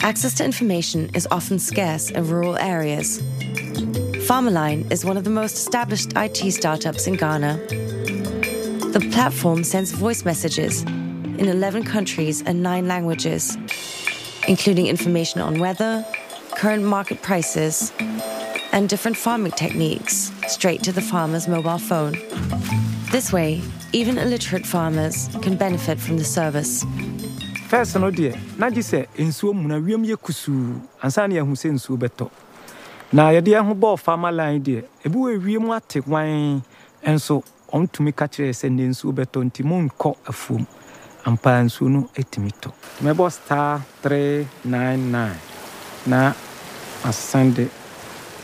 Access 0.00 0.34
to 0.34 0.44
information 0.44 1.10
is 1.14 1.26
often 1.30 1.58
scarce 1.58 2.10
in 2.10 2.28
rural 2.28 2.56
areas. 2.58 3.22
Farmerline 4.26 4.90
is 4.90 5.04
one 5.04 5.16
of 5.16 5.22
the 5.22 5.30
most 5.30 5.54
established 5.54 6.10
IT 6.16 6.50
startups 6.50 7.06
in 7.06 7.14
Ghana. 7.14 7.58
The 8.90 9.08
platform 9.12 9.62
sends 9.62 9.92
voice 9.92 10.24
messages 10.24 10.82
in 10.82 11.46
11 11.46 11.84
countries 11.84 12.42
and 12.42 12.60
9 12.60 12.88
languages, 12.88 13.56
including 14.48 14.88
information 14.88 15.40
on 15.40 15.60
weather, 15.60 16.04
current 16.56 16.82
market 16.82 17.22
prices, 17.22 17.92
and 18.72 18.88
different 18.88 19.16
farming 19.16 19.52
techniques 19.52 20.32
straight 20.48 20.82
to 20.82 20.90
the 20.90 21.00
farmer's 21.00 21.46
mobile 21.46 21.78
phone. 21.78 22.14
This 23.12 23.32
way, 23.32 23.62
even 23.92 24.18
illiterate 24.18 24.66
farmers 24.66 25.28
can 25.40 25.56
benefit 25.56 26.00
from 26.00 26.18
the 26.18 26.24
service. 26.24 26.84
First, 27.68 27.94
no 27.94 28.10
dear, 28.10 28.34
na 28.58 28.70
gye 28.70 28.82
sɛ 28.82 29.06
nsuo 29.18 29.54
mu 29.54 29.68
na 29.68 29.78
wiem 29.78 30.04
yɛ 30.04 30.16
kusuu 30.16 30.80
ansa 31.00 31.28
na 33.12 33.30
yɛde 33.30 33.50
yɛn 33.54 33.66
ho 33.66 33.74
bɔɔ 33.74 33.98
farmer 33.98 34.32
line 34.32 34.60
deɛ 34.62 34.84
ebi 35.04 35.16
wɔ 35.16 35.28
ewiem 35.36 35.76
ate 35.76 36.00
wan 36.06 36.62
nso 37.06 37.42
ɔntumi 37.72 38.14
ka 38.14 38.26
kyerɛ 38.26 38.50
sɛ 38.52 38.70
ne 38.70 38.88
nsuo 38.88 39.12
bɛtɔ 39.12 39.44
nti 39.44 39.62
monkɔ 39.62 40.16
afuom. 40.26 40.66
Ampa 41.26 41.50
nsuo 41.62 41.88
no 41.88 42.08
atumi 42.14 42.52
tɔ. 42.60 42.70
Mɛbɔ 43.02 43.30
star 43.32 43.80
399 44.02 45.38
na 46.06 46.32
masɛnde 47.02 47.68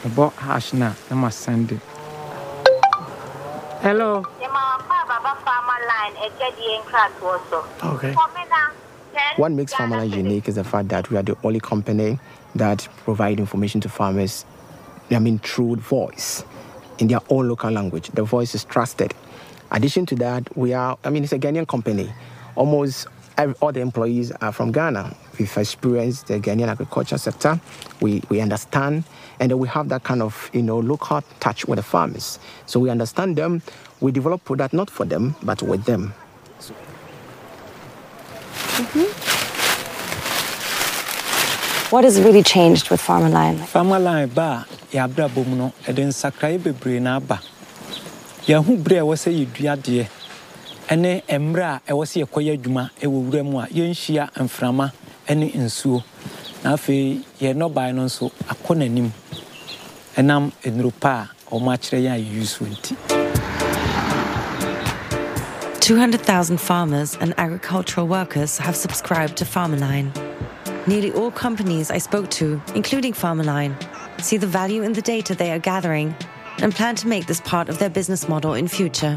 mɛbɔ 0.05 0.33
hash 0.37 0.73
na 0.75 0.93
na 1.11 1.17
masɛnde 1.17 1.79
hello. 3.83 4.23
Okay. 7.83 8.15
What 9.37 9.53
makes 9.53 9.73
Farmerline 9.75 10.17
unique 10.17 10.49
is 10.49 10.55
the 10.57 10.65
fact 10.65 10.89
that 10.89 11.11
we 11.11 11.17
are 11.17 11.23
the 11.23 11.37
only 11.43 11.61
company 11.61 12.19
that 12.55 12.87
provide 13.05 13.39
information 13.41 13.81
to 13.81 13.89
farmers, 13.89 14.45
I 15.15 15.19
mean, 15.19 15.39
true 15.41 15.77
voice 15.77 16.45
in 16.99 17.09
their 17.09 17.21
own 17.29 17.49
local 17.49 17.71
language. 17.71 18.09
The 18.11 18.23
voice 18.23 18.55
is 18.55 18.65
trusted. 18.65 19.15
Addition 19.71 20.07
to 20.07 20.15
that, 20.17 20.57
we 20.57 20.73
are, 20.75 20.99
I 21.05 21.11
mean, 21.11 21.25
it's 21.25 21.33
a 21.33 21.39
Ghanaian 21.39 21.67
company. 21.67 22.13
Almost 22.55 23.07
every, 23.39 23.55
all 23.61 23.73
the 23.73 23.81
employees 23.81 24.31
are 24.33 24.53
from 24.53 24.73
Ghana. 24.73 25.15
We've 25.39 25.57
experienced 25.57 26.27
the 26.27 26.39
Ghanaian 26.41 26.69
agriculture 26.69 27.19
sector. 27.19 27.59
We, 28.01 28.23
we 28.29 28.41
understand, 28.41 29.05
and 29.41 29.51
then 29.51 29.59
we 29.59 29.69
have 29.69 29.89
that 29.89 30.05
kind 30.05 30.23
of, 30.23 30.51
you 30.53 30.63
know, 30.63 30.79
local 30.79 31.23
touch 31.41 31.67
with 31.67 31.79
the 31.79 31.83
farmers. 31.83 32.39
So 32.67 32.79
we 32.81 32.91
understand 32.91 33.37
them. 33.37 33.63
We 34.01 34.13
develop 34.13 34.45
product 34.45 34.75
not 34.75 34.91
for 34.91 35.07
them, 35.07 35.35
but 35.43 35.63
with 35.63 35.85
them. 35.85 36.13
Mm-hmm. 38.73 39.22
What 41.93 42.05
has 42.05 42.19
really 42.23 42.43
changed 42.43 42.89
with 42.89 43.03
Farmerline? 43.03 43.59
Farmerline 43.69 44.35
ba 44.35 44.65
a 44.65 44.97
yɛabrabɔ 44.97 45.47
mu 45.47 45.57
no 45.57 45.73
ɛde 45.85 46.07
nsakraeɛ 46.09 46.59
bebree 46.59 46.99
na 47.03 47.17
aba 47.17 47.39
yɛaho 48.47 48.83
berɛ 48.83 48.97
a 48.97 49.03
ɛwɔ 49.05 49.15
sɛ 49.21 49.31
yɛdua 49.45 49.77
adeɛ 49.77 50.07
ɛne 50.89 51.23
mmerɛ 51.29 51.65
a 51.69 51.81
ɛwɔ 51.93 52.05
sɛ 52.09 52.25
yɛkɔyɛ 52.25 52.57
adwuma 52.57 52.91
ɛwɔ 52.99 53.17
wura 53.27 53.45
mu 53.45 53.59
a 53.61 53.67
yɛnhyia 53.67 54.31
mframa 54.41 54.91
ne 55.37 55.51
nsuo. 55.53 56.03
Na 56.65 56.77
afei 56.77 57.21
yɛn 57.39 57.57
nnɔbae 57.57 57.95
no 57.95 58.05
nso 58.07 58.33
akɔ 58.49 58.73
n'anim. 58.75 59.11
Ɛnam 60.17 60.51
nnuro 60.65 60.93
pa 60.99 61.29
a 61.29 61.55
ɔmo 61.55 61.77
akyerɛ 61.77 62.01
yɛn 62.09 62.15
a 62.17 62.25
yɛyi 62.25 62.47
so 62.47 62.65
nti 62.65 62.97
200,000 65.81 66.57
farmers 66.59 67.19
and 67.21 67.35
agricultural 67.37 68.09
workers 68.09 68.57
have 68.57 68.77
subscribed 68.77 69.37
to 69.37 69.45
Farmerline. 69.45 70.11
Nearly 70.85 71.13
all 71.13 71.31
companies 71.31 71.93
I 71.93 71.99
spoke 71.99 72.29
to, 72.31 72.61
including 72.75 73.13
Farmerline, 73.13 73.77
see 74.21 74.37
the 74.37 74.49
value 74.49 74.83
in 74.83 74.93
the 74.93 75.03
data 75.03 75.33
they 75.33 75.53
are 75.53 75.61
gathering 75.61 76.13
and 76.59 76.75
plan 76.75 76.97
to 76.97 77.07
make 77.07 77.27
this 77.27 77.41
part 77.41 77.69
of 77.69 77.79
their 77.79 77.89
business 77.89 78.29
model 78.29 78.55
in 78.55 78.67
future. 78.67 79.17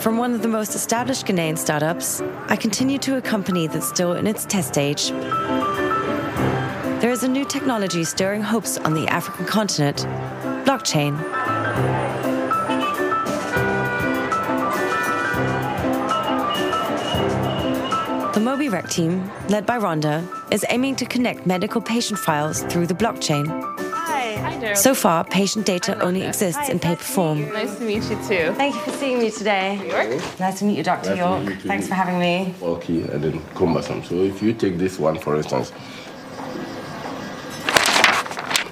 From 0.00 0.18
one 0.18 0.34
of 0.34 0.42
the 0.42 0.48
most 0.48 0.74
established 0.74 1.24
Ghanaian 1.26 1.56
startups, 1.56 2.20
I 2.48 2.56
continue 2.56 2.98
to 2.98 3.16
a 3.16 3.22
company 3.22 3.68
that's 3.68 3.88
still 3.88 4.14
in 4.14 4.26
its 4.26 4.44
test 4.46 4.68
stage. 4.68 5.10
There 7.00 7.10
is 7.10 7.22
a 7.22 7.28
new 7.28 7.44
technology 7.44 8.02
stirring 8.02 8.42
hopes 8.42 8.78
on 8.78 8.94
the 8.94 9.06
African 9.06 9.46
continent 9.46 9.98
blockchain. 10.66 11.43
The 18.44 18.50
MobiRec 18.50 18.90
team, 18.90 19.30
led 19.48 19.64
by 19.64 19.78
Rhonda, 19.78 20.22
is 20.52 20.66
aiming 20.68 20.96
to 20.96 21.06
connect 21.06 21.46
medical 21.46 21.80
patient 21.80 22.18
files 22.18 22.62
through 22.64 22.86
the 22.86 22.92
blockchain. 22.92 23.46
Hi. 23.48 24.36
Hi, 24.36 24.58
Daryl. 24.60 24.76
So 24.76 24.94
far, 24.94 25.24
patient 25.24 25.64
data 25.64 25.98
only 26.00 26.20
exists 26.20 26.68
in 26.68 26.78
paper 26.78 27.02
form. 27.02 27.50
Nice 27.54 27.78
to 27.78 27.84
meet 27.84 28.02
you 28.02 28.16
too. 28.28 28.52
Thank 28.52 28.74
you 28.74 28.82
for 28.82 28.90
seeing 28.90 29.18
me 29.18 29.30
today. 29.30 29.76
York. 29.88 30.38
Nice 30.38 30.58
to 30.58 30.66
meet 30.66 30.76
you, 30.76 30.82
Dr. 30.84 31.08
Nice 31.08 31.18
York. 31.18 31.44
you. 31.46 31.56
Thanks 31.60 31.88
for 31.88 31.94
having 31.94 32.18
me. 32.18 32.52
bulky 32.60 33.00
and 33.04 33.24
then 33.24 33.40
cumbersome. 33.54 34.04
So 34.04 34.16
if 34.16 34.42
you 34.42 34.52
take 34.52 34.76
this 34.76 34.98
one, 34.98 35.18
for 35.18 35.36
instance, 35.36 35.72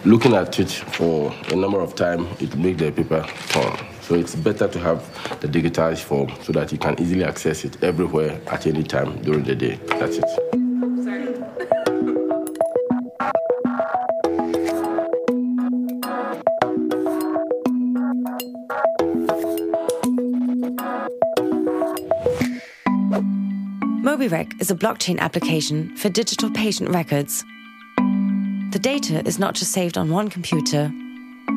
looking 0.04 0.34
at 0.34 0.60
it 0.60 0.70
for 0.70 1.32
a 1.48 1.56
number 1.56 1.80
of 1.80 1.94
time, 1.94 2.26
it 2.40 2.54
makes 2.56 2.78
the 2.78 2.92
paper 2.92 3.24
torn. 3.48 3.91
So 4.12 4.18
it's 4.18 4.34
better 4.34 4.68
to 4.68 4.78
have 4.78 5.40
the 5.40 5.48
digitized 5.48 6.02
form 6.02 6.30
so 6.42 6.52
that 6.52 6.70
you 6.70 6.76
can 6.76 7.00
easily 7.00 7.24
access 7.24 7.64
it 7.64 7.82
everywhere 7.82 8.38
at 8.48 8.66
any 8.66 8.82
time 8.82 9.22
during 9.22 9.42
the 9.42 9.54
day. 9.54 9.76
That's 9.86 10.18
it. 10.18 10.24
MobiRec 24.04 24.60
is 24.60 24.70
a 24.70 24.74
blockchain 24.74 25.18
application 25.20 25.96
for 25.96 26.10
digital 26.10 26.50
patient 26.50 26.90
records. 26.90 27.42
The 28.72 28.78
data 28.78 29.26
is 29.26 29.38
not 29.38 29.54
just 29.54 29.72
saved 29.72 29.96
on 29.96 30.10
one 30.10 30.28
computer, 30.28 30.92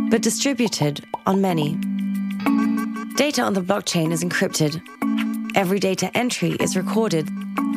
but 0.10 0.22
distributed 0.22 1.04
on 1.26 1.42
many 1.42 1.78
Data 3.26 3.42
on 3.42 3.54
the 3.54 3.62
blockchain 3.62 4.12
is 4.12 4.24
encrypted. 4.24 4.80
Every 5.56 5.80
data 5.80 6.16
entry 6.16 6.52
is 6.60 6.78
recorded 6.78 7.28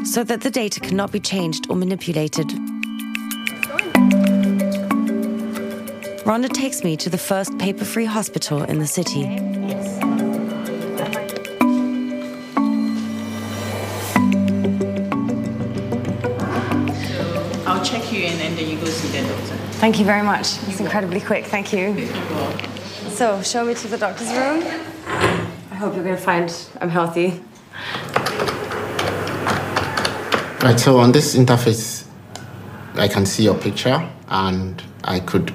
so 0.05 0.22
that 0.22 0.42
the 0.42 0.51
data 0.51 0.78
cannot 0.78 1.11
be 1.11 1.20
changed 1.20 1.70
or 1.70 1.76
manipulated. 1.76 2.49
Rhonda 6.28 6.53
takes 6.53 6.84
me 6.84 6.99
to 6.99 7.09
the 7.09 7.16
first 7.16 7.57
paper 7.57 7.86
free 7.86 8.05
hospital 8.05 8.62
in 8.64 8.78
the 8.78 8.86
city. 8.86 9.24
I'll 17.66 17.82
check 17.82 18.12
you 18.12 18.24
in 18.24 18.38
and 18.38 18.59
then 18.59 18.68
you 18.68 18.76
go 18.78 18.84
see 18.84 19.09
the 19.18 19.26
doctor. 19.26 19.57
Thank 19.80 19.99
you 19.99 20.05
very 20.05 20.22
much. 20.22 20.59
It's 20.68 20.80
incredibly 20.80 21.22
quick. 21.22 21.46
Thank 21.46 21.72
you. 21.72 22.07
So, 23.12 23.40
show 23.40 23.64
me 23.64 23.72
to 23.76 23.88
the 23.88 23.96
doctor's 23.96 24.30
room. 24.32 24.97
I 25.79 25.81
hope 25.81 25.95
you're 25.95 26.03
going 26.03 26.16
to 26.16 26.20
find 26.20 26.53
I'm 26.81 26.89
healthy. 26.89 27.41
Right, 30.61 30.76
so 30.76 30.99
on 30.99 31.12
this 31.12 31.37
interface, 31.37 32.05
I 32.97 33.07
can 33.07 33.24
see 33.24 33.45
your 33.45 33.55
picture 33.55 34.11
and 34.26 34.83
I 35.05 35.20
could 35.20 35.55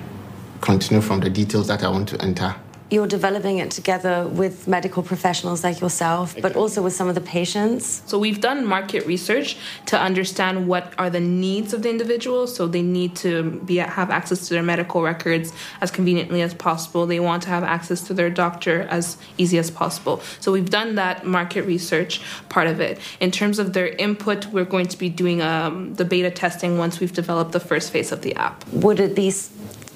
continue 0.61 1.01
from 1.01 1.19
the 1.19 1.29
details 1.29 1.67
that 1.67 1.83
I 1.83 1.89
want 1.89 2.07
to 2.07 2.21
enter. 2.21 2.55
You're 2.93 3.07
developing 3.07 3.57
it 3.57 3.71
together 3.71 4.27
with 4.27 4.67
medical 4.67 5.01
professionals 5.01 5.63
like 5.63 5.81
yourself, 5.81 6.35
but 6.39 6.55
also 6.55 6.83
with 6.83 6.93
some 6.93 7.07
of 7.07 7.15
the 7.15 7.21
patients. 7.21 8.03
So 8.05 8.19
we've 8.19 8.39
done 8.39 8.67
market 8.67 9.07
research 9.07 9.57
to 9.87 9.99
understand 9.99 10.67
what 10.67 10.93
are 10.99 11.09
the 11.09 11.19
needs 11.19 11.73
of 11.73 11.81
the 11.81 11.89
individual. 11.89 12.45
So 12.45 12.67
they 12.67 12.83
need 12.83 13.15
to 13.25 13.31
be 13.69 13.77
have 13.77 14.11
access 14.11 14.47
to 14.47 14.53
their 14.53 14.61
medical 14.61 15.01
records 15.01 15.53
as 15.81 15.89
conveniently 15.89 16.43
as 16.43 16.53
possible. 16.53 17.07
They 17.07 17.19
want 17.19 17.41
to 17.43 17.49
have 17.49 17.63
access 17.63 17.99
to 18.07 18.13
their 18.13 18.29
doctor 18.29 18.81
as 18.97 19.17
easy 19.39 19.57
as 19.57 19.71
possible. 19.71 20.21
So 20.39 20.51
we've 20.51 20.69
done 20.69 20.93
that 20.93 21.25
market 21.25 21.63
research 21.63 22.21
part 22.49 22.67
of 22.67 22.79
it. 22.79 22.99
In 23.19 23.31
terms 23.31 23.57
of 23.57 23.73
their 23.73 23.87
input, 23.87 24.45
we're 24.53 24.65
going 24.75 24.85
to 24.93 24.97
be 24.99 25.09
doing 25.09 25.41
um, 25.41 25.95
the 25.95 26.05
beta 26.05 26.29
testing 26.29 26.77
once 26.77 26.99
we've 26.99 27.13
developed 27.23 27.53
the 27.53 27.59
first 27.59 27.91
phase 27.91 28.11
of 28.11 28.21
the 28.21 28.35
app. 28.35 28.63
Would 28.85 28.99
it 28.99 29.15
be 29.15 29.29
s- 29.29 29.49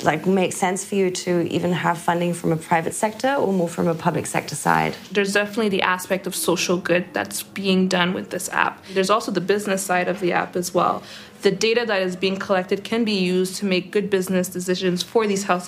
like 0.04 0.26
make 0.26 0.54
sense 0.54 0.86
for 0.86 0.96
you 0.96 1.10
to 1.10 1.48
even 1.52 1.72
have 1.72 1.98
funding 1.98 2.34
from 2.34 2.52
a 2.52 2.58
private 2.58 2.94
sector 2.94 3.34
or 3.34 3.52
more 3.54 3.70
from 3.70 3.88
a 3.88 3.96
public 3.96 4.26
sector 4.26 4.56
side? 4.56 4.96
There's 5.12 5.34
definitely 5.34 5.70
the 5.70 5.82
aspect 5.82 6.28
of 6.28 6.36
social 6.36 6.78
good 6.78 7.06
that's 7.14 7.44
being 7.44 7.88
done 7.88 8.14
with 8.14 8.30
this 8.30 8.50
app. 8.50 8.84
There's 8.94 9.10
also 9.10 9.32
the 9.32 9.42
business 9.42 9.84
side 9.84 10.08
of 10.08 10.20
the 10.20 10.34
app 10.34 10.56
as 10.56 10.74
well. 10.74 11.04
The 11.42 11.52
data 11.52 11.86
that 11.86 12.02
is 12.02 12.16
being 12.16 12.38
collected 12.38 12.84
can 12.84 13.06
be 13.06 13.14
used 13.14 13.58
to 13.58 13.66
make 13.66 13.92
good 13.92 14.10
business 14.10 14.48
decisions 14.48 15.04
for 15.04 15.28
these 15.28 15.44
health, 15.44 15.68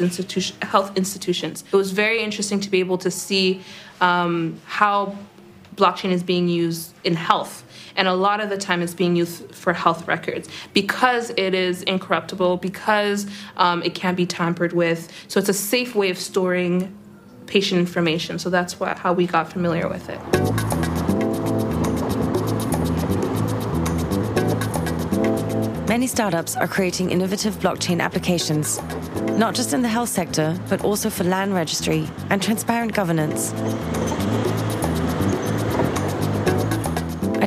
health 0.64 0.98
institutions. 0.98 1.64
It 1.72 1.76
was 1.76 1.92
very 1.92 2.22
interesting 2.22 2.60
to 2.62 2.70
be 2.70 2.80
able 2.80 2.98
to 3.00 3.12
see 3.12 3.62
um, 4.02 4.60
how 4.66 5.16
blockchain 5.76 6.12
is 6.12 6.24
being 6.24 6.48
used 6.48 6.94
in 7.04 7.16
health. 7.16 7.64
And 8.00 8.08
a 8.08 8.14
lot 8.14 8.40
of 8.40 8.50
the 8.50 8.58
time 8.58 8.82
it's 8.82 8.94
being 8.94 9.18
used 9.18 9.54
for 9.54 9.74
health 9.74 10.08
records 10.08 10.48
because 10.74 11.32
it 11.32 11.54
is 11.54 11.84
incorruptible, 11.84 12.56
because 12.56 13.28
um, 13.58 13.84
it 13.84 13.94
can't 13.94 14.16
be 14.16 14.26
tampered 14.26 14.72
with. 14.72 15.12
So 15.28 15.38
it's 15.38 15.50
a 15.50 15.54
safe 15.54 15.96
way 15.96 16.10
of 16.10 16.18
storing 16.18 16.98
patient 17.46 17.78
information. 17.78 18.40
So 18.40 18.50
that's 18.50 18.80
what, 18.80 18.98
how 18.98 19.12
we 19.12 19.28
got 19.28 19.52
familiar 19.52 19.90
with 19.90 20.08
it. 20.08 20.18
Many 25.90 26.08
startups 26.08 26.56
are 26.56 26.70
creating 26.70 27.12
innovative 27.12 27.56
blockchain 27.56 28.00
applications, 28.00 28.82
not 29.38 29.56
just 29.56 29.74
in 29.74 29.82
the 29.82 29.90
health 29.90 30.08
sector, 30.08 30.58
but 30.70 30.86
also 30.86 31.10
for 31.10 31.26
land 31.26 31.54
registry 31.54 32.08
and 32.30 32.42
transparent 32.42 32.94
governance. 32.94 33.52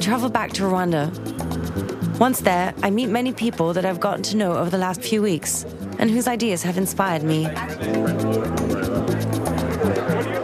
Travel 0.02 0.30
back 0.30 0.52
to 0.54 0.64
Rwanda. 0.64 1.08
Once 2.18 2.40
there, 2.40 2.74
I 2.82 2.90
meet 2.90 3.06
many 3.06 3.32
people 3.32 3.72
that 3.72 3.86
I've 3.86 4.00
gotten 4.00 4.24
to 4.24 4.36
know 4.36 4.56
over 4.56 4.68
the 4.68 4.76
last 4.76 5.00
few 5.00 5.22
weeks 5.22 5.64
and 6.00 6.10
whose 6.10 6.26
ideas 6.26 6.64
have 6.64 6.76
inspired 6.76 7.22
me. 7.22 7.46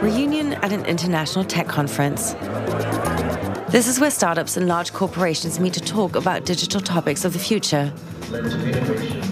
Reunion 0.00 0.52
at 0.62 0.72
an 0.72 0.86
international 0.86 1.44
tech 1.44 1.66
conference. 1.66 2.34
This 3.72 3.88
is 3.88 3.98
where 3.98 4.12
startups 4.12 4.56
and 4.56 4.68
large 4.68 4.92
corporations 4.92 5.59
meet 5.59 5.72
to 5.72 5.80
talk 5.80 6.14
about 6.14 6.44
digital 6.44 6.80
topics 6.80 7.24
of 7.24 7.32
the 7.32 7.40
future. 7.40 7.92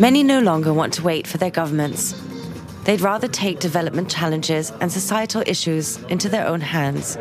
Many 0.01 0.25
no 0.25 0.41
longer 0.41 0.75
want 0.75 0.93
to 0.95 1.05
wait 1.05 1.29
for 1.29 1.39
their 1.39 1.53
governments. 1.53 2.21
They'd 2.83 3.01
rather 3.01 3.29
take 3.29 3.61
development 3.61 4.11
challenges 4.11 4.73
and 4.81 4.91
societal 4.91 5.45
issues 5.47 5.99
into 6.09 6.29
their 6.29 6.49
own 6.49 6.63
hands. 6.63 7.17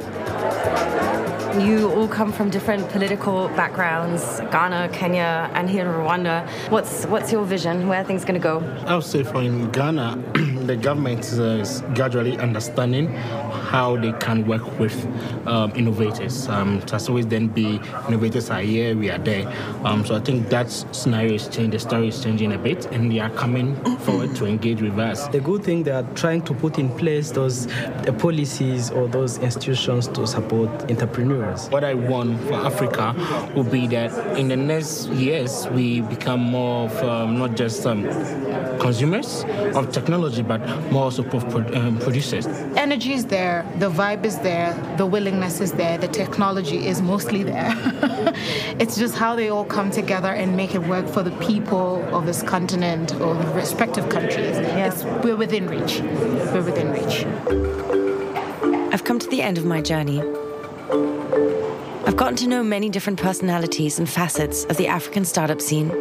You 1.59 1.89
all 1.89 2.09
come 2.09 2.33
from 2.33 2.49
different 2.49 2.89
political 2.89 3.47
backgrounds 3.49 4.41
Ghana, 4.51 4.89
Kenya, 4.91 5.49
and 5.53 5.69
here 5.69 5.85
in 5.85 5.93
Rwanda. 5.93 6.45
What's, 6.69 7.05
what's 7.05 7.31
your 7.31 7.45
vision? 7.45 7.87
Where 7.87 8.01
are 8.01 8.03
things 8.03 8.25
going 8.25 8.33
to 8.33 8.43
go? 8.43 8.59
I 8.85 8.95
would 8.95 9.05
say 9.05 9.23
for 9.23 9.41
in 9.41 9.71
Ghana, 9.71 10.17
the 10.67 10.75
government 10.75 11.21
is, 11.21 11.39
uh, 11.39 11.59
is 11.61 11.81
gradually 11.93 12.37
understanding 12.37 13.07
how 13.07 13.95
they 13.97 14.11
can 14.13 14.45
work 14.45 14.79
with 14.79 14.95
um, 15.47 15.71
innovators. 15.75 16.47
Um, 16.47 16.79
it 16.79 16.89
has 16.91 17.09
always 17.09 17.27
then 17.27 17.47
be 17.47 17.79
innovators 18.07 18.49
are 18.49 18.61
here, 18.61 18.95
we 18.95 19.09
are 19.09 19.17
there. 19.17 19.51
Um, 19.83 20.05
so 20.05 20.15
I 20.15 20.19
think 20.19 20.49
that 20.49 20.69
scenario 20.69 21.33
is 21.33 21.47
changing, 21.47 21.71
the 21.71 21.79
story 21.79 22.07
is 22.09 22.23
changing 22.23 22.53
a 22.53 22.57
bit, 22.57 22.85
and 22.87 23.11
they 23.11 23.19
are 23.19 23.29
coming 23.31 23.75
forward 23.99 24.35
to 24.37 24.45
engage 24.45 24.81
with 24.81 24.97
us. 24.99 25.27
The 25.29 25.39
good 25.39 25.63
thing 25.63 25.83
they 25.83 25.91
are 25.91 26.07
trying 26.15 26.43
to 26.43 26.53
put 26.53 26.79
in 26.79 26.89
place 26.89 27.31
those 27.31 27.67
policies 28.19 28.91
or 28.91 29.07
those 29.07 29.37
institutions 29.39 30.07
to 30.09 30.27
support 30.27 30.69
entrepreneurs. 30.89 31.69
What 31.69 31.83
I 31.83 31.93
want 31.93 32.41
for 32.41 32.53
Africa 32.53 33.15
would 33.55 33.71
be 33.71 33.87
that 33.87 34.37
in 34.37 34.47
the 34.47 34.55
next 34.55 35.07
years 35.09 35.67
we 35.69 36.01
become 36.01 36.39
more 36.39 36.85
of 36.85 37.03
um, 37.03 37.37
not 37.37 37.55
just 37.55 37.85
um, 37.85 38.03
consumers 38.79 39.43
of 39.75 39.91
technology, 39.91 40.41
but 40.41 40.54
more 40.91 41.03
also 41.03 41.23
pro- 41.23 41.39
pro- 41.39 41.73
um, 41.75 41.97
producers. 41.99 42.47
energy 42.75 43.13
is 43.13 43.25
there, 43.25 43.65
the 43.79 43.89
vibe 43.89 44.25
is 44.25 44.37
there, 44.39 44.73
the 44.97 45.05
willingness 45.05 45.61
is 45.61 45.71
there, 45.73 45.97
the 45.97 46.07
technology 46.07 46.87
is 46.87 47.01
mostly 47.01 47.43
there. 47.43 47.71
it's 48.79 48.97
just 48.97 49.15
how 49.15 49.35
they 49.35 49.49
all 49.49 49.65
come 49.65 49.91
together 49.91 50.29
and 50.29 50.55
make 50.55 50.75
it 50.75 50.81
work 50.87 51.07
for 51.07 51.23
the 51.23 51.31
people 51.37 52.03
of 52.15 52.25
this 52.25 52.41
continent 52.41 53.13
or 53.15 53.35
the 53.35 53.47
respective 53.53 54.09
countries. 54.09 54.57
It's, 54.57 55.03
we're 55.23 55.35
within 55.35 55.67
reach. 55.67 56.01
We're 56.01 56.63
within 56.63 56.91
reach. 56.91 57.25
I've 58.93 59.03
come 59.03 59.19
to 59.19 59.27
the 59.27 59.41
end 59.41 59.57
of 59.57 59.65
my 59.65 59.81
journey. 59.81 60.21
I've 62.07 62.17
gotten 62.17 62.35
to 62.37 62.47
know 62.47 62.63
many 62.63 62.89
different 62.89 63.19
personalities 63.19 63.99
and 63.99 64.09
facets 64.09 64.63
of 64.65 64.77
the 64.77 64.87
African 64.87 65.25
startup 65.25 65.59
scene. 65.59 65.91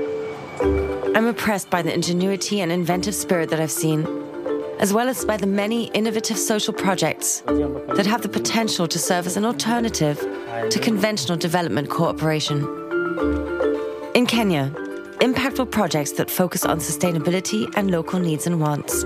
I'm 1.17 1.27
impressed 1.27 1.71
by 1.71 1.83
the 1.83 1.93
ingenuity 1.95 2.61
and 2.61 2.71
inventive 2.71 3.15
spirit 3.15 3.51
that 3.51 3.61
I've 3.61 3.71
seen, 3.71 4.05
as 4.79 4.93
well 4.93 5.09
as 5.09 5.25
by 5.25 5.37
the 5.37 5.47
many 5.47 5.85
innovative 5.89 6.39
social 6.39 6.75
projects 6.75 7.41
that 7.97 8.07
have 8.07 8.23
the 8.23 8.29
potential 8.29 8.87
to 8.89 8.99
serve 8.99 9.27
as 9.27 9.37
an 9.37 9.45
alternative 9.45 10.19
to 10.71 10.79
conventional 10.79 11.37
development 11.39 11.89
cooperation. 11.91 12.61
In 14.15 14.27
Kenya, 14.27 14.71
impactful 15.21 15.71
projects 15.71 16.13
that 16.13 16.31
focus 16.31 16.65
on 16.65 16.79
sustainability 16.79 17.71
and 17.77 17.91
local 17.91 18.19
needs 18.19 18.47
and 18.47 18.61
wants. 18.61 19.05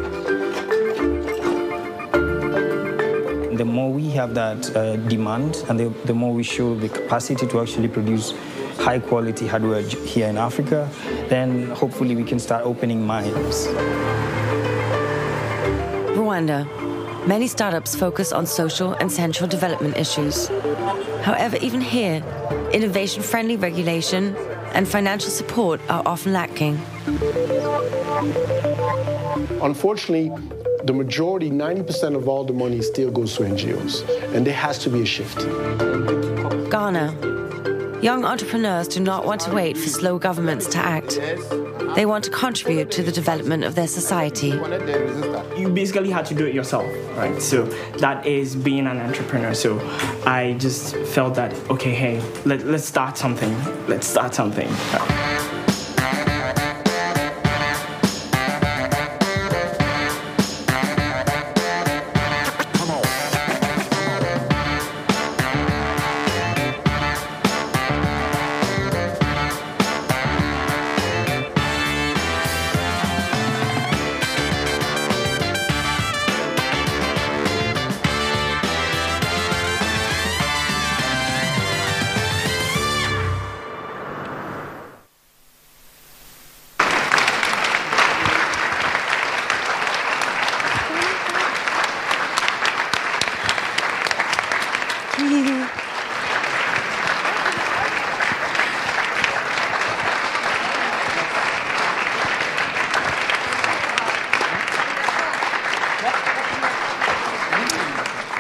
The 3.57 3.65
more 3.65 3.93
we 3.93 4.11
have 4.11 4.35
that 4.35 4.77
uh, 4.77 4.97
demand 5.09 5.65
and 5.69 5.81
the, 5.81 5.89
the 6.05 6.15
more 6.15 6.33
we 6.33 6.45
show 6.45 6.75
the 6.77 6.89
capacity 6.89 7.47
to 7.47 7.61
actually 7.61 7.89
produce 7.89 8.33
high 8.79 9.01
quality 9.01 9.47
hardware 9.47 9.83
here 9.83 10.29
in 10.29 10.37
Africa, 10.37 10.89
then 11.29 11.71
hopefully 11.71 12.15
we 12.15 12.23
can 12.25 12.39
start 12.39 12.65
opening 12.65 13.05
minds. 13.05 13.67
Rwanda. 16.19 16.67
Many 17.27 17.47
startups 17.47 17.95
focus 17.95 18.33
on 18.33 18.45
social 18.45 18.93
and 18.95 19.11
central 19.11 19.49
development 19.49 19.97
issues. 19.97 20.49
However, 21.23 21.57
even 21.61 21.81
here, 21.81 22.23
innovation 22.73 23.23
friendly 23.23 23.57
regulation 23.57 24.35
and 24.75 24.89
financial 24.89 25.31
support 25.31 25.81
are 25.89 26.03
often 26.05 26.33
lacking. 26.33 26.75
Unfortunately, 29.63 30.33
the 30.85 30.93
majority, 30.93 31.51
90% 31.51 32.17
of 32.17 32.29
all 32.29 32.45
the 32.45 32.53
money 32.53 32.83
still 32.83 33.11
goes 33.11 33.37
to 33.37 33.45
NGOs, 33.45 34.03
and 34.35 34.47
there 34.47 34.55
has 34.55 34.79
to 34.81 34.91
be 34.91 35.03
a 35.03 35.07
shift. 35.07 35.39
Ghana. 36.71 37.48
Young 38.03 38.25
entrepreneurs 38.25 38.87
do 38.87 39.01
not 39.01 39.27
want 39.27 39.41
to 39.41 39.53
wait 39.53 39.77
for 39.77 39.89
slow 39.89 40.21
governments 40.21 40.69
to 40.69 40.79
act. 40.79 41.19
They 41.97 42.07
want 42.07 42.23
to 42.25 42.31
contribute 42.31 42.93
to 42.93 43.03
the 43.03 43.11
development 43.11 43.65
of 43.65 43.75
their 43.75 43.89
society. 43.89 44.51
You 45.57 45.69
basically 45.69 46.11
had 46.11 46.25
to 46.27 46.35
do 46.35 46.47
it 46.47 46.55
yourself, 46.55 46.87
right? 47.17 47.43
So 47.43 47.65
that 47.99 48.25
is 48.25 48.55
being 48.55 48.87
an 48.87 48.99
entrepreneur. 48.99 49.53
So 49.53 49.81
I 50.25 50.55
just 50.61 50.95
felt 51.09 51.35
that, 51.35 51.53
okay, 51.71 51.93
hey, 51.93 52.23
let, 52.45 52.65
let's 52.67 52.85
start 52.85 53.19
something. 53.19 53.53
Let's 53.89 54.07
start 54.07 54.33
something. 54.33 54.69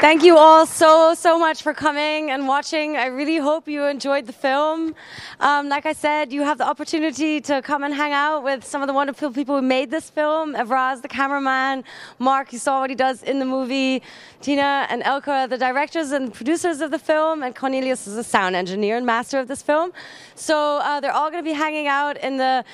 Thank 0.08 0.22
you 0.24 0.38
all 0.38 0.64
so, 0.64 1.12
so 1.12 1.38
much 1.38 1.60
for 1.60 1.74
coming 1.74 2.30
and 2.30 2.48
watching. 2.48 2.96
I 2.96 3.08
really 3.08 3.36
hope 3.36 3.68
you 3.68 3.84
enjoyed 3.84 4.24
the 4.24 4.32
film. 4.32 4.94
Um, 5.38 5.68
like 5.68 5.84
I 5.84 5.92
said, 5.92 6.32
you 6.32 6.40
have 6.44 6.56
the 6.56 6.66
opportunity 6.66 7.42
to 7.42 7.60
come 7.60 7.82
and 7.84 7.92
hang 7.92 8.14
out 8.14 8.42
with 8.42 8.64
some 8.64 8.80
of 8.80 8.86
the 8.88 8.94
wonderful 8.94 9.30
people 9.30 9.56
who 9.56 9.60
made 9.60 9.90
this 9.90 10.08
film. 10.08 10.54
Evraz, 10.54 11.02
the 11.02 11.08
cameraman, 11.08 11.84
Mark, 12.18 12.54
you 12.54 12.58
saw 12.58 12.80
what 12.80 12.88
he 12.88 12.96
does 12.96 13.22
in 13.22 13.38
the 13.38 13.44
movie, 13.44 14.02
Tina 14.40 14.86
and 14.88 15.02
Elka, 15.02 15.46
the 15.46 15.58
directors 15.58 16.10
and 16.12 16.32
producers 16.32 16.80
of 16.80 16.90
the 16.90 16.98
film, 16.98 17.42
and 17.42 17.54
Cornelius 17.54 18.06
is 18.06 18.16
a 18.16 18.24
sound 18.24 18.56
engineer 18.56 18.96
and 18.96 19.04
master 19.04 19.38
of 19.38 19.46
this 19.46 19.60
film. 19.60 19.92
So 20.34 20.78
uh, 20.78 21.00
they're 21.00 21.12
all 21.12 21.30
going 21.30 21.44
to 21.44 21.50
be 21.50 21.54
hanging 21.54 21.86
out 21.86 22.16
in 22.16 22.38
the 22.38 22.64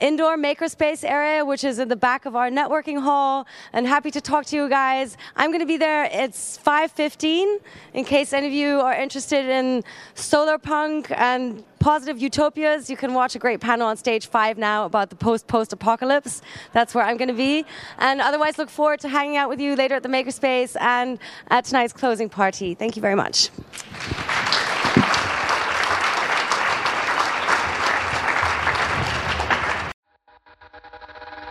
indoor 0.00 0.36
makerspace 0.36 1.04
area, 1.04 1.44
which 1.44 1.64
is 1.64 1.78
in 1.78 1.88
the 1.88 1.96
back 1.96 2.26
of 2.26 2.36
our 2.36 2.50
networking 2.50 3.00
hall. 3.00 3.46
And 3.72 3.86
happy 3.86 4.10
to 4.10 4.20
talk 4.20 4.46
to 4.46 4.56
you 4.56 4.68
guys. 4.68 5.16
I'm 5.36 5.50
going 5.50 5.60
to 5.60 5.66
be 5.66 5.76
there. 5.76 6.08
It's 6.12 6.58
5:15. 6.58 7.58
In 7.94 8.04
case 8.04 8.32
any 8.32 8.46
of 8.46 8.52
you 8.52 8.80
are 8.80 8.94
interested 8.94 9.46
in 9.46 9.84
solar 10.14 10.58
punk 10.58 11.10
and 11.10 11.64
positive 11.78 12.18
utopias, 12.18 12.88
you 12.88 12.96
can 12.96 13.12
watch 13.12 13.34
a 13.34 13.38
great 13.38 13.60
panel 13.60 13.86
on 13.86 13.96
stage 13.96 14.26
five 14.26 14.56
now 14.56 14.86
about 14.86 15.10
the 15.10 15.16
post-post 15.16 15.72
apocalypse. 15.72 16.40
That's 16.72 16.94
where 16.94 17.04
I'm 17.04 17.18
going 17.18 17.28
to 17.28 17.34
be. 17.34 17.66
And 17.98 18.20
otherwise, 18.20 18.56
look 18.56 18.70
forward 18.70 19.00
to 19.00 19.08
hanging 19.08 19.36
out 19.36 19.50
with 19.50 19.60
you 19.60 19.76
later 19.76 19.94
at 19.96 20.02
the 20.02 20.08
makerspace 20.08 20.76
and 20.80 21.18
at 21.48 21.66
tonight's 21.66 21.92
closing 21.92 22.28
party. 22.30 22.74
Thank 22.74 22.96
you 22.96 23.02
very 23.02 23.16
much. 23.16 23.50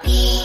Happy. 0.04 0.42